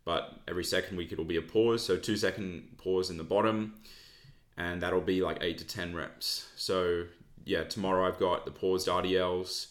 but 0.03 0.33
every 0.47 0.63
second 0.63 0.97
week 0.97 1.11
it'll 1.11 1.25
be 1.25 1.37
a 1.37 1.41
pause. 1.41 1.85
So 1.85 1.97
two 1.97 2.17
second 2.17 2.77
pause 2.77 3.09
in 3.09 3.17
the 3.17 3.23
bottom, 3.23 3.75
and 4.57 4.81
that'll 4.81 5.01
be 5.01 5.21
like 5.21 5.37
eight 5.41 5.57
to 5.59 5.65
ten 5.65 5.95
reps. 5.95 6.47
So 6.55 7.05
yeah, 7.45 7.63
tomorrow 7.63 8.07
I've 8.07 8.19
got 8.19 8.45
the 8.45 8.51
paused 8.51 8.87
RDLs, 8.87 9.67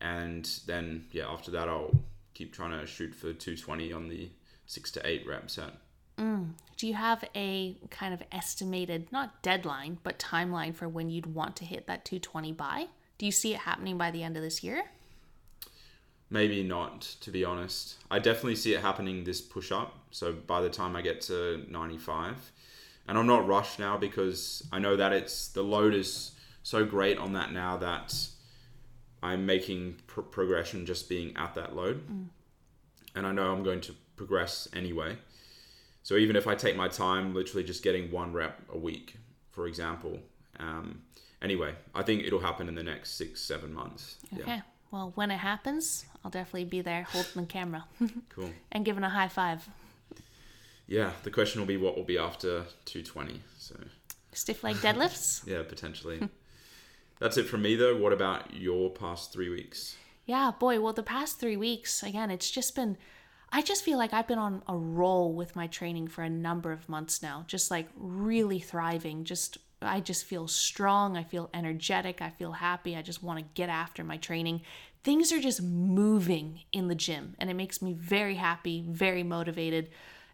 and 0.00 0.50
then 0.66 1.06
yeah, 1.12 1.28
after 1.28 1.50
that 1.52 1.68
I'll 1.68 1.94
keep 2.40 2.54
trying 2.54 2.70
to 2.70 2.86
shoot 2.86 3.14
for 3.14 3.34
220 3.34 3.92
on 3.92 4.08
the 4.08 4.30
six 4.64 4.90
to 4.92 5.06
eight 5.06 5.26
rep 5.26 5.50
set. 5.50 5.72
Mm. 6.16 6.52
Do 6.78 6.86
you 6.86 6.94
have 6.94 7.22
a 7.36 7.76
kind 7.90 8.14
of 8.14 8.22
estimated, 8.32 9.12
not 9.12 9.42
deadline, 9.42 9.98
but 10.02 10.18
timeline 10.18 10.74
for 10.74 10.88
when 10.88 11.10
you'd 11.10 11.34
want 11.34 11.54
to 11.56 11.66
hit 11.66 11.86
that 11.86 12.06
220 12.06 12.52
by? 12.52 12.86
Do 13.18 13.26
you 13.26 13.32
see 13.32 13.52
it 13.52 13.60
happening 13.60 13.98
by 13.98 14.10
the 14.10 14.22
end 14.22 14.38
of 14.38 14.42
this 14.42 14.64
year? 14.64 14.84
Maybe 16.30 16.62
not, 16.62 17.02
to 17.20 17.30
be 17.30 17.44
honest. 17.44 17.96
I 18.10 18.18
definitely 18.18 18.56
see 18.56 18.72
it 18.72 18.80
happening 18.80 19.24
this 19.24 19.42
push 19.42 19.70
up. 19.70 19.98
So 20.10 20.32
by 20.32 20.62
the 20.62 20.70
time 20.70 20.96
I 20.96 21.02
get 21.02 21.20
to 21.22 21.66
95, 21.68 22.52
and 23.06 23.18
I'm 23.18 23.26
not 23.26 23.46
rushed 23.46 23.78
now 23.78 23.98
because 23.98 24.66
I 24.72 24.78
know 24.78 24.96
that 24.96 25.12
it's 25.12 25.48
the 25.48 25.62
load 25.62 25.92
is 25.92 26.30
so 26.62 26.86
great 26.86 27.18
on 27.18 27.34
that 27.34 27.52
now 27.52 27.76
that 27.78 28.14
I'm 29.22 29.44
making 29.46 29.96
pr- 30.06 30.22
progression 30.22 30.86
just 30.86 31.08
being 31.08 31.36
at 31.36 31.54
that 31.54 31.74
load, 31.76 32.02
and 33.14 33.26
I 33.26 33.32
know 33.32 33.52
I'm 33.52 33.62
going 33.62 33.80
to 33.82 33.94
progress 34.16 34.68
anyway. 34.74 35.18
So 36.02 36.16
even 36.16 36.36
if 36.36 36.46
I 36.46 36.54
take 36.54 36.76
my 36.76 36.88
time, 36.88 37.34
literally 37.34 37.64
just 37.64 37.82
getting 37.82 38.10
one 38.10 38.32
rep 38.32 38.60
a 38.72 38.78
week, 38.78 39.16
for 39.50 39.66
example. 39.66 40.18
Um, 40.58 41.02
anyway, 41.42 41.74
I 41.94 42.02
think 42.02 42.24
it'll 42.24 42.40
happen 42.40 42.68
in 42.68 42.74
the 42.74 42.82
next 42.82 43.12
six, 43.16 43.40
seven 43.42 43.72
months. 43.74 44.16
Yeah, 44.32 44.42
Okay. 44.42 44.62
Well, 44.90 45.12
when 45.14 45.30
it 45.30 45.38
happens, 45.38 46.04
I'll 46.24 46.30
definitely 46.32 46.64
be 46.64 46.80
there 46.80 47.04
holding 47.04 47.42
the 47.42 47.46
camera 47.46 47.84
cool. 48.30 48.50
and 48.72 48.84
giving 48.84 49.04
a 49.04 49.08
high 49.10 49.28
five. 49.28 49.68
Yeah, 50.88 51.12
the 51.22 51.30
question 51.30 51.60
will 51.60 51.68
be 51.68 51.76
what 51.76 51.96
will 51.96 52.02
be 52.04 52.18
after 52.18 52.64
220. 52.86 53.40
So, 53.58 53.76
Stiff 54.32 54.64
leg 54.64 54.76
deadlifts? 54.76 55.46
yeah, 55.46 55.62
potentially. 55.62 56.28
That's 57.20 57.36
it 57.36 57.44
from 57.44 57.62
me, 57.62 57.76
though. 57.76 57.96
What 57.96 58.12
about 58.12 58.54
your 58.54 58.90
past 58.90 59.32
three 59.32 59.50
weeks? 59.50 59.96
Yeah, 60.24 60.50
boy. 60.58 60.80
Well, 60.80 60.94
the 60.94 61.02
past 61.02 61.38
three 61.38 61.56
weeks, 61.56 62.02
again, 62.02 62.30
it's 62.30 62.50
just 62.50 62.74
been. 62.74 62.96
I 63.52 63.62
just 63.62 63.84
feel 63.84 63.98
like 63.98 64.14
I've 64.14 64.28
been 64.28 64.38
on 64.38 64.62
a 64.66 64.76
roll 64.76 65.34
with 65.34 65.56
my 65.56 65.66
training 65.66 66.08
for 66.08 66.22
a 66.22 66.30
number 66.30 66.72
of 66.72 66.88
months 66.88 67.22
now. 67.22 67.44
Just 67.46 67.70
like 67.70 67.88
really 67.96 68.58
thriving. 68.58 69.24
Just, 69.24 69.58
I 69.82 70.00
just 70.00 70.24
feel 70.24 70.48
strong. 70.48 71.16
I 71.16 71.24
feel 71.24 71.50
energetic. 71.52 72.22
I 72.22 72.30
feel 72.30 72.52
happy. 72.52 72.96
I 72.96 73.02
just 73.02 73.22
want 73.22 73.38
to 73.38 73.44
get 73.54 73.68
after 73.68 74.02
my 74.02 74.16
training. 74.16 74.62
Things 75.02 75.32
are 75.32 75.40
just 75.40 75.62
moving 75.62 76.60
in 76.72 76.88
the 76.88 76.94
gym, 76.94 77.34
and 77.38 77.50
it 77.50 77.54
makes 77.54 77.82
me 77.82 77.92
very 77.92 78.36
happy, 78.36 78.84
very 78.88 79.22
motivated. 79.22 79.90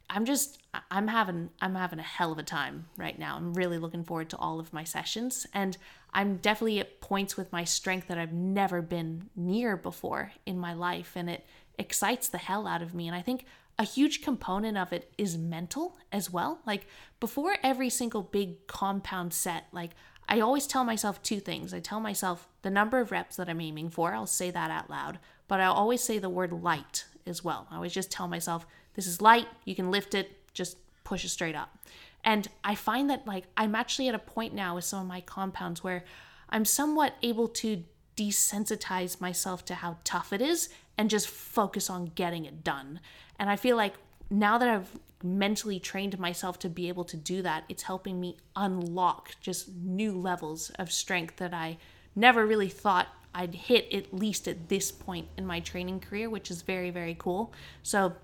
I'm 0.08 0.24
just 0.24 0.62
I'm 0.90 1.08
having 1.08 1.50
I'm 1.60 1.74
having 1.74 1.98
a 1.98 2.02
hell 2.02 2.32
of 2.32 2.38
a 2.38 2.42
time 2.42 2.86
right 2.96 3.18
now. 3.18 3.36
I'm 3.36 3.54
really 3.54 3.78
looking 3.78 4.04
forward 4.04 4.30
to 4.30 4.36
all 4.36 4.60
of 4.60 4.72
my 4.72 4.84
sessions 4.84 5.46
and 5.52 5.76
I'm 6.16 6.36
definitely 6.36 6.80
at 6.80 7.02
points 7.02 7.36
with 7.36 7.52
my 7.52 7.64
strength 7.64 8.08
that 8.08 8.16
I've 8.16 8.32
never 8.32 8.80
been 8.80 9.28
near 9.36 9.76
before 9.76 10.32
in 10.46 10.58
my 10.58 10.72
life 10.72 11.12
and 11.14 11.28
it 11.28 11.44
excites 11.78 12.30
the 12.30 12.38
hell 12.38 12.66
out 12.66 12.80
of 12.80 12.94
me 12.94 13.06
and 13.06 13.14
I 13.14 13.20
think 13.20 13.44
a 13.78 13.84
huge 13.84 14.22
component 14.22 14.78
of 14.78 14.94
it 14.94 15.12
is 15.18 15.36
mental 15.36 15.98
as 16.10 16.30
well. 16.30 16.60
Like 16.66 16.86
before 17.20 17.56
every 17.62 17.90
single 17.90 18.22
big 18.22 18.66
compound 18.66 19.34
set, 19.34 19.66
like 19.72 19.90
I 20.26 20.40
always 20.40 20.66
tell 20.66 20.84
myself 20.84 21.22
two 21.22 21.38
things. 21.38 21.74
I 21.74 21.80
tell 21.80 22.00
myself 22.00 22.48
the 22.62 22.70
number 22.70 22.98
of 22.98 23.10
reps 23.10 23.36
that 23.36 23.50
I'm 23.50 23.60
aiming 23.60 23.90
for, 23.90 24.14
I'll 24.14 24.26
say 24.26 24.50
that 24.50 24.70
out 24.70 24.88
loud, 24.88 25.18
but 25.48 25.60
I 25.60 25.66
always 25.66 26.02
say 26.02 26.18
the 26.18 26.30
word 26.30 26.50
light 26.50 27.04
as 27.26 27.44
well. 27.44 27.66
I 27.70 27.76
always 27.76 27.92
just 27.92 28.10
tell 28.10 28.26
myself, 28.26 28.66
this 28.94 29.06
is 29.06 29.20
light, 29.20 29.48
you 29.66 29.74
can 29.74 29.90
lift 29.90 30.14
it, 30.14 30.54
just 30.54 30.78
push 31.04 31.26
it 31.26 31.28
straight 31.28 31.54
up. 31.54 31.78
And 32.26 32.48
I 32.64 32.74
find 32.74 33.08
that 33.08 33.26
like 33.26 33.44
I'm 33.56 33.74
actually 33.74 34.08
at 34.08 34.14
a 34.14 34.18
point 34.18 34.52
now 34.52 34.74
with 34.74 34.84
some 34.84 35.00
of 35.00 35.06
my 35.06 35.20
compounds 35.22 35.82
where 35.82 36.04
I'm 36.50 36.64
somewhat 36.64 37.14
able 37.22 37.48
to 37.48 37.84
desensitize 38.16 39.20
myself 39.20 39.64
to 39.66 39.76
how 39.76 39.98
tough 40.02 40.32
it 40.32 40.42
is 40.42 40.68
and 40.98 41.08
just 41.08 41.28
focus 41.28 41.88
on 41.88 42.06
getting 42.14 42.44
it 42.44 42.64
done. 42.64 43.00
And 43.38 43.48
I 43.48 43.56
feel 43.56 43.76
like 43.76 43.94
now 44.28 44.58
that 44.58 44.68
I've 44.68 44.98
mentally 45.22 45.78
trained 45.78 46.18
myself 46.18 46.58
to 46.60 46.68
be 46.68 46.88
able 46.88 47.04
to 47.04 47.16
do 47.16 47.42
that, 47.42 47.64
it's 47.68 47.84
helping 47.84 48.20
me 48.20 48.36
unlock 48.56 49.36
just 49.40 49.68
new 49.74 50.12
levels 50.12 50.70
of 50.78 50.90
strength 50.90 51.36
that 51.36 51.54
I 51.54 51.78
never 52.14 52.46
really 52.46 52.68
thought 52.68 53.08
I'd 53.34 53.54
hit 53.54 53.92
at 53.92 54.14
least 54.14 54.48
at 54.48 54.68
this 54.68 54.90
point 54.90 55.28
in 55.36 55.46
my 55.46 55.60
training 55.60 56.00
career, 56.00 56.30
which 56.30 56.50
is 56.50 56.62
very, 56.62 56.90
very 56.90 57.14
cool. 57.18 57.52
So, 57.82 58.14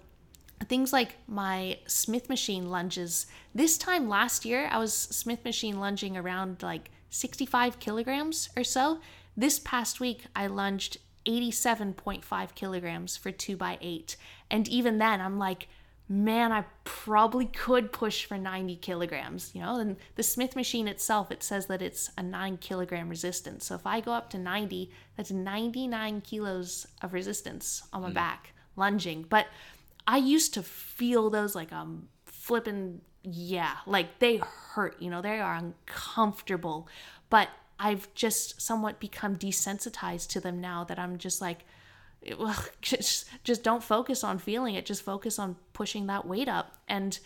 things 0.69 0.93
like 0.93 1.17
my 1.27 1.79
Smith 1.87 2.29
machine 2.29 2.71
lunges. 2.71 3.27
This 3.55 3.79
time 3.79 4.09
last 4.09 4.45
year, 4.45 4.69
I 4.71 4.79
was 4.79 4.95
Smith 4.95 5.45
machine 5.45 5.81
lunging 5.81 6.17
around 6.17 6.63
like 6.63 6.91
65 7.11 7.79
kilograms 7.79 8.49
or 8.57 8.65
so. 8.65 9.01
This 9.37 9.59
past 9.59 10.01
week, 10.01 10.27
I 10.37 10.47
lunged 10.47 10.99
87.5 11.27 12.55
kilograms 12.55 13.17
for 13.17 13.31
2 13.31 13.57
by 13.57 13.79
8 13.81 14.17
And 14.51 14.69
even 14.69 14.99
then, 14.99 15.21
I'm 15.21 15.39
like, 15.39 15.69
man, 16.09 16.53
I 16.53 16.65
probably 16.85 17.47
could 17.47 17.93
push 17.93 18.25
for 18.25 18.37
90 18.37 18.77
kilograms, 18.77 19.53
you 19.55 19.63
know? 19.63 19.79
And 19.79 19.97
the 20.17 20.23
Smith 20.23 20.57
machine 20.57 20.89
itself, 20.89 21.31
it 21.31 21.43
says 21.43 21.67
that 21.67 21.81
it's 21.81 22.11
a 22.19 22.23
9 22.23 22.59
kilogram 22.59 23.09
resistance. 23.09 23.67
So 23.67 23.77
if 23.77 23.87
I 23.87 24.01
go 24.01 24.13
up 24.13 24.29
to 24.31 24.39
90, 24.39 24.91
that's 25.17 25.31
99 25.31 26.21
kilos 26.21 26.87
of 27.01 27.15
resistance 27.15 27.85
on 27.93 28.03
my 28.03 28.09
hmm. 28.09 28.15
back 28.15 28.53
lunging. 28.77 29.25
But 29.29 29.47
I 30.07 30.19
used 30.19 30.55
to 30.55 30.63
feel 30.63 31.31
those 31.31 31.55
like 31.55 31.73
um 31.73 32.09
flipping 32.25 33.01
yeah, 33.25 33.77
like 33.87 34.19
they 34.19 34.39
hurt, 34.39 35.01
you 35.01 35.09
know, 35.09 35.23
they 35.23 35.39
are 35.39 35.55
uncomfortable. 35.55 36.89
But 37.31 37.49
I've 37.79 38.13
just 38.15 38.61
somewhat 38.61 39.01
become 39.01 39.37
desensitized 39.37 40.29
to 40.31 40.41
them 40.41 40.61
now 40.61 40.85
that 40.85 40.99
I'm 40.99 41.19
just 41.19 41.41
like 41.41 41.65
well, 42.39 42.65
just 42.81 43.29
just 43.45 43.63
don't 43.63 43.83
focus 43.83 44.25
on 44.25 44.39
feeling 44.39 44.75
it, 44.75 44.87
just 44.87 45.03
focus 45.03 45.39
on 45.39 45.57
pushing 45.73 46.07
that 46.07 46.27
weight 46.27 46.49
up. 46.49 46.77
And 46.89 47.19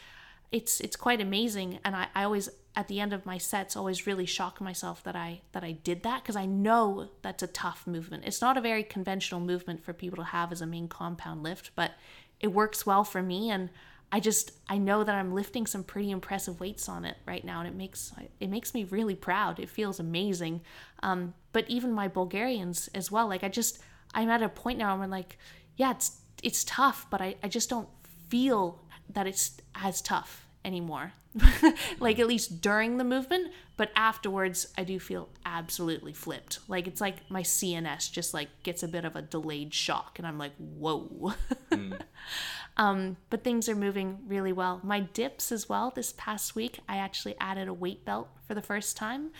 it's 0.52 0.80
it's 0.80 0.96
quite 0.96 1.20
amazing 1.20 1.80
and 1.84 1.96
I, 1.96 2.06
I 2.14 2.22
always 2.22 2.48
at 2.76 2.88
the 2.88 3.00
end 3.00 3.12
of 3.12 3.26
my 3.26 3.36
sets 3.36 3.74
always 3.74 4.06
really 4.06 4.26
shock 4.26 4.60
myself 4.60 5.02
that 5.02 5.16
I 5.16 5.40
that 5.52 5.64
I 5.64 5.72
did 5.72 6.02
that 6.04 6.22
because 6.22 6.36
I 6.36 6.46
know 6.46 7.08
that's 7.22 7.42
a 7.42 7.48
tough 7.48 7.86
movement. 7.86 8.24
It's 8.26 8.40
not 8.40 8.56
a 8.56 8.60
very 8.60 8.84
conventional 8.84 9.40
movement 9.40 9.82
for 9.82 9.92
people 9.92 10.18
to 10.18 10.24
have 10.24 10.52
as 10.52 10.60
a 10.60 10.66
main 10.66 10.86
compound 10.86 11.42
lift, 11.42 11.70
but 11.74 11.92
it 12.40 12.48
works 12.48 12.84
well 12.84 13.04
for 13.04 13.22
me 13.22 13.50
and 13.50 13.70
I 14.12 14.20
just 14.20 14.52
I 14.68 14.78
know 14.78 15.02
that 15.02 15.14
I'm 15.14 15.34
lifting 15.34 15.66
some 15.66 15.82
pretty 15.82 16.10
impressive 16.10 16.60
weights 16.60 16.88
on 16.88 17.04
it 17.04 17.16
right 17.26 17.44
now 17.44 17.60
and 17.60 17.68
it 17.68 17.74
makes 17.74 18.12
it 18.38 18.48
makes 18.48 18.72
me 18.72 18.84
really 18.84 19.16
proud. 19.16 19.58
It 19.58 19.68
feels 19.68 19.98
amazing. 19.98 20.60
Um, 21.02 21.34
but 21.52 21.68
even 21.68 21.92
my 21.92 22.08
Bulgarians 22.08 22.88
as 22.94 23.10
well, 23.10 23.28
like 23.28 23.42
I 23.42 23.48
just 23.48 23.80
I'm 24.14 24.30
at 24.30 24.42
a 24.42 24.48
point 24.48 24.78
now 24.78 24.94
where 24.94 25.04
I'm 25.04 25.10
like, 25.10 25.38
yeah, 25.76 25.90
it's 25.90 26.20
it's 26.42 26.64
tough, 26.64 27.06
but 27.10 27.20
I, 27.20 27.34
I 27.42 27.48
just 27.48 27.68
don't 27.68 27.88
feel 28.28 28.80
that 29.12 29.26
it's 29.26 29.56
as 29.74 30.00
tough 30.00 30.46
anymore. 30.64 31.12
like 32.00 32.18
at 32.18 32.26
least 32.26 32.60
during 32.60 32.98
the 32.98 33.04
movement, 33.04 33.52
but 33.76 33.90
afterwards 33.94 34.68
I 34.76 34.84
do 34.84 34.98
feel 34.98 35.28
absolutely 35.44 36.12
flipped. 36.12 36.60
Like 36.68 36.86
it's 36.86 37.00
like 37.00 37.30
my 37.30 37.42
CNS 37.42 38.10
just 38.10 38.32
like 38.32 38.48
gets 38.62 38.82
a 38.82 38.88
bit 38.88 39.04
of 39.04 39.16
a 39.16 39.22
delayed 39.22 39.74
shock 39.74 40.18
and 40.18 40.26
I'm 40.26 40.38
like, 40.38 40.52
"Whoa." 40.58 41.34
mm. 41.70 42.00
um, 42.76 43.16
but 43.30 43.44
things 43.44 43.68
are 43.68 43.76
moving 43.76 44.18
really 44.26 44.52
well. 44.52 44.80
My 44.82 45.00
dips 45.00 45.52
as 45.52 45.68
well 45.68 45.92
this 45.94 46.14
past 46.16 46.54
week, 46.54 46.80
I 46.88 46.96
actually 46.96 47.36
added 47.40 47.68
a 47.68 47.74
weight 47.74 48.04
belt 48.04 48.28
for 48.46 48.54
the 48.54 48.62
first 48.62 48.96
time. 48.96 49.30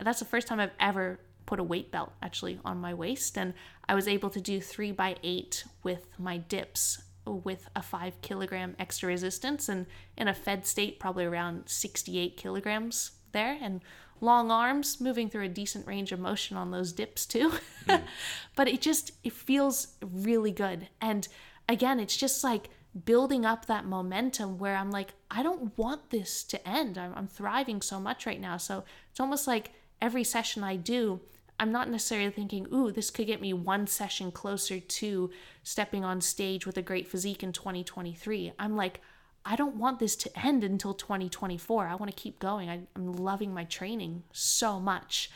That's 0.00 0.18
the 0.18 0.26
first 0.26 0.46
time 0.46 0.60
I've 0.60 0.70
ever 0.78 1.20
put 1.46 1.60
a 1.60 1.64
weight 1.64 1.90
belt 1.90 2.12
actually 2.22 2.58
on 2.64 2.78
my 2.78 2.92
waist 2.92 3.38
and 3.38 3.54
I 3.88 3.94
was 3.94 4.08
able 4.08 4.30
to 4.30 4.40
do 4.40 4.60
3 4.60 4.92
by 4.92 5.14
8 5.22 5.64
with 5.84 6.08
my 6.18 6.38
dips 6.38 7.02
with 7.24 7.68
a 7.74 7.82
five 7.82 8.20
kilogram 8.20 8.74
extra 8.78 9.08
resistance 9.08 9.68
and 9.68 9.86
in 10.16 10.28
a 10.28 10.34
fed 10.34 10.66
state, 10.66 11.00
probably 11.00 11.24
around 11.24 11.68
68 11.68 12.36
kilograms 12.36 13.12
there. 13.36 13.56
And 13.60 13.82
long 14.20 14.50
arms, 14.50 15.00
moving 15.00 15.28
through 15.28 15.44
a 15.44 15.48
decent 15.48 15.86
range 15.86 16.10
of 16.10 16.18
motion 16.18 16.56
on 16.56 16.70
those 16.70 16.92
dips 16.92 17.26
too. 17.26 17.52
Mm. 17.86 18.02
but 18.56 18.66
it 18.66 18.80
just, 18.80 19.12
it 19.22 19.32
feels 19.32 19.88
really 20.02 20.50
good. 20.50 20.88
And 21.00 21.28
again, 21.68 22.00
it's 22.00 22.16
just 22.16 22.42
like 22.42 22.70
building 23.04 23.44
up 23.44 23.66
that 23.66 23.84
momentum 23.84 24.58
where 24.58 24.76
I'm 24.76 24.90
like, 24.90 25.10
I 25.30 25.42
don't 25.42 25.76
want 25.76 26.10
this 26.10 26.42
to 26.44 26.68
end. 26.68 26.96
I'm, 26.96 27.12
I'm 27.14 27.28
thriving 27.28 27.82
so 27.82 28.00
much 28.00 28.26
right 28.26 28.40
now. 28.40 28.56
So 28.56 28.84
it's 29.10 29.20
almost 29.20 29.46
like 29.46 29.72
every 30.00 30.24
session 30.24 30.64
I 30.64 30.76
do, 30.76 31.20
I'm 31.58 31.72
not 31.72 31.88
necessarily 31.90 32.30
thinking, 32.30 32.66
ooh, 32.72 32.90
this 32.90 33.10
could 33.10 33.26
get 33.26 33.40
me 33.40 33.52
one 33.52 33.86
session 33.86 34.30
closer 34.30 34.78
to 34.78 35.30
stepping 35.62 36.04
on 36.04 36.20
stage 36.20 36.66
with 36.66 36.76
a 36.76 36.82
great 36.82 37.08
physique 37.08 37.42
in 37.42 37.52
2023. 37.52 38.52
I'm 38.58 38.76
like, 38.76 39.00
I 39.48 39.54
don't 39.54 39.76
want 39.76 40.00
this 40.00 40.16
to 40.16 40.38
end 40.44 40.64
until 40.64 40.92
2024. 40.92 41.86
I 41.86 41.94
want 41.94 42.10
to 42.10 42.20
keep 42.20 42.40
going. 42.40 42.68
I, 42.68 42.80
am 42.96 43.12
loving 43.12 43.54
my 43.54 43.62
training 43.64 44.24
so 44.32 44.80
much. 44.80 45.30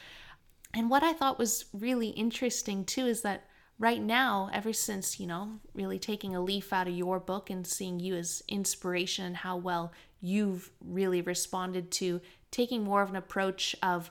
And 0.74 0.90
what 0.90 1.04
I 1.04 1.12
thought 1.12 1.38
was 1.38 1.66
really 1.72 2.08
interesting 2.08 2.84
too 2.84 3.06
is 3.06 3.22
that 3.22 3.44
right 3.78 4.02
now, 4.02 4.50
ever 4.52 4.72
since, 4.72 5.20
you 5.20 5.28
know, 5.28 5.60
really 5.74 6.00
taking 6.00 6.34
a 6.34 6.42
leaf 6.42 6.72
out 6.72 6.88
of 6.88 6.94
your 6.94 7.20
book 7.20 7.50
and 7.50 7.64
seeing 7.64 8.00
you 8.00 8.16
as 8.16 8.42
inspiration 8.48 9.24
and 9.24 9.36
how 9.36 9.56
well 9.56 9.92
you've 10.20 10.70
really 10.84 11.22
responded 11.22 11.92
to 11.92 12.20
taking 12.50 12.82
more 12.82 13.02
of 13.02 13.10
an 13.10 13.16
approach 13.16 13.76
of 13.80 14.10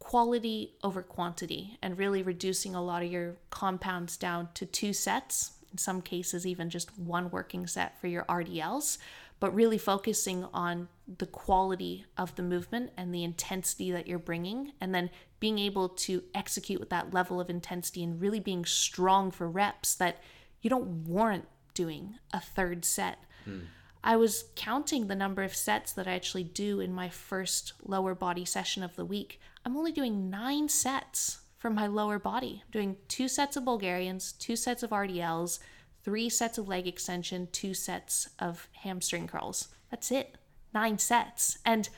quality 0.00 0.74
over 0.82 1.02
quantity 1.02 1.78
and 1.82 1.98
really 1.98 2.22
reducing 2.22 2.74
a 2.74 2.82
lot 2.82 3.04
of 3.04 3.12
your 3.12 3.36
compounds 3.50 4.16
down 4.16 4.48
to 4.54 4.66
two 4.66 4.92
sets, 4.92 5.52
in 5.72 5.78
some 5.78 6.02
cases, 6.02 6.46
even 6.46 6.70
just 6.70 6.98
one 6.98 7.30
working 7.30 7.66
set 7.66 8.00
for 8.00 8.06
your 8.06 8.24
RDLs, 8.24 8.98
but 9.38 9.54
really 9.54 9.78
focusing 9.78 10.46
on 10.52 10.88
the 11.18 11.26
quality 11.26 12.04
of 12.16 12.34
the 12.36 12.42
movement 12.42 12.90
and 12.96 13.14
the 13.14 13.24
intensity 13.24 13.90
that 13.90 14.06
you're 14.06 14.18
bringing, 14.18 14.72
and 14.80 14.94
then 14.94 15.10
being 15.40 15.58
able 15.58 15.88
to 15.88 16.22
execute 16.34 16.78
with 16.78 16.90
that 16.90 17.14
level 17.14 17.40
of 17.40 17.48
intensity 17.48 18.04
and 18.04 18.20
really 18.20 18.40
being 18.40 18.64
strong 18.64 19.30
for 19.30 19.48
reps 19.48 19.94
that 19.94 20.18
you 20.60 20.68
don't 20.68 21.06
warrant 21.06 21.46
doing 21.72 22.18
a 22.32 22.40
third 22.40 22.84
set. 22.84 23.18
Mm. 23.48 23.62
I 24.02 24.16
was 24.16 24.44
counting 24.56 25.06
the 25.06 25.14
number 25.14 25.42
of 25.42 25.54
sets 25.54 25.92
that 25.92 26.06
I 26.06 26.12
actually 26.12 26.44
do 26.44 26.80
in 26.80 26.92
my 26.92 27.08
first 27.08 27.74
lower 27.84 28.14
body 28.14 28.44
session 28.44 28.82
of 28.82 28.96
the 28.96 29.04
week. 29.04 29.40
I'm 29.64 29.76
only 29.76 29.92
doing 29.92 30.30
nine 30.30 30.68
sets 30.68 31.40
for 31.60 31.70
my 31.70 31.86
lower 31.86 32.18
body. 32.18 32.62
I'm 32.64 32.70
doing 32.72 32.96
two 33.06 33.28
sets 33.28 33.54
of 33.54 33.66
Bulgarians, 33.66 34.32
two 34.32 34.56
sets 34.56 34.82
of 34.82 34.90
RDLs, 34.90 35.60
three 36.02 36.30
sets 36.30 36.56
of 36.56 36.66
leg 36.66 36.86
extension, 36.86 37.48
two 37.52 37.74
sets 37.74 38.30
of 38.38 38.66
hamstring 38.72 39.28
curls. 39.28 39.68
That's 39.90 40.10
it. 40.10 40.36
Nine 40.72 40.98
sets. 40.98 41.58
And 41.66 41.90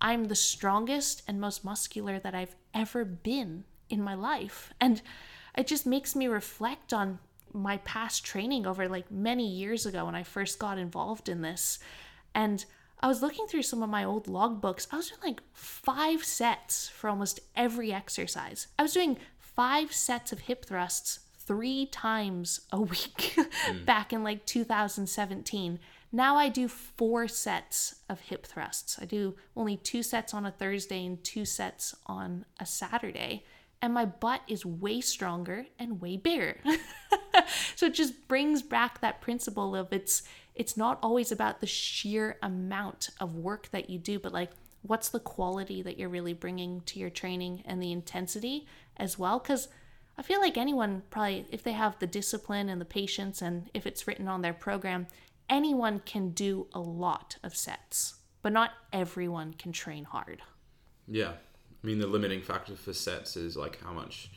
I'm 0.00 0.24
the 0.24 0.34
strongest 0.34 1.22
and 1.28 1.38
most 1.38 1.64
muscular 1.64 2.18
that 2.18 2.34
I've 2.34 2.56
ever 2.72 3.04
been 3.04 3.64
in 3.90 4.02
my 4.02 4.14
life. 4.14 4.72
And 4.80 5.02
it 5.54 5.66
just 5.66 5.84
makes 5.84 6.16
me 6.16 6.26
reflect 6.26 6.94
on 6.94 7.18
my 7.52 7.76
past 7.78 8.24
training 8.24 8.66
over 8.66 8.88
like 8.88 9.10
many 9.10 9.46
years 9.46 9.84
ago 9.84 10.06
when 10.06 10.14
I 10.14 10.22
first 10.22 10.58
got 10.58 10.78
involved 10.78 11.28
in 11.28 11.42
this. 11.42 11.78
And 12.34 12.64
I 13.00 13.08
was 13.08 13.22
looking 13.22 13.46
through 13.46 13.62
some 13.62 13.82
of 13.82 13.88
my 13.88 14.04
old 14.04 14.26
logbooks. 14.26 14.86
I 14.92 14.96
was 14.96 15.08
doing 15.08 15.20
like 15.24 15.42
five 15.52 16.22
sets 16.22 16.88
for 16.88 17.08
almost 17.08 17.40
every 17.56 17.92
exercise. 17.92 18.68
I 18.78 18.82
was 18.82 18.92
doing 18.92 19.16
five 19.38 19.92
sets 19.92 20.32
of 20.32 20.40
hip 20.40 20.66
thrusts 20.66 21.20
three 21.38 21.86
times 21.86 22.60
a 22.70 22.80
week 22.80 23.34
mm. 23.36 23.84
back 23.86 24.12
in 24.12 24.22
like 24.22 24.44
2017. 24.44 25.78
Now 26.12 26.36
I 26.36 26.48
do 26.48 26.68
four 26.68 27.26
sets 27.26 27.96
of 28.08 28.20
hip 28.20 28.46
thrusts. 28.46 28.98
I 29.00 29.06
do 29.06 29.36
only 29.56 29.76
two 29.76 30.02
sets 30.02 30.34
on 30.34 30.44
a 30.44 30.50
Thursday 30.50 31.06
and 31.06 31.22
two 31.24 31.44
sets 31.44 31.94
on 32.06 32.44
a 32.58 32.66
Saturday. 32.66 33.44
And 33.82 33.94
my 33.94 34.04
butt 34.04 34.42
is 34.46 34.66
way 34.66 35.00
stronger 35.00 35.66
and 35.78 36.02
way 36.02 36.18
bigger. 36.18 36.58
so 37.76 37.86
it 37.86 37.94
just 37.94 38.28
brings 38.28 38.62
back 38.62 39.00
that 39.00 39.22
principle 39.22 39.74
of 39.74 39.90
it's 39.92 40.22
it's 40.60 40.76
not 40.76 40.98
always 41.02 41.32
about 41.32 41.60
the 41.60 41.66
sheer 41.66 42.36
amount 42.42 43.08
of 43.18 43.34
work 43.34 43.70
that 43.70 43.88
you 43.88 43.98
do, 43.98 44.18
but 44.18 44.30
like 44.30 44.50
what's 44.82 45.08
the 45.08 45.18
quality 45.18 45.80
that 45.80 45.98
you're 45.98 46.10
really 46.10 46.34
bringing 46.34 46.82
to 46.82 46.98
your 46.98 47.08
training 47.08 47.62
and 47.64 47.82
the 47.82 47.90
intensity 47.90 48.66
as 48.98 49.18
well. 49.18 49.38
Because 49.38 49.68
I 50.18 50.22
feel 50.22 50.38
like 50.38 50.58
anyone 50.58 51.02
probably, 51.08 51.46
if 51.50 51.62
they 51.62 51.72
have 51.72 51.98
the 51.98 52.06
discipline 52.06 52.68
and 52.68 52.78
the 52.78 52.84
patience, 52.84 53.40
and 53.40 53.70
if 53.72 53.86
it's 53.86 54.06
written 54.06 54.28
on 54.28 54.42
their 54.42 54.52
program, 54.52 55.06
anyone 55.48 56.02
can 56.04 56.32
do 56.32 56.66
a 56.74 56.78
lot 56.78 57.38
of 57.42 57.56
sets, 57.56 58.16
but 58.42 58.52
not 58.52 58.72
everyone 58.92 59.54
can 59.54 59.72
train 59.72 60.04
hard. 60.04 60.42
Yeah. 61.08 61.32
I 61.82 61.86
mean, 61.86 62.00
the 62.00 62.06
limiting 62.06 62.42
factor 62.42 62.76
for 62.76 62.92
sets 62.92 63.34
is 63.34 63.56
like 63.56 63.82
how 63.82 63.94
much 63.94 64.30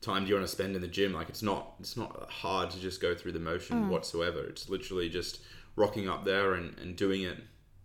time 0.00 0.24
do 0.24 0.30
you 0.30 0.34
want 0.36 0.46
to 0.46 0.52
spend 0.52 0.74
in 0.74 0.82
the 0.82 0.88
gym? 0.88 1.12
Like 1.12 1.28
it's 1.28 1.42
not 1.42 1.74
it's 1.80 1.96
not 1.96 2.28
hard 2.30 2.70
to 2.70 2.80
just 2.80 3.00
go 3.00 3.14
through 3.14 3.32
the 3.32 3.40
motion 3.40 3.84
mm. 3.84 3.88
whatsoever. 3.88 4.42
It's 4.44 4.68
literally 4.68 5.08
just 5.08 5.40
rocking 5.76 6.08
up 6.08 6.24
there 6.24 6.54
and, 6.54 6.78
and 6.78 6.96
doing 6.96 7.22
it 7.22 7.38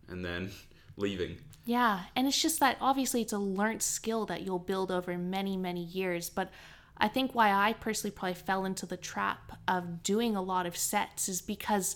and 0.07 0.23
then 0.23 0.51
leaving. 0.97 1.37
Yeah 1.65 2.01
and 2.15 2.27
it's 2.27 2.41
just 2.41 2.59
that 2.59 2.77
obviously 2.79 3.21
it's 3.21 3.33
a 3.33 3.39
learned 3.39 3.81
skill 3.81 4.25
that 4.27 4.41
you'll 4.41 4.59
build 4.59 4.91
over 4.91 5.17
many 5.17 5.57
many 5.57 5.83
years 5.83 6.29
but 6.29 6.49
i 6.97 7.07
think 7.07 7.33
why 7.33 7.51
i 7.51 7.73
personally 7.73 8.11
probably 8.11 8.35
fell 8.35 8.65
into 8.65 8.85
the 8.85 8.97
trap 8.97 9.57
of 9.67 10.03
doing 10.03 10.35
a 10.35 10.41
lot 10.41 10.65
of 10.65 10.77
sets 10.77 11.27
is 11.27 11.41
because 11.41 11.95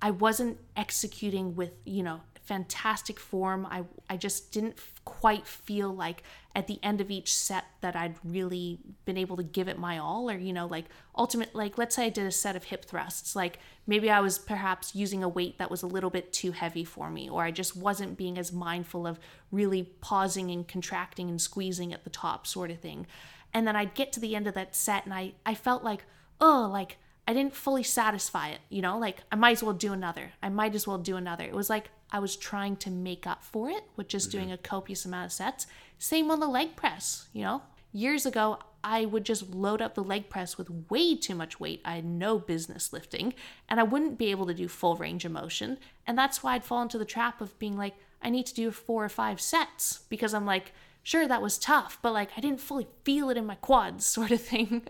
i 0.00 0.10
wasn't 0.10 0.56
executing 0.76 1.56
with 1.56 1.72
you 1.84 2.02
know 2.02 2.20
fantastic 2.42 3.18
form. 3.18 3.66
I, 3.66 3.84
I 4.08 4.16
just 4.16 4.52
didn't 4.52 4.76
quite 5.04 5.46
feel 5.46 5.94
like 5.94 6.22
at 6.54 6.66
the 6.66 6.78
end 6.82 7.00
of 7.00 7.10
each 7.10 7.34
set 7.34 7.64
that 7.80 7.94
I'd 7.94 8.16
really 8.24 8.78
been 9.04 9.16
able 9.16 9.36
to 9.36 9.42
give 9.42 9.68
it 9.68 9.78
my 9.78 9.98
all 9.98 10.30
or 10.30 10.36
you 10.36 10.52
know 10.52 10.66
like 10.66 10.86
ultimate 11.16 11.54
like 11.54 11.78
let's 11.78 11.94
say 11.94 12.06
I 12.06 12.08
did 12.08 12.26
a 12.26 12.32
set 12.32 12.56
of 12.56 12.64
hip 12.64 12.84
thrusts 12.84 13.36
like 13.36 13.60
maybe 13.86 14.10
I 14.10 14.20
was 14.20 14.38
perhaps 14.38 14.94
using 14.94 15.22
a 15.22 15.28
weight 15.28 15.58
that 15.58 15.70
was 15.70 15.82
a 15.82 15.86
little 15.86 16.10
bit 16.10 16.32
too 16.32 16.52
heavy 16.52 16.84
for 16.84 17.08
me 17.10 17.30
or 17.30 17.44
I 17.44 17.50
just 17.50 17.76
wasn't 17.76 18.16
being 18.16 18.36
as 18.36 18.52
mindful 18.52 19.06
of 19.06 19.20
really 19.52 19.84
pausing 20.00 20.50
and 20.50 20.66
contracting 20.66 21.28
and 21.28 21.40
squeezing 21.40 21.92
at 21.92 22.04
the 22.04 22.10
top 22.10 22.46
sort 22.46 22.70
of 22.70 22.80
thing 22.80 23.06
and 23.54 23.66
then 23.66 23.76
I'd 23.76 23.94
get 23.94 24.12
to 24.14 24.20
the 24.20 24.34
end 24.34 24.46
of 24.46 24.54
that 24.54 24.74
set 24.74 25.04
and 25.04 25.14
I 25.14 25.32
I 25.46 25.54
felt 25.54 25.84
like 25.84 26.04
oh 26.40 26.68
like 26.70 26.98
I 27.30 27.32
didn't 27.32 27.54
fully 27.54 27.84
satisfy 27.84 28.48
it, 28.48 28.58
you 28.70 28.82
know, 28.82 28.98
like 28.98 29.18
I 29.30 29.36
might 29.36 29.52
as 29.52 29.62
well 29.62 29.72
do 29.72 29.92
another. 29.92 30.32
I 30.42 30.48
might 30.48 30.74
as 30.74 30.88
well 30.88 30.98
do 30.98 31.16
another. 31.16 31.44
It 31.44 31.54
was 31.54 31.70
like 31.70 31.90
I 32.12 32.18
was 32.18 32.36
trying 32.36 32.76
to 32.76 32.90
make 32.90 33.26
up 33.26 33.42
for 33.44 33.70
it 33.70 33.84
with 33.96 34.08
just 34.08 34.28
mm-hmm. 34.28 34.38
doing 34.38 34.52
a 34.52 34.58
copious 34.58 35.04
amount 35.04 35.26
of 35.26 35.32
sets. 35.32 35.66
Same 35.98 36.30
on 36.30 36.40
the 36.40 36.48
leg 36.48 36.76
press, 36.76 37.28
you 37.32 37.42
know. 37.42 37.62
Years 37.92 38.24
ago, 38.24 38.58
I 38.82 39.04
would 39.04 39.24
just 39.24 39.50
load 39.50 39.82
up 39.82 39.94
the 39.94 40.04
leg 40.04 40.28
press 40.28 40.56
with 40.56 40.90
way 40.90 41.16
too 41.16 41.34
much 41.34 41.60
weight. 41.60 41.82
I 41.84 41.96
had 41.96 42.04
no 42.04 42.38
business 42.38 42.92
lifting, 42.92 43.34
and 43.68 43.78
I 43.78 43.82
wouldn't 43.82 44.18
be 44.18 44.30
able 44.30 44.46
to 44.46 44.54
do 44.54 44.68
full 44.68 44.96
range 44.96 45.24
of 45.24 45.32
motion. 45.32 45.78
And 46.06 46.16
that's 46.16 46.42
why 46.42 46.54
I'd 46.54 46.64
fall 46.64 46.82
into 46.82 46.98
the 46.98 47.04
trap 47.04 47.40
of 47.40 47.58
being 47.58 47.76
like, 47.76 47.94
I 48.22 48.30
need 48.30 48.46
to 48.46 48.54
do 48.54 48.70
four 48.70 49.04
or 49.04 49.08
five 49.08 49.40
sets 49.40 50.00
because 50.08 50.34
I'm 50.34 50.46
like, 50.46 50.72
sure, 51.02 51.26
that 51.26 51.42
was 51.42 51.58
tough, 51.58 51.98
but 52.02 52.12
like 52.12 52.30
I 52.36 52.40
didn't 52.40 52.60
fully 52.60 52.86
feel 53.04 53.30
it 53.30 53.36
in 53.36 53.46
my 53.46 53.54
quads, 53.56 54.06
sort 54.06 54.30
of 54.30 54.40
thing. 54.40 54.82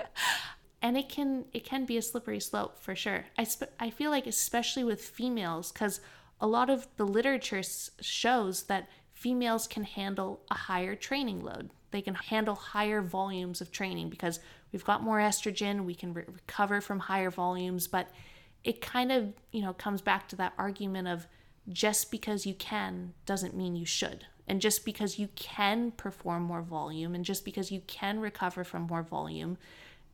and 0.82 0.96
it 0.96 1.08
can 1.08 1.44
it 1.52 1.64
can 1.64 1.84
be 1.84 1.96
a 1.96 2.02
slippery 2.02 2.40
slope 2.40 2.78
for 2.78 2.94
sure. 2.94 3.26
I 3.38 3.44
sp- 3.46 3.74
I 3.78 3.90
feel 3.90 4.10
like 4.10 4.26
especially 4.26 4.84
with 4.84 5.02
females, 5.02 5.72
because 5.72 6.00
a 6.40 6.46
lot 6.46 6.70
of 6.70 6.86
the 6.96 7.04
literature 7.04 7.62
shows 8.00 8.64
that 8.64 8.88
females 9.12 9.66
can 9.66 9.84
handle 9.84 10.40
a 10.50 10.54
higher 10.54 10.94
training 10.94 11.42
load. 11.42 11.70
They 11.90 12.00
can 12.00 12.14
handle 12.14 12.54
higher 12.54 13.02
volumes 13.02 13.60
of 13.60 13.70
training 13.70 14.08
because 14.08 14.40
we've 14.72 14.84
got 14.84 15.02
more 15.02 15.18
estrogen, 15.18 15.84
we 15.84 15.94
can 15.94 16.14
re- 16.14 16.24
recover 16.26 16.80
from 16.80 17.00
higher 17.00 17.30
volumes, 17.30 17.86
but 17.86 18.08
it 18.64 18.80
kind 18.80 19.10
of, 19.12 19.32
you 19.52 19.62
know, 19.62 19.72
comes 19.72 20.00
back 20.00 20.28
to 20.28 20.36
that 20.36 20.54
argument 20.56 21.08
of 21.08 21.26
just 21.68 22.10
because 22.10 22.46
you 22.46 22.54
can 22.54 23.12
doesn't 23.26 23.56
mean 23.56 23.76
you 23.76 23.86
should. 23.86 24.26
And 24.46 24.60
just 24.60 24.84
because 24.84 25.18
you 25.18 25.28
can 25.36 25.92
perform 25.92 26.42
more 26.42 26.62
volume 26.62 27.14
and 27.14 27.24
just 27.24 27.44
because 27.44 27.70
you 27.70 27.82
can 27.86 28.18
recover 28.18 28.64
from 28.64 28.82
more 28.82 29.02
volume, 29.02 29.58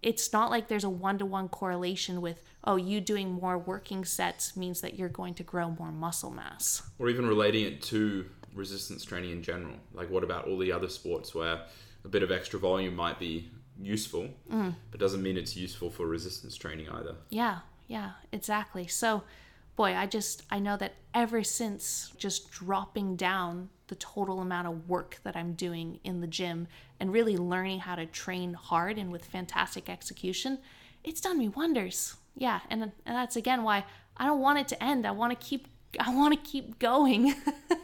it's 0.03 0.33
not 0.33 0.51
like 0.51 0.69
there's 0.69 0.85
a 0.85 0.91
one 0.91 1.19
to 1.19 1.27
one 1.27 1.49
correlation 1.49 2.21
with, 2.21 2.43
oh, 2.65 2.77
you 2.77 3.01
doing 3.01 3.33
more 3.33 3.59
working 3.59 4.05
sets 4.05 4.57
means 4.57 4.81
that 4.81 4.99
you're 4.99 5.09
going 5.09 5.35
to 5.35 5.43
grow 5.43 5.71
more 5.71 5.91
muscle 5.91 6.31
mass. 6.31 6.83
Or 6.99 7.09
even 7.09 7.27
relating 7.27 7.65
it 7.65 7.83
to 7.83 8.27
resistance 8.55 9.05
training 9.05 9.31
in 9.33 9.43
general. 9.43 9.75
Like, 9.93 10.11
what 10.11 10.25
about 10.25 10.47
all 10.47 10.59
the 10.59 10.73
other 10.73 10.89
sports 10.89 11.35
where 11.35 11.63
a 12.05 12.09
bit 12.09 12.23
of 12.23 12.31
extra 12.31 12.59
volume 12.59 12.95
might 12.97 13.19
be 13.19 13.51
useful, 13.81 14.29
mm. 14.51 14.75
but 14.91 15.01
doesn't 15.01 15.23
mean 15.23 15.37
it's 15.37 15.57
useful 15.57 15.91
for 15.91 16.07
resistance 16.07 16.57
training 16.57 16.89
either? 16.89 17.15
Yeah, 17.31 17.59
yeah, 17.89 18.13
exactly. 18.33 18.87
So, 18.87 19.23
boy, 19.77 19.95
I 19.95 20.07
just, 20.07 20.43
I 20.51 20.59
know 20.59 20.77
that 20.79 20.95
ever 21.15 21.45
since 21.45 22.13
just 22.17 22.51
dropping 22.51 23.17
down 23.17 23.69
the 23.89 23.95
total 23.97 24.41
amount 24.41 24.67
of 24.67 24.89
work 24.89 25.19
that 25.23 25.37
I'm 25.37 25.53
doing 25.53 26.01
in 26.03 26.21
the 26.21 26.27
gym 26.27 26.67
and 26.99 27.13
really 27.13 27.37
learning 27.37 27.81
how 27.81 27.95
to 27.95 28.07
train 28.07 28.55
hard 28.55 28.99
and 28.99 29.13
with 29.13 29.25
fantastic 29.25 29.89
execution, 29.89 30.59
it's 31.05 31.21
done 31.21 31.39
me 31.39 31.49
wonders. 31.49 32.17
Yeah, 32.35 32.61
and, 32.71 32.83
and 32.83 32.93
that's 33.05 33.37
again 33.37 33.63
why 33.63 33.85
I 34.17 34.27
don't 34.27 34.41
want 34.41 34.59
it 34.59 34.69
to 34.69 34.83
end. 34.83 35.07
I 35.07 35.13
want 35.13 35.39
to 35.39 35.47
keep 35.47 35.69
I 35.99 36.15
want 36.15 36.35
to 36.35 36.51
keep 36.51 36.79
going 36.79 37.35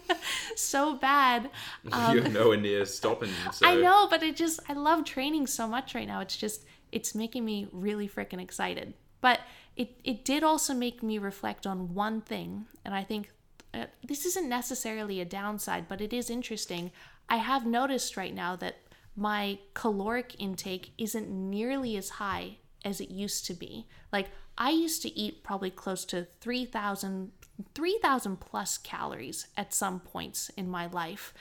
so 0.57 0.97
bad. 0.97 1.51
Um, 1.93 2.17
You're 2.17 2.29
nowhere 2.29 2.57
near 2.57 2.85
stopping. 2.85 3.31
So. 3.53 3.67
I 3.69 3.75
know, 3.75 4.07
but 4.09 4.23
it 4.23 4.37
just 4.37 4.61
I 4.69 4.75
love 4.75 5.05
training 5.05 5.47
so 5.47 5.67
much 5.67 5.95
right 5.95 6.07
now. 6.07 6.21
It's 6.21 6.37
just 6.37 6.65
it's 6.91 7.15
making 7.15 7.45
me 7.45 7.69
really 7.73 8.09
freaking 8.09 8.41
excited. 8.41 8.95
But 9.21 9.41
it 9.77 10.01
it 10.05 10.25
did 10.25 10.43
also 10.43 10.75
make 10.75 11.03
me 11.03 11.19
reflect 11.19 11.67
on 11.67 11.95
one 11.95 12.21
thing, 12.21 12.67
and 12.85 12.95
I 12.95 13.05
think 13.05 13.31
uh, 13.75 13.87
this 14.05 14.27
isn't 14.27 14.49
necessarily 14.49 15.21
a 15.21 15.25
downside, 15.25 15.89
but 15.89 16.01
it 16.01 16.13
is 16.13 16.31
interesting. 16.31 16.91
I 17.29 17.37
have 17.37 17.65
noticed 17.65 18.17
right 18.17 18.35
now 18.35 18.57
that 18.57 18.77
my 19.17 19.59
caloric 19.75 20.37
intake 20.39 20.93
isn't 20.99 21.29
nearly 21.29 21.97
as 21.97 22.11
high 22.11 22.59
as 22.85 23.01
it 23.01 23.11
used 23.11 23.47
to 23.47 23.55
be. 23.55 23.87
Like 24.13 24.31
I 24.59 24.71
used 24.71 25.03
to 25.03 25.19
eat 25.19 25.43
probably 25.43 25.71
close 25.71 26.05
to 26.07 26.27
3,000 26.41 27.33
3,000 27.75 28.41
plus 28.41 28.79
calories 28.79 29.47
at 29.57 29.75
some 29.75 30.01
points 30.01 30.51
in 30.57 30.69
my 30.69 30.87
life. 30.87 31.33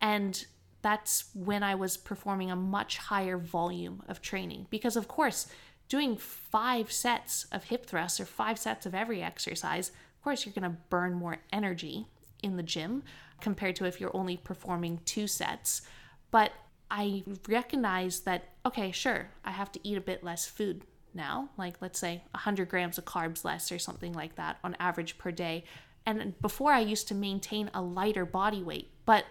And 0.00 0.44
that's 0.80 1.30
when 1.34 1.62
I 1.62 1.74
was 1.74 1.96
performing 1.96 2.50
a 2.50 2.56
much 2.56 2.98
higher 2.98 3.38
volume 3.38 4.02
of 4.08 4.20
training. 4.20 4.66
Because, 4.70 4.96
of 4.96 5.06
course, 5.08 5.46
doing 5.92 6.16
five 6.16 6.90
sets 6.90 7.44
of 7.52 7.64
hip 7.64 7.84
thrusts 7.84 8.18
or 8.18 8.24
five 8.24 8.58
sets 8.58 8.86
of 8.86 8.94
every 8.94 9.22
exercise, 9.22 9.90
of 9.90 10.24
course, 10.24 10.46
you're 10.46 10.54
going 10.54 10.62
to 10.62 10.78
burn 10.88 11.12
more 11.12 11.36
energy 11.52 12.06
in 12.42 12.56
the 12.56 12.62
gym 12.62 13.02
compared 13.42 13.76
to 13.76 13.84
if 13.84 14.00
you're 14.00 14.16
only 14.16 14.38
performing 14.38 14.98
two 15.04 15.26
sets. 15.26 15.82
But 16.30 16.50
I 16.90 17.22
recognize 17.46 18.20
that, 18.20 18.44
okay, 18.64 18.90
sure, 18.90 19.28
I 19.44 19.50
have 19.50 19.70
to 19.72 19.86
eat 19.86 19.98
a 19.98 20.00
bit 20.00 20.24
less 20.24 20.46
food 20.46 20.80
now, 21.12 21.50
like 21.58 21.74
let's 21.82 21.98
say 21.98 22.22
100 22.30 22.70
grams 22.70 22.96
of 22.96 23.04
carbs 23.04 23.44
less 23.44 23.70
or 23.70 23.78
something 23.78 24.14
like 24.14 24.36
that 24.36 24.56
on 24.64 24.74
average 24.80 25.18
per 25.18 25.30
day. 25.30 25.62
And 26.06 26.40
before 26.40 26.72
I 26.72 26.80
used 26.80 27.06
to 27.08 27.14
maintain 27.14 27.68
a 27.74 27.82
lighter 27.82 28.24
body 28.24 28.62
weight, 28.62 28.88
but 29.04 29.26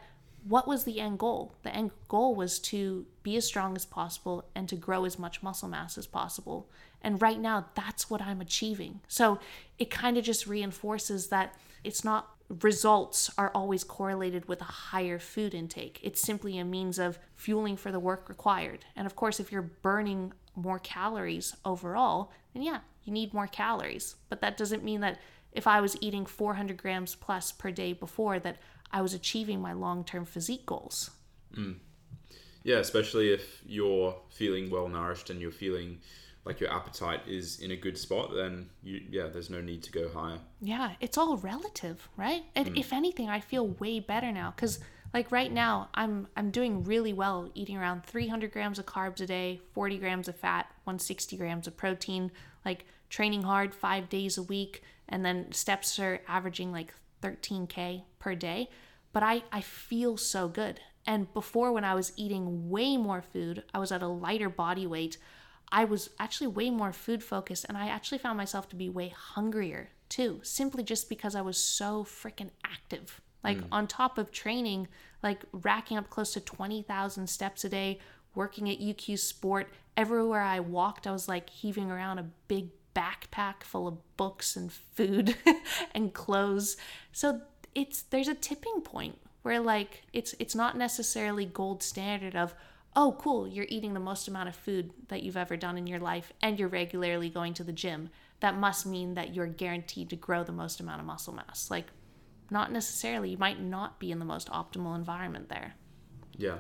what 0.48 0.68
was 0.68 0.84
the 0.84 1.00
end 1.00 1.20
goal? 1.20 1.54
The 1.64 1.74
end 1.74 1.92
goal 2.08 2.36
was 2.36 2.60
to 2.60 3.06
be 3.24 3.36
as 3.36 3.46
strong 3.46 3.76
as 3.76 3.86
possible 3.86 4.46
and 4.56 4.68
to 4.70 4.76
grow 4.76 5.06
as 5.06 5.20
much 5.20 5.44
muscle 5.44 5.70
mass 5.70 5.98
as 5.98 6.08
possible. 6.08 6.70
And 7.02 7.22
right 7.22 7.40
now, 7.40 7.68
that's 7.76 8.10
what 8.10 8.22
I'm 8.22 8.42
achieving. 8.42 9.02
So 9.08 9.40
it 9.78 9.90
kind 9.90 10.18
of 10.18 10.24
just 10.24 10.48
reinforces 10.48 11.28
that 11.28 11.56
it's 11.84 12.04
not 12.04 12.30
results 12.60 13.32
are 13.38 13.52
always 13.56 13.84
correlated 13.84 14.48
with 14.48 14.62
a 14.62 14.66
higher 14.66 15.20
food 15.20 15.54
intake. 15.54 16.00
It's 16.04 16.20
simply 16.20 16.58
a 16.58 16.66
means 16.66 17.00
of 17.00 17.18
fueling 17.36 17.78
for 17.78 17.92
the 17.92 18.00
work 18.00 18.28
required. 18.28 18.86
And 18.96 19.06
of 19.08 19.16
course, 19.16 19.40
if 19.40 19.52
you're 19.52 19.62
burning 19.62 20.34
more 20.56 20.80
calories 20.80 21.56
overall, 21.64 22.32
then 22.54 22.64
yeah, 22.64 22.80
you 23.04 23.14
need 23.14 23.34
more 23.34 23.48
calories. 23.48 24.16
But 24.30 24.42
that 24.42 24.58
doesn't 24.58 24.84
mean 24.84 25.00
that 25.02 25.20
if 25.54 25.68
I 25.68 25.82
was 25.82 25.98
eating 26.02 26.26
400 26.26 26.78
grams 26.78 27.16
plus 27.16 27.52
per 27.52 27.72
day 27.72 27.94
before, 27.94 28.40
that 28.40 28.58
I 28.92 29.02
was 29.02 29.14
achieving 29.14 29.62
my 29.62 29.74
long 29.74 30.04
term 30.04 30.26
physique 30.26 30.66
goals. 30.66 31.12
Mm. 31.56 31.76
Yeah, 32.64 32.78
especially 32.78 33.34
if 33.34 33.62
you're 33.66 34.16
feeling 34.30 34.70
well 34.70 34.88
nourished 34.88 35.30
and 35.30 35.42
you're 35.42 35.52
feeling 35.52 36.00
like 36.46 36.60
your 36.60 36.72
appetite 36.72 37.22
is 37.28 37.60
in 37.60 37.72
a 37.72 37.76
good 37.76 37.98
spot, 37.98 38.32
then 38.36 38.70
you 38.84 39.02
yeah, 39.10 39.28
there's 39.28 39.50
no 39.50 39.62
need 39.62 39.84
to 39.84 39.92
go 39.92 40.10
higher. 40.10 40.40
Yeah, 40.60 40.92
it's 41.00 41.18
all 41.18 41.38
relative, 41.38 42.08
right? 42.18 42.44
And 42.56 42.70
mm. 42.70 42.80
if 42.80 42.94
anything, 42.94 43.30
I 43.30 43.40
feel 43.40 43.68
way 43.68 44.00
better 44.00 44.32
now 44.32 44.54
because 44.56 44.80
like 45.14 45.32
right 45.32 45.52
now 45.52 45.90
i'm 45.94 46.28
i'm 46.36 46.52
doing 46.52 46.84
really 46.84 47.14
well 47.14 47.50
eating 47.54 47.78
around 47.78 48.06
300 48.06 48.52
grams 48.52 48.80
of 48.80 48.86
carbs 48.86 49.22
a 49.22 49.26
day 49.26 49.62
40 49.74 49.98
grams 49.98 50.28
of 50.28 50.36
fat 50.36 50.68
160 50.84 51.38
grams 51.38 51.68
of 51.68 51.78
protein 51.78 52.32
like 52.66 52.86
training 53.10 53.44
hard 53.44 53.74
five 53.74 54.10
days 54.10 54.38
a 54.38 54.44
week 54.44 54.84
and 55.10 55.26
then 55.26 55.52
steps 55.52 56.00
are 56.00 56.22
averaging 56.28 56.72
like 56.72 56.94
13k 57.22 58.04
per 58.22 58.36
day 58.36 58.70
but 59.12 59.24
i 59.24 59.44
i 59.52 59.60
feel 59.60 60.16
so 60.16 60.48
good 60.48 60.80
and 61.06 61.34
before 61.34 61.74
when 61.74 61.84
i 61.84 61.94
was 61.94 62.14
eating 62.16 62.70
way 62.70 62.96
more 62.96 63.22
food 63.22 63.64
i 63.74 63.80
was 63.80 63.92
at 63.92 64.02
a 64.02 64.08
lighter 64.08 64.50
body 64.50 64.88
weight 64.88 65.18
i 65.72 65.84
was 65.84 66.10
actually 66.20 66.48
way 66.48 66.70
more 66.70 66.94
food 66.94 67.22
focused 67.22 67.66
and 67.68 67.78
i 67.78 67.88
actually 67.88 68.18
found 68.18 68.38
myself 68.38 68.70
to 68.70 68.76
be 68.76 68.88
way 68.88 69.10
hungrier 69.10 69.90
too 70.08 70.40
simply 70.44 70.84
just 70.84 71.10
because 71.10 71.36
i 71.36 71.42
was 71.42 71.58
so 71.58 72.06
freaking 72.06 72.52
active 72.66 73.20
like 73.44 73.58
mm. 73.58 73.68
on 73.72 73.88
top 73.88 74.18
of 74.18 74.32
training, 74.32 74.88
like 75.24 75.44
racking 75.52 75.98
up 75.98 76.10
close 76.10 76.34
to 76.34 76.40
20,000 76.40 77.28
steps 77.28 77.64
a 77.64 77.70
day, 77.70 78.00
working 78.36 78.70
at 78.70 78.80
UQ 78.80 79.20
Sport, 79.20 79.70
everywhere 79.98 80.42
I 80.42 80.60
walked, 80.60 81.08
I 81.08 81.12
was 81.12 81.28
like 81.28 81.50
heaving 81.50 81.92
around 81.92 82.20
a 82.20 82.30
big 82.48 82.70
backpack 82.96 83.64
full 83.64 83.88
of 83.88 84.18
books 84.18 84.56
and 84.56 84.72
food 84.72 85.36
and 85.96 86.14
clothes. 86.14 86.78
So 87.12 87.42
it's 87.76 88.04
there's 88.04 88.28
a 88.28 88.36
tipping 88.36 88.82
point 88.82 89.18
where 89.42 89.60
like 89.60 90.04
it's 90.14 90.36
it's 90.40 90.56
not 90.56 90.78
necessarily 90.78 91.46
gold 91.46 91.82
standard 91.82 92.36
of 92.36 92.54
oh 92.96 93.16
cool 93.20 93.48
you're 93.48 93.66
eating 93.70 93.94
the 93.94 94.00
most 94.00 94.28
amount 94.28 94.50
of 94.50 94.56
food 94.56 94.92
that 95.08 95.24
you've 95.24 95.38
ever 95.38 95.56
done 95.56 95.78
in 95.78 95.88
your 95.88 96.00
life 96.00 96.34
and 96.42 96.60
you're 96.60 96.68
regularly 96.68 97.30
going 97.30 97.54
to 97.54 97.64
the 97.64 97.72
gym 97.72 98.10
that 98.42 98.58
must 98.58 98.86
mean 98.86 99.14
that 99.14 99.34
you're 99.34 99.48
guaranteed 99.48 100.10
to 100.10 100.16
grow 100.16 100.44
the 100.44 100.52
most 100.52 100.80
amount 100.80 101.00
of 101.00 101.06
muscle 101.06 101.34
mass 101.34 101.72
like 101.72 101.86
not 102.52 102.72
necessarily. 102.72 103.30
You 103.30 103.38
might 103.38 103.60
not 103.60 103.98
be 103.98 104.12
in 104.12 104.20
the 104.20 104.26
most 104.26 104.50
optimal 104.50 104.96
environment 104.96 105.50
there. 105.50 105.74
Yeah. 106.38 106.58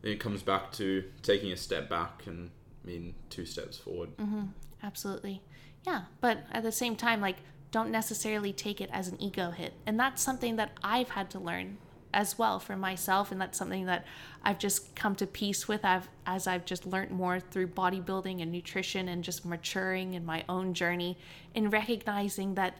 Then 0.00 0.12
it 0.12 0.20
comes 0.20 0.42
back 0.42 0.72
to 0.72 1.04
taking 1.22 1.52
a 1.52 1.56
step 1.56 1.88
back 1.88 2.26
and 2.26 2.50
I 2.82 2.86
mean 2.88 3.14
two 3.28 3.44
steps 3.44 3.76
forward. 3.76 4.16
Mm-hmm. 4.16 4.46
Absolutely. 4.82 5.42
Yeah. 5.86 6.04
But 6.22 6.38
at 6.50 6.62
the 6.62 6.72
same 6.72 6.96
time, 6.96 7.20
like, 7.20 7.36
don't 7.70 7.90
necessarily 7.90 8.52
take 8.52 8.80
it 8.80 8.90
as 8.92 9.08
an 9.08 9.20
ego 9.20 9.50
hit. 9.50 9.74
And 9.86 9.98
that's 9.98 10.22
something 10.22 10.56
that 10.56 10.72
I've 10.82 11.10
had 11.10 11.30
to 11.30 11.38
learn 11.38 11.78
as 12.12 12.38
well 12.38 12.58
for 12.58 12.76
myself 12.76 13.30
and 13.30 13.40
that's 13.40 13.56
something 13.56 13.86
that 13.86 14.04
I've 14.42 14.58
just 14.58 14.94
come 14.96 15.14
to 15.16 15.26
peace 15.26 15.68
with 15.68 15.84
I've, 15.84 16.08
as 16.26 16.46
I've 16.46 16.64
just 16.64 16.86
learned 16.86 17.12
more 17.12 17.38
through 17.38 17.68
bodybuilding 17.68 18.42
and 18.42 18.50
nutrition 18.50 19.08
and 19.08 19.22
just 19.22 19.44
maturing 19.44 20.14
in 20.14 20.24
my 20.24 20.44
own 20.48 20.74
journey 20.74 21.16
in 21.54 21.70
recognizing 21.70 22.54
that 22.54 22.78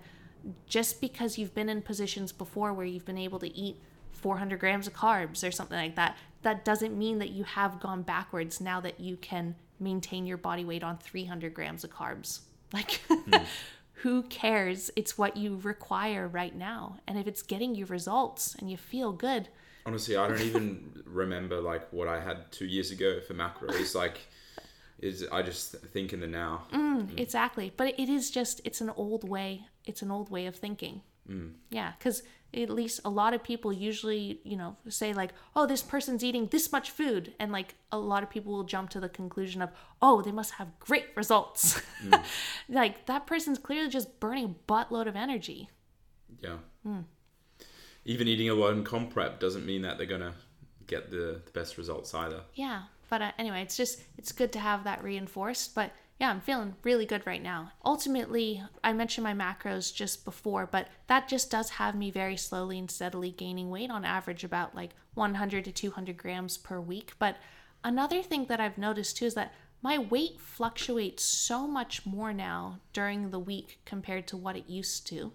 just 0.66 1.00
because 1.00 1.38
you've 1.38 1.54
been 1.54 1.68
in 1.68 1.82
positions 1.82 2.32
before 2.32 2.72
where 2.72 2.86
you've 2.86 3.04
been 3.04 3.18
able 3.18 3.38
to 3.38 3.56
eat 3.56 3.76
400 4.12 4.58
grams 4.58 4.86
of 4.86 4.94
carbs 4.94 5.46
or 5.46 5.50
something 5.50 5.78
like 5.78 5.96
that, 5.96 6.16
that 6.42 6.64
doesn't 6.64 6.98
mean 6.98 7.18
that 7.18 7.30
you 7.30 7.44
have 7.44 7.80
gone 7.80 8.02
backwards 8.02 8.60
now 8.60 8.80
that 8.80 8.98
you 8.98 9.16
can 9.16 9.54
maintain 9.78 10.26
your 10.26 10.36
body 10.36 10.64
weight 10.64 10.82
on 10.82 10.98
300 10.98 11.54
grams 11.54 11.84
of 11.84 11.90
carbs. 11.90 12.40
Like, 12.72 13.00
mm. 13.08 13.44
who 14.02 14.22
cares? 14.24 14.90
It's 14.96 15.18
what 15.18 15.36
you 15.36 15.58
require 15.62 16.26
right 16.26 16.54
now. 16.54 16.98
And 17.06 17.18
if 17.18 17.26
it's 17.26 17.42
getting 17.42 17.74
you 17.74 17.86
results 17.86 18.54
and 18.58 18.70
you 18.70 18.76
feel 18.76 19.12
good. 19.12 19.48
Honestly, 19.86 20.16
I 20.16 20.28
don't 20.28 20.40
even 20.40 21.02
remember 21.04 21.60
like 21.60 21.92
what 21.92 22.08
I 22.08 22.20
had 22.20 22.50
two 22.52 22.66
years 22.66 22.90
ago 22.90 23.20
for 23.20 23.34
macros. 23.34 23.94
Like, 23.94 24.18
is 25.00 25.26
I 25.32 25.42
just 25.42 25.72
think 25.92 26.12
in 26.12 26.20
the 26.20 26.26
now. 26.26 26.66
Mm, 26.72 27.18
Exactly. 27.18 27.72
But 27.76 27.98
it 27.98 28.08
is 28.08 28.30
just, 28.30 28.60
it's 28.64 28.80
an 28.80 28.90
old 28.90 29.28
way. 29.28 29.66
It's 29.86 30.02
an 30.02 30.10
old 30.10 30.30
way 30.30 30.46
of 30.46 30.56
thinking. 30.56 31.02
Mm. 31.28 31.52
Yeah. 31.70 31.92
Because 31.98 32.22
at 32.52 32.70
least 32.70 33.00
a 33.04 33.10
lot 33.10 33.34
of 33.34 33.42
people 33.42 33.72
usually, 33.72 34.40
you 34.44 34.56
know, 34.56 34.76
say 34.88 35.12
like, 35.12 35.32
oh, 35.54 35.66
this 35.66 35.82
person's 35.82 36.24
eating 36.24 36.46
this 36.46 36.72
much 36.72 36.90
food. 36.90 37.32
And 37.38 37.52
like 37.52 37.74
a 37.92 37.98
lot 37.98 38.22
of 38.22 38.30
people 38.30 38.52
will 38.52 38.64
jump 38.64 38.90
to 38.90 39.00
the 39.00 39.08
conclusion 39.08 39.62
of, 39.62 39.70
oh, 40.02 40.22
they 40.22 40.32
must 40.32 40.54
have 40.54 40.78
great 40.80 41.06
results. 41.14 41.80
like 42.68 43.06
that 43.06 43.26
person's 43.26 43.58
clearly 43.58 43.88
just 43.88 44.18
burning 44.20 44.44
a 44.44 44.72
buttload 44.72 45.06
of 45.06 45.16
energy. 45.16 45.70
Yeah. 46.40 46.56
Even 48.04 48.28
eating 48.28 48.50
a 48.50 48.82
comp 48.82 49.12
prep 49.12 49.38
doesn't 49.40 49.66
mean 49.66 49.82
that 49.82 49.98
they're 49.98 50.06
gonna 50.06 50.34
get 50.86 51.10
the, 51.10 51.40
the 51.44 51.50
best 51.52 51.78
results 51.78 52.14
either. 52.14 52.40
Yeah. 52.54 52.82
But 53.08 53.22
uh, 53.22 53.32
anyway, 53.38 53.62
it's 53.62 53.76
just, 53.76 54.02
it's 54.18 54.32
good 54.32 54.52
to 54.52 54.58
have 54.58 54.84
that 54.84 55.02
reinforced. 55.02 55.74
But 55.74 55.92
yeah, 56.20 56.28
I'm 56.28 56.42
feeling 56.42 56.74
really 56.84 57.06
good 57.06 57.26
right 57.26 57.42
now. 57.42 57.72
Ultimately, 57.82 58.62
I 58.84 58.92
mentioned 58.92 59.24
my 59.24 59.32
macros 59.32 59.92
just 59.92 60.22
before, 60.22 60.68
but 60.70 60.88
that 61.06 61.28
just 61.28 61.50
does 61.50 61.70
have 61.70 61.94
me 61.94 62.10
very 62.10 62.36
slowly 62.36 62.78
and 62.78 62.90
steadily 62.90 63.30
gaining 63.30 63.70
weight 63.70 63.90
on 63.90 64.04
average 64.04 64.44
about 64.44 64.74
like 64.74 64.90
100 65.14 65.64
to 65.64 65.72
200 65.72 66.18
grams 66.18 66.58
per 66.58 66.78
week. 66.78 67.14
But 67.18 67.36
another 67.82 68.22
thing 68.22 68.44
that 68.46 68.60
I've 68.60 68.76
noticed 68.76 69.16
too 69.16 69.24
is 69.24 69.34
that 69.34 69.54
my 69.80 69.96
weight 69.96 70.38
fluctuates 70.38 71.24
so 71.24 71.66
much 71.66 72.04
more 72.04 72.34
now 72.34 72.80
during 72.92 73.30
the 73.30 73.38
week 73.38 73.78
compared 73.86 74.26
to 74.28 74.36
what 74.36 74.56
it 74.56 74.68
used 74.68 75.06
to. 75.06 75.32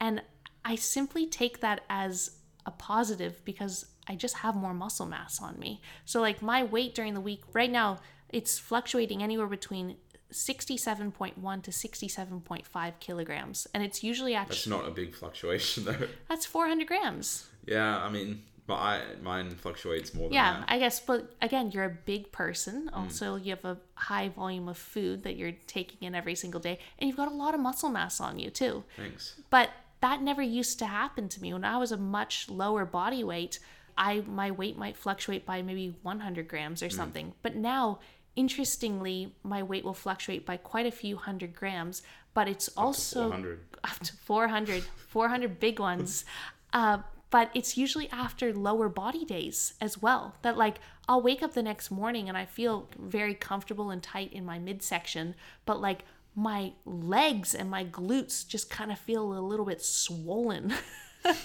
And 0.00 0.20
I 0.64 0.74
simply 0.74 1.28
take 1.28 1.60
that 1.60 1.82
as 1.88 2.38
a 2.66 2.72
positive 2.72 3.44
because 3.44 3.86
I 4.08 4.16
just 4.16 4.38
have 4.38 4.56
more 4.56 4.74
muscle 4.74 5.06
mass 5.06 5.40
on 5.40 5.60
me. 5.60 5.80
So, 6.04 6.20
like, 6.20 6.42
my 6.42 6.64
weight 6.64 6.92
during 6.92 7.14
the 7.14 7.20
week 7.20 7.42
right 7.52 7.70
now, 7.70 8.00
it's 8.30 8.58
fluctuating 8.58 9.22
anywhere 9.22 9.46
between 9.46 9.96
67.1 10.34 11.62
to 11.62 11.70
67.5 11.70 12.92
kilograms. 13.00 13.66
And 13.72 13.82
it's 13.82 14.02
usually 14.02 14.34
actually. 14.34 14.54
That's 14.54 14.66
not 14.66 14.86
a 14.86 14.90
big 14.90 15.14
fluctuation 15.14 15.84
though. 15.86 16.08
that's 16.28 16.46
400 16.46 16.86
grams. 16.86 17.46
Yeah, 17.66 17.98
I 17.98 18.10
mean, 18.10 18.42
but 18.66 18.74
I 18.74 19.02
mine 19.22 19.50
fluctuates 19.50 20.14
more 20.14 20.28
than 20.28 20.34
Yeah, 20.34 20.60
that. 20.60 20.64
I 20.68 20.78
guess, 20.78 21.00
but 21.00 21.34
again, 21.42 21.70
you're 21.70 21.84
a 21.84 21.96
big 22.04 22.32
person. 22.32 22.88
Hmm. 22.88 22.98
Also, 22.98 23.36
you 23.36 23.50
have 23.50 23.64
a 23.64 23.78
high 23.94 24.28
volume 24.28 24.68
of 24.68 24.78
food 24.78 25.22
that 25.24 25.36
you're 25.36 25.52
taking 25.66 25.98
in 26.06 26.14
every 26.14 26.34
single 26.34 26.60
day, 26.60 26.78
and 26.98 27.08
you've 27.08 27.16
got 27.16 27.30
a 27.30 27.34
lot 27.34 27.54
of 27.54 27.60
muscle 27.60 27.90
mass 27.90 28.20
on 28.20 28.38
you 28.38 28.50
too. 28.50 28.84
Thanks. 28.96 29.40
But 29.50 29.70
that 30.00 30.22
never 30.22 30.42
used 30.42 30.78
to 30.80 30.86
happen 30.86 31.28
to 31.30 31.40
me. 31.40 31.52
When 31.52 31.64
I 31.64 31.76
was 31.76 31.92
a 31.92 31.96
much 31.96 32.48
lower 32.48 32.84
body 32.84 33.22
weight, 33.22 33.58
I 33.96 34.22
my 34.26 34.50
weight 34.50 34.76
might 34.78 34.96
fluctuate 34.96 35.44
by 35.44 35.62
maybe 35.62 35.96
100 36.02 36.48
grams 36.48 36.82
or 36.82 36.88
hmm. 36.88 36.94
something. 36.94 37.32
But 37.42 37.56
now, 37.56 38.00
interestingly, 38.36 39.34
my 39.42 39.62
weight 39.62 39.84
will 39.84 39.94
fluctuate 39.94 40.44
by 40.44 40.56
quite 40.56 40.86
a 40.86 40.90
few 40.90 41.16
hundred 41.16 41.54
grams. 41.54 42.02
But 42.34 42.48
it's 42.48 42.68
also 42.76 43.28
400. 43.30 43.60
up 43.84 43.98
to 44.00 44.12
400 44.16 44.82
400 45.08 45.60
big 45.60 45.78
ones 45.78 46.24
uh, 46.72 46.98
but 47.30 47.50
it's 47.52 47.76
usually 47.76 48.08
after 48.10 48.52
lower 48.52 48.88
body 48.88 49.24
days 49.24 49.74
as 49.80 50.00
well 50.00 50.34
that 50.42 50.56
like 50.56 50.78
i'll 51.08 51.22
wake 51.22 51.42
up 51.42 51.54
the 51.54 51.62
next 51.62 51.90
morning 51.90 52.28
and 52.28 52.36
i 52.38 52.44
feel 52.44 52.88
very 52.98 53.34
comfortable 53.34 53.90
and 53.90 54.02
tight 54.02 54.32
in 54.32 54.44
my 54.44 54.58
midsection 54.58 55.34
but 55.64 55.80
like 55.80 56.04
my 56.34 56.72
legs 56.84 57.54
and 57.54 57.70
my 57.70 57.84
glutes 57.84 58.46
just 58.46 58.70
kind 58.70 58.90
of 58.90 58.98
feel 58.98 59.32
a 59.32 59.40
little 59.40 59.66
bit 59.66 59.80
swollen 59.82 60.72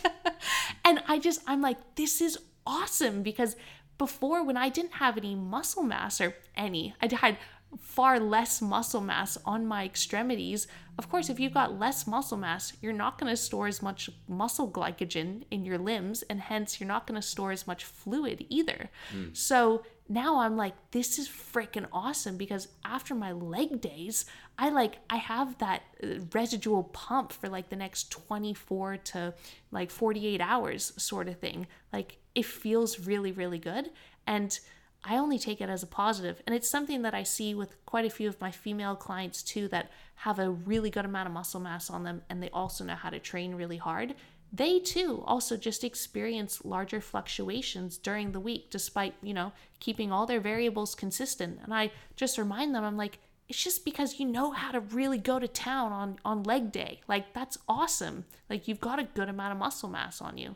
and 0.85 1.01
i 1.07 1.19
just 1.19 1.41
i'm 1.47 1.61
like 1.61 1.77
this 1.95 2.21
is 2.21 2.37
awesome 2.65 3.23
because 3.23 3.55
before 3.99 4.43
when 4.43 4.57
i 4.57 4.67
didn't 4.67 4.93
have 4.93 5.15
any 5.15 5.35
muscle 5.35 5.83
mass 5.83 6.19
or 6.19 6.33
any 6.57 6.95
i 7.01 7.15
had 7.15 7.37
far 7.77 8.19
less 8.19 8.61
muscle 8.61 9.01
mass 9.01 9.37
on 9.45 9.65
my 9.65 9.85
extremities. 9.85 10.67
Of 10.97 11.09
course, 11.09 11.29
if 11.29 11.39
you've 11.39 11.53
got 11.53 11.79
less 11.79 12.07
muscle 12.07 12.37
mass, 12.37 12.73
you're 12.81 12.93
not 12.93 13.17
going 13.17 13.31
to 13.31 13.37
store 13.37 13.67
as 13.67 13.81
much 13.81 14.09
muscle 14.27 14.69
glycogen 14.69 15.43
in 15.51 15.65
your 15.65 15.77
limbs, 15.77 16.23
and 16.23 16.41
hence 16.41 16.79
you're 16.79 16.87
not 16.87 17.07
going 17.07 17.19
to 17.19 17.25
store 17.25 17.51
as 17.51 17.67
much 17.67 17.85
fluid 17.85 18.45
either. 18.49 18.89
So 19.33 19.83
now 20.09 20.39
I'm 20.39 20.57
like, 20.57 20.73
this 20.91 21.19
is 21.19 21.29
freaking 21.29 21.85
awesome 21.93 22.35
because 22.37 22.67
after 22.83 23.13
my 23.13 23.31
leg 23.31 23.79
days, 23.79 24.25
I 24.57 24.69
like 24.69 24.97
I 25.09 25.17
have 25.17 25.57
that 25.59 25.83
uh, 26.03 26.07
residual 26.33 26.83
pump 26.83 27.31
for 27.31 27.47
like 27.47 27.69
the 27.69 27.75
next 27.75 28.11
24 28.11 28.97
to 28.97 29.33
like 29.71 29.91
48 29.91 30.41
hours 30.41 30.91
sort 30.97 31.29
of 31.29 31.37
thing. 31.39 31.67
Like 31.93 32.17
it 32.39 32.45
feels 32.45 32.99
really 32.99 33.31
really 33.31 33.59
good 33.59 33.89
and 34.25 34.59
I 35.03 35.17
only 35.17 35.39
take 35.39 35.61
it 35.61 35.69
as 35.69 35.81
a 35.81 35.87
positive. 35.87 36.41
And 36.45 36.53
it's 36.53 36.69
something 36.69 37.03
that 37.03 37.13
I 37.13 37.23
see 37.23 37.53
with 37.53 37.83
quite 37.85 38.05
a 38.05 38.09
few 38.09 38.27
of 38.27 38.39
my 38.41 38.51
female 38.51 38.95
clients 38.95 39.41
too 39.41 39.67
that 39.69 39.91
have 40.15 40.39
a 40.39 40.49
really 40.49 40.89
good 40.89 41.05
amount 41.05 41.27
of 41.27 41.33
muscle 41.33 41.61
mass 41.61 41.89
on 41.89 42.03
them 42.03 42.21
and 42.29 42.43
they 42.43 42.49
also 42.49 42.83
know 42.83 42.95
how 42.95 43.09
to 43.09 43.19
train 43.19 43.55
really 43.55 43.77
hard. 43.77 44.15
They 44.51 44.79
too 44.79 45.23
also 45.25 45.55
just 45.55 45.83
experience 45.83 46.65
larger 46.65 46.99
fluctuations 46.99 47.97
during 47.97 48.31
the 48.31 48.39
week 48.39 48.71
despite, 48.71 49.13
you 49.21 49.33
know, 49.33 49.53
keeping 49.79 50.11
all 50.11 50.25
their 50.25 50.41
variables 50.41 50.95
consistent. 50.95 51.59
And 51.63 51.73
I 51.73 51.91
just 52.15 52.37
remind 52.37 52.75
them, 52.75 52.83
I'm 52.83 52.97
like, 52.97 53.19
it's 53.47 53.63
just 53.63 53.85
because 53.85 54.19
you 54.19 54.25
know 54.25 54.51
how 54.51 54.71
to 54.71 54.79
really 54.79 55.17
go 55.17 55.39
to 55.39 55.47
town 55.47 55.91
on 55.91 56.19
on 56.25 56.43
leg 56.43 56.71
day. 56.71 57.01
Like 57.07 57.33
that's 57.33 57.57
awesome. 57.67 58.25
Like 58.49 58.67
you've 58.67 58.81
got 58.81 58.99
a 58.99 59.03
good 59.03 59.29
amount 59.29 59.53
of 59.53 59.57
muscle 59.57 59.89
mass 59.89 60.21
on 60.21 60.37
you. 60.37 60.55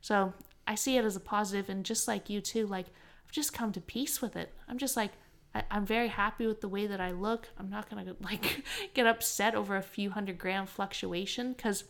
So 0.00 0.34
I 0.66 0.74
see 0.74 0.96
it 0.96 1.04
as 1.04 1.16
a 1.16 1.20
positive 1.20 1.68
and 1.68 1.84
just 1.84 2.08
like 2.08 2.30
you 2.30 2.40
too, 2.40 2.66
like 2.66 2.86
I've 3.24 3.32
just 3.32 3.52
come 3.52 3.72
to 3.72 3.80
peace 3.80 4.22
with 4.22 4.36
it. 4.36 4.52
I'm 4.68 4.78
just 4.78 4.96
like 4.96 5.12
I, 5.54 5.64
I'm 5.70 5.86
very 5.86 6.08
happy 6.08 6.46
with 6.46 6.60
the 6.60 6.68
way 6.68 6.86
that 6.86 7.00
I 7.00 7.12
look. 7.12 7.48
I'm 7.58 7.70
not 7.70 7.88
gonna 7.88 8.16
like 8.20 8.64
get 8.94 9.06
upset 9.06 9.54
over 9.54 9.76
a 9.76 9.82
few 9.82 10.10
hundred 10.10 10.38
gram 10.38 10.66
fluctuation 10.66 11.52
because 11.52 11.84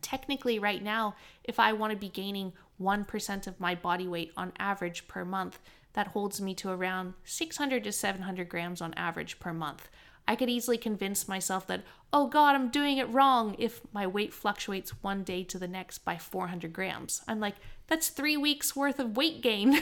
technically 0.00 0.58
right 0.58 0.82
now 0.82 1.14
if 1.44 1.58
i 1.58 1.72
want 1.72 1.92
to 1.92 1.96
be 1.96 2.08
gaining 2.08 2.52
1% 2.80 3.46
of 3.48 3.58
my 3.58 3.74
body 3.74 4.06
weight 4.06 4.32
on 4.36 4.52
average 4.58 5.08
per 5.08 5.24
month 5.24 5.58
that 5.94 6.08
holds 6.08 6.40
me 6.40 6.54
to 6.54 6.70
around 6.70 7.14
600 7.24 7.82
to 7.82 7.90
700 7.90 8.48
grams 8.48 8.80
on 8.80 8.94
average 8.94 9.40
per 9.40 9.52
month 9.52 9.88
i 10.26 10.36
could 10.36 10.48
easily 10.48 10.78
convince 10.78 11.26
myself 11.26 11.66
that 11.66 11.82
oh 12.12 12.28
god 12.28 12.54
i'm 12.54 12.68
doing 12.68 12.98
it 12.98 13.08
wrong 13.10 13.56
if 13.58 13.80
my 13.92 14.06
weight 14.06 14.32
fluctuates 14.32 15.02
one 15.02 15.24
day 15.24 15.42
to 15.42 15.58
the 15.58 15.68
next 15.68 15.98
by 16.04 16.16
400 16.16 16.72
grams 16.72 17.22
i'm 17.26 17.40
like 17.40 17.56
that's 17.88 18.08
three 18.08 18.36
weeks 18.36 18.76
worth 18.76 19.00
of 19.00 19.16
weight 19.16 19.42
gain. 19.42 19.80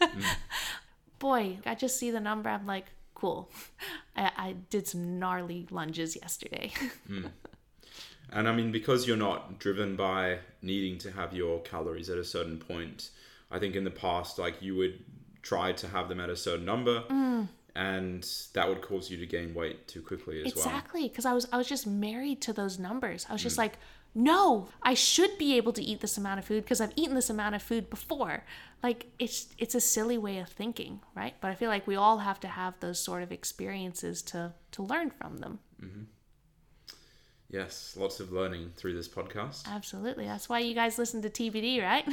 Boy 1.18 1.58
i 1.64 1.74
just 1.74 1.96
see 1.96 2.10
the 2.10 2.20
number 2.20 2.50
i'm 2.50 2.66
like 2.66 2.86
cool. 3.24 3.50
I, 4.16 4.30
I 4.36 4.54
did 4.70 4.86
some 4.86 5.18
gnarly 5.18 5.66
lunges 5.70 6.16
yesterday. 6.16 6.72
Hmm. 7.06 7.26
And 8.30 8.48
I 8.48 8.54
mean, 8.54 8.72
because 8.72 9.06
you're 9.06 9.16
not 9.16 9.58
driven 9.58 9.94
by 9.96 10.38
needing 10.62 10.98
to 10.98 11.12
have 11.12 11.34
your 11.34 11.60
calories 11.60 12.08
at 12.08 12.18
a 12.18 12.24
certain 12.24 12.58
point, 12.58 13.10
I 13.50 13.58
think 13.58 13.76
in 13.76 13.84
the 13.84 13.90
past, 13.90 14.38
like 14.38 14.60
you 14.60 14.74
would 14.76 15.04
try 15.42 15.72
to 15.72 15.86
have 15.88 16.08
them 16.08 16.18
at 16.20 16.30
a 16.30 16.36
certain 16.36 16.64
number, 16.64 17.00
hmm. 17.00 17.42
And 17.76 18.28
that 18.52 18.68
would 18.68 18.82
cause 18.82 19.10
you 19.10 19.16
to 19.16 19.26
gain 19.26 19.52
weight 19.52 19.88
too 19.88 20.00
quickly 20.00 20.40
as 20.40 20.54
well. 20.54 20.64
Exactly, 20.64 21.08
because 21.08 21.26
I 21.26 21.32
was 21.32 21.48
I 21.52 21.56
was 21.56 21.68
just 21.68 21.86
married 21.86 22.40
to 22.42 22.52
those 22.52 22.78
numbers. 22.78 23.26
I 23.28 23.32
was 23.32 23.42
just 23.42 23.56
mm. 23.56 23.60
like, 23.60 23.78
no, 24.14 24.68
I 24.82 24.94
should 24.94 25.36
be 25.38 25.56
able 25.56 25.72
to 25.72 25.82
eat 25.82 26.00
this 26.00 26.16
amount 26.16 26.38
of 26.38 26.44
food 26.44 26.62
because 26.62 26.80
I've 26.80 26.92
eaten 26.94 27.14
this 27.14 27.30
amount 27.30 27.56
of 27.56 27.62
food 27.62 27.90
before. 27.90 28.44
Like 28.82 29.06
it's 29.18 29.48
it's 29.58 29.74
a 29.74 29.80
silly 29.80 30.18
way 30.18 30.38
of 30.38 30.48
thinking, 30.48 31.00
right? 31.16 31.34
But 31.40 31.50
I 31.50 31.54
feel 31.56 31.68
like 31.68 31.86
we 31.86 31.96
all 31.96 32.18
have 32.18 32.38
to 32.40 32.48
have 32.48 32.78
those 32.78 33.00
sort 33.00 33.22
of 33.22 33.32
experiences 33.32 34.22
to 34.22 34.52
to 34.72 34.82
learn 34.82 35.10
from 35.10 35.38
them. 35.38 35.58
Mm-hmm. 35.82 36.02
Yes, 37.50 37.96
lots 37.98 38.20
of 38.20 38.32
learning 38.32 38.72
through 38.76 38.94
this 38.94 39.08
podcast. 39.08 39.66
Absolutely, 39.68 40.26
that's 40.26 40.48
why 40.48 40.60
you 40.60 40.74
guys 40.74 40.96
listen 40.96 41.22
to 41.22 41.30
TBD, 41.30 41.82
right? 41.82 42.08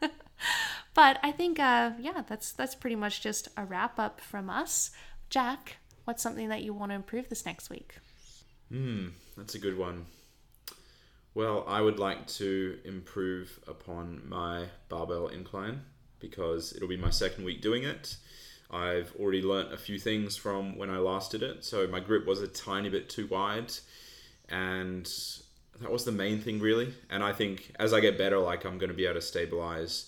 but 0.94 1.18
I 1.22 1.32
think, 1.32 1.58
uh, 1.58 1.92
yeah, 2.00 2.22
that's 2.26 2.52
that's 2.52 2.74
pretty 2.74 2.96
much 2.96 3.20
just 3.20 3.48
a 3.56 3.64
wrap 3.64 3.98
up 3.98 4.20
from 4.20 4.50
us. 4.50 4.90
Jack, 5.30 5.76
what's 6.04 6.22
something 6.22 6.48
that 6.48 6.62
you 6.62 6.72
want 6.72 6.90
to 6.90 6.96
improve 6.96 7.28
this 7.28 7.44
next 7.44 7.70
week? 7.70 7.96
Hmm, 8.70 9.08
that's 9.36 9.54
a 9.54 9.58
good 9.58 9.78
one. 9.78 10.06
Well, 11.34 11.64
I 11.68 11.80
would 11.80 11.98
like 11.98 12.26
to 12.38 12.78
improve 12.84 13.60
upon 13.68 14.22
my 14.28 14.66
barbell 14.88 15.28
incline 15.28 15.82
because 16.18 16.72
it'll 16.74 16.88
be 16.88 16.96
my 16.96 17.10
second 17.10 17.44
week 17.44 17.62
doing 17.62 17.84
it. 17.84 18.16
I've 18.70 19.14
already 19.18 19.42
learnt 19.42 19.72
a 19.72 19.78
few 19.78 19.98
things 19.98 20.36
from 20.36 20.76
when 20.76 20.90
I 20.90 20.98
last 20.98 21.30
did 21.30 21.42
it. 21.42 21.64
So 21.64 21.86
my 21.86 22.00
grip 22.00 22.26
was 22.26 22.42
a 22.42 22.48
tiny 22.48 22.90
bit 22.90 23.08
too 23.08 23.26
wide, 23.26 23.72
and 24.48 25.08
that 25.80 25.90
was 25.90 26.04
the 26.04 26.12
main 26.12 26.40
thing 26.40 26.58
really. 26.58 26.94
And 27.08 27.22
I 27.22 27.32
think 27.32 27.72
as 27.78 27.92
I 27.92 28.00
get 28.00 28.18
better, 28.18 28.38
like 28.38 28.64
I'm 28.64 28.78
going 28.78 28.90
to 28.90 28.96
be 28.96 29.04
able 29.04 29.14
to 29.14 29.22
stabilize 29.22 30.07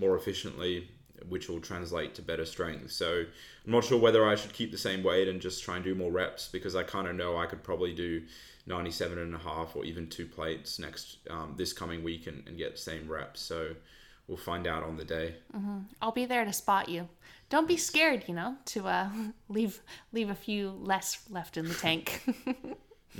more 0.00 0.16
efficiently, 0.16 0.88
which 1.28 1.48
will 1.48 1.60
translate 1.60 2.14
to 2.14 2.22
better 2.22 2.46
strength. 2.46 2.90
So 2.90 3.24
I'm 3.64 3.72
not 3.72 3.84
sure 3.84 3.98
whether 4.00 4.26
I 4.26 4.34
should 4.34 4.52
keep 4.52 4.72
the 4.72 4.78
same 4.78 5.02
weight 5.02 5.28
and 5.28 5.40
just 5.40 5.62
try 5.62 5.76
and 5.76 5.84
do 5.84 5.94
more 5.94 6.10
reps 6.10 6.48
because 6.48 6.74
I 6.74 6.82
kind 6.82 7.06
of 7.06 7.14
know 7.14 7.36
I 7.36 7.46
could 7.46 7.62
probably 7.62 7.94
do 7.94 8.22
97 8.66 9.18
and 9.18 9.34
a 9.34 9.38
half 9.38 9.76
or 9.76 9.84
even 9.84 10.08
two 10.08 10.26
plates 10.26 10.78
next 10.78 11.18
um, 11.28 11.54
this 11.56 11.72
coming 11.72 12.02
week 12.02 12.26
and, 12.26 12.42
and 12.48 12.56
get 12.56 12.72
the 12.72 12.78
same 12.78 13.06
reps. 13.10 13.40
So 13.40 13.74
we'll 14.26 14.38
find 14.38 14.66
out 14.66 14.82
on 14.82 14.96
the 14.96 15.04
day. 15.04 15.34
I'll 16.00 16.12
be 16.12 16.24
there 16.24 16.44
to 16.44 16.52
spot 16.52 16.88
you. 16.88 17.08
don't 17.50 17.68
be 17.68 17.76
scared, 17.76 18.24
you 18.26 18.34
know, 18.34 18.56
to 18.66 18.86
uh, 18.86 19.08
leave 19.48 19.80
leave 20.12 20.30
a 20.30 20.34
few 20.34 20.70
less 20.80 21.24
left 21.28 21.56
in 21.56 21.68
the 21.68 21.74
tank. 21.74 22.22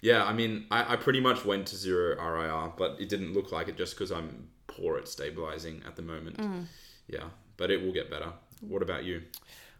Yeah, 0.00 0.24
I 0.24 0.32
mean, 0.32 0.66
I, 0.70 0.94
I 0.94 0.96
pretty 0.96 1.20
much 1.20 1.44
went 1.44 1.66
to 1.68 1.76
zero 1.76 2.16
RIR, 2.16 2.72
but 2.76 2.96
it 3.00 3.08
didn't 3.08 3.32
look 3.34 3.52
like 3.52 3.68
it 3.68 3.76
just 3.76 3.94
because 3.94 4.10
I'm 4.12 4.48
poor 4.78 4.98
at 4.98 5.08
stabilizing 5.08 5.82
at 5.86 5.96
the 5.96 6.02
moment. 6.02 6.36
Mm. 6.36 6.64
Yeah, 7.06 7.24
but 7.56 7.70
it 7.70 7.82
will 7.82 7.92
get 7.92 8.10
better. 8.10 8.32
What 8.60 8.82
about 8.82 9.04
you? 9.04 9.22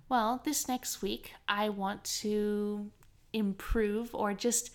Well, 0.09 0.41
this 0.45 0.69
next 0.69 1.03
week, 1.03 1.33
I 1.49 1.69
want 1.69 2.05
to 2.23 2.91
improve 3.33 4.15
or 4.15 4.33
just 4.33 4.71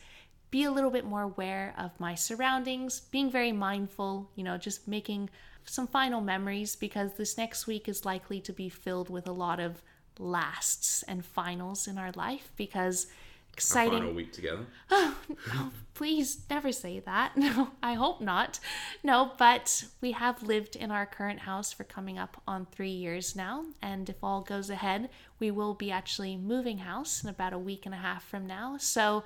be 0.51 0.63
a 0.63 0.71
little 0.71 0.91
bit 0.91 1.05
more 1.05 1.24
aware 1.24 1.74
of 1.80 1.99
my 1.99 2.13
surroundings, 2.13 2.99
being 2.99 3.32
very 3.32 3.51
mindful, 3.51 4.30
you 4.36 4.43
know, 4.43 4.57
just 4.57 4.88
making 4.88 5.30
some 5.65 5.88
final 5.88 6.21
memories 6.21 6.76
because 6.76 7.13
this 7.13 7.38
next 7.38 7.65
week 7.65 7.88
is 7.89 8.05
likely 8.05 8.39
to 8.41 8.53
be 8.53 8.69
filled 8.69 9.09
with 9.09 9.28
a 9.28 9.32
lot 9.32 9.59
of 9.59 9.82
lasts 10.19 11.03
and 11.07 11.26
finals 11.26 11.88
in 11.88 11.97
our 11.97 12.11
life 12.11 12.51
because 12.55 13.07
Our 13.54 13.58
exciting 13.58 13.99
final 13.99 14.14
week 14.14 14.34
together. 14.34 14.66
Oh, 14.89 15.16
no, 15.54 15.72
please 15.93 16.41
never 16.49 16.72
say 16.72 16.99
that. 17.01 17.34
No, 17.43 17.70
I 17.84 17.93
hope 17.93 18.20
not. 18.20 18.60
No, 19.04 19.34
but 19.38 19.86
we 20.01 20.14
have 20.14 20.41
lived 20.41 20.76
in 20.76 20.89
our 20.89 21.06
current 21.06 21.41
house 21.41 21.72
for 21.72 21.84
coming 21.84 22.18
up 22.18 22.41
on 22.47 22.66
three 22.66 22.89
years 22.89 23.36
now. 23.36 23.66
And 23.82 24.10
if 24.10 24.16
all 24.24 24.41
goes 24.41 24.70
ahead, 24.70 25.10
we 25.39 25.51
will 25.51 25.76
be 25.76 25.91
actually 25.91 26.36
moving 26.36 26.80
house 26.80 27.24
in 27.24 27.30
about 27.30 27.54
a 27.54 27.60
week 27.60 27.86
and 27.86 27.93
a 27.93 27.99
half 27.99 28.24
from 28.24 28.47
now. 28.47 28.78
So 28.80 29.24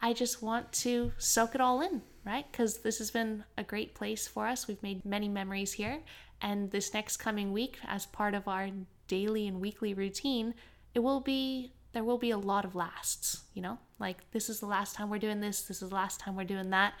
I 0.00 0.14
just 0.14 0.42
want 0.42 0.72
to 0.72 1.12
soak 1.18 1.54
it 1.54 1.60
all 1.60 1.82
in, 1.82 2.02
right? 2.24 2.46
Because 2.50 2.78
this 2.78 2.98
has 2.98 3.10
been 3.10 3.44
a 3.58 3.64
great 3.64 3.94
place 3.94 4.26
for 4.26 4.46
us. 4.46 4.66
We've 4.66 4.82
made 4.82 5.04
many 5.04 5.28
memories 5.28 5.74
here. 5.74 6.00
And 6.40 6.70
this 6.70 6.94
next 6.94 7.18
coming 7.18 7.52
week, 7.52 7.78
as 7.86 8.06
part 8.06 8.34
of 8.34 8.48
our 8.48 8.70
daily 9.06 9.46
and 9.46 9.60
weekly 9.60 9.94
routine, 9.94 10.54
it 10.94 11.00
will 11.00 11.20
be 11.20 11.72
there 11.96 12.04
will 12.04 12.18
be 12.18 12.30
a 12.30 12.36
lot 12.36 12.66
of 12.66 12.74
lasts, 12.74 13.44
you 13.54 13.62
know? 13.62 13.78
Like, 13.98 14.18
this 14.32 14.50
is 14.50 14.60
the 14.60 14.66
last 14.66 14.94
time 14.94 15.08
we're 15.08 15.18
doing 15.18 15.40
this, 15.40 15.62
this 15.62 15.80
is 15.80 15.88
the 15.88 15.94
last 15.94 16.20
time 16.20 16.36
we're 16.36 16.44
doing 16.44 16.68
that. 16.70 16.92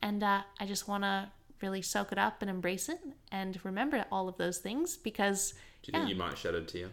And 0.00 0.22
uh, 0.22 0.42
I 0.60 0.66
just 0.66 0.86
want 0.86 1.02
to 1.02 1.28
really 1.60 1.82
soak 1.82 2.12
it 2.12 2.18
up 2.18 2.40
and 2.40 2.48
embrace 2.48 2.88
it 2.88 3.00
and 3.32 3.58
remember 3.64 4.04
all 4.12 4.28
of 4.28 4.36
those 4.36 4.58
things 4.58 4.96
because, 4.96 5.54
Do 5.82 5.90
you 5.90 5.98
think 5.98 6.08
you 6.08 6.14
might 6.14 6.38
shed 6.38 6.54
a 6.54 6.62
tear? 6.62 6.90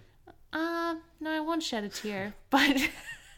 uh, 0.54 0.96
no, 1.20 1.30
I 1.32 1.40
won't 1.40 1.62
shed 1.62 1.84
a 1.84 1.90
tear, 1.90 2.34
but 2.50 2.90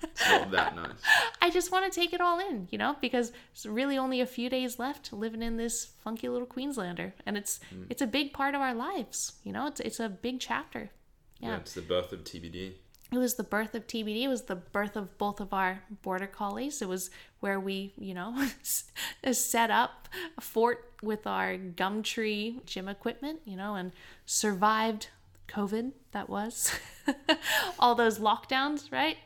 It's 0.04 0.30
not 0.30 0.52
that 0.52 0.76
nice. 0.76 1.02
I 1.42 1.50
just 1.50 1.72
want 1.72 1.92
to 1.92 2.00
take 2.00 2.14
it 2.14 2.22
all 2.22 2.40
in, 2.40 2.70
you 2.72 2.78
know, 2.78 2.96
because 3.02 3.34
it's 3.52 3.66
really 3.66 3.98
only 3.98 4.22
a 4.22 4.26
few 4.26 4.50
days 4.50 4.80
left 4.80 5.12
living 5.12 5.42
in 5.42 5.58
this 5.58 5.86
funky 6.04 6.30
little 6.30 6.48
Queenslander. 6.48 7.14
And 7.26 7.36
it's 7.38 7.60
it's 7.90 8.02
a 8.02 8.08
big 8.08 8.32
part 8.32 8.56
of 8.56 8.62
our 8.62 8.74
lives, 8.74 9.34
you 9.44 9.52
know, 9.52 9.68
it's, 9.68 9.82
it's 9.82 10.00
a 10.00 10.08
big 10.08 10.40
chapter. 10.40 10.92
Yeah. 11.40 11.50
Yeah. 11.50 11.56
it's 11.58 11.74
the 11.74 11.82
birth 11.82 12.14
of 12.14 12.24
TBD. 12.24 12.74
It 13.14 13.20
was 13.20 13.36
the 13.36 13.44
birth 13.44 13.76
of 13.76 13.86
TBD. 13.86 14.24
It 14.24 14.28
was 14.28 14.44
the 14.44 14.56
birth 14.56 14.96
of 14.96 15.20
both 15.20 15.40
of 15.40 15.54
our 15.54 15.84
border 16.02 16.26
collies. 16.26 16.82
It 16.82 16.88
was 16.88 17.12
where 17.42 17.60
we, 17.60 17.94
you 17.96 18.16
know, 18.16 18.48
set 19.32 19.70
up 19.70 20.10
a 20.36 20.42
fort 20.42 20.92
with 21.04 21.28
our 21.28 21.56
Gumtree 21.56 22.66
gym 22.66 22.88
equipment, 22.88 23.42
you 23.46 23.56
know, 23.56 23.76
and 23.76 23.92
survived 24.26 25.10
COVID. 25.48 25.92
That 26.12 26.28
was 26.28 26.74
all 27.80 27.94
those 27.94 28.18
lockdowns, 28.18 28.92
right? 28.92 29.18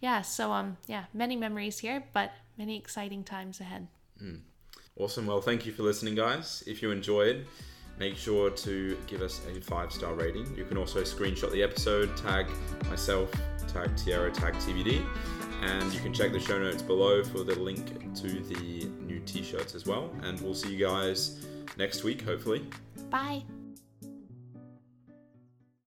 Yeah. 0.00 0.22
So, 0.22 0.50
um, 0.50 0.78
yeah, 0.86 1.04
many 1.12 1.36
memories 1.36 1.78
here, 1.78 2.02
but 2.14 2.32
many 2.56 2.78
exciting 2.78 3.24
times 3.24 3.60
ahead. 3.60 3.88
Awesome. 4.98 5.26
Well, 5.26 5.42
thank 5.42 5.66
you 5.66 5.72
for 5.72 5.82
listening, 5.82 6.14
guys. 6.14 6.64
If 6.66 6.80
you 6.80 6.92
enjoyed, 6.92 7.44
make 7.98 8.16
sure 8.16 8.50
to 8.50 8.96
give 9.06 9.22
us 9.22 9.40
a 9.50 9.60
five 9.60 9.92
star 9.92 10.14
rating. 10.14 10.54
You 10.56 10.64
can 10.64 10.76
also 10.76 11.02
screenshot 11.02 11.50
the 11.52 11.62
episode, 11.62 12.16
tag 12.16 12.46
myself, 12.88 13.30
tag 13.68 13.94
Tyarra, 13.96 14.32
tag 14.32 14.54
TBD, 14.54 15.04
and 15.62 15.92
you 15.92 16.00
can 16.00 16.12
check 16.12 16.32
the 16.32 16.40
show 16.40 16.58
notes 16.58 16.82
below 16.82 17.22
for 17.24 17.44
the 17.44 17.54
link 17.54 18.14
to 18.16 18.28
the 18.28 18.86
new 19.06 19.20
t 19.20 19.42
shirts 19.42 19.74
as 19.74 19.86
well. 19.86 20.10
And 20.22 20.40
we'll 20.40 20.54
see 20.54 20.74
you 20.74 20.84
guys 20.84 21.46
next 21.76 22.04
week, 22.04 22.22
hopefully. 22.22 22.66
Bye. 23.10 23.44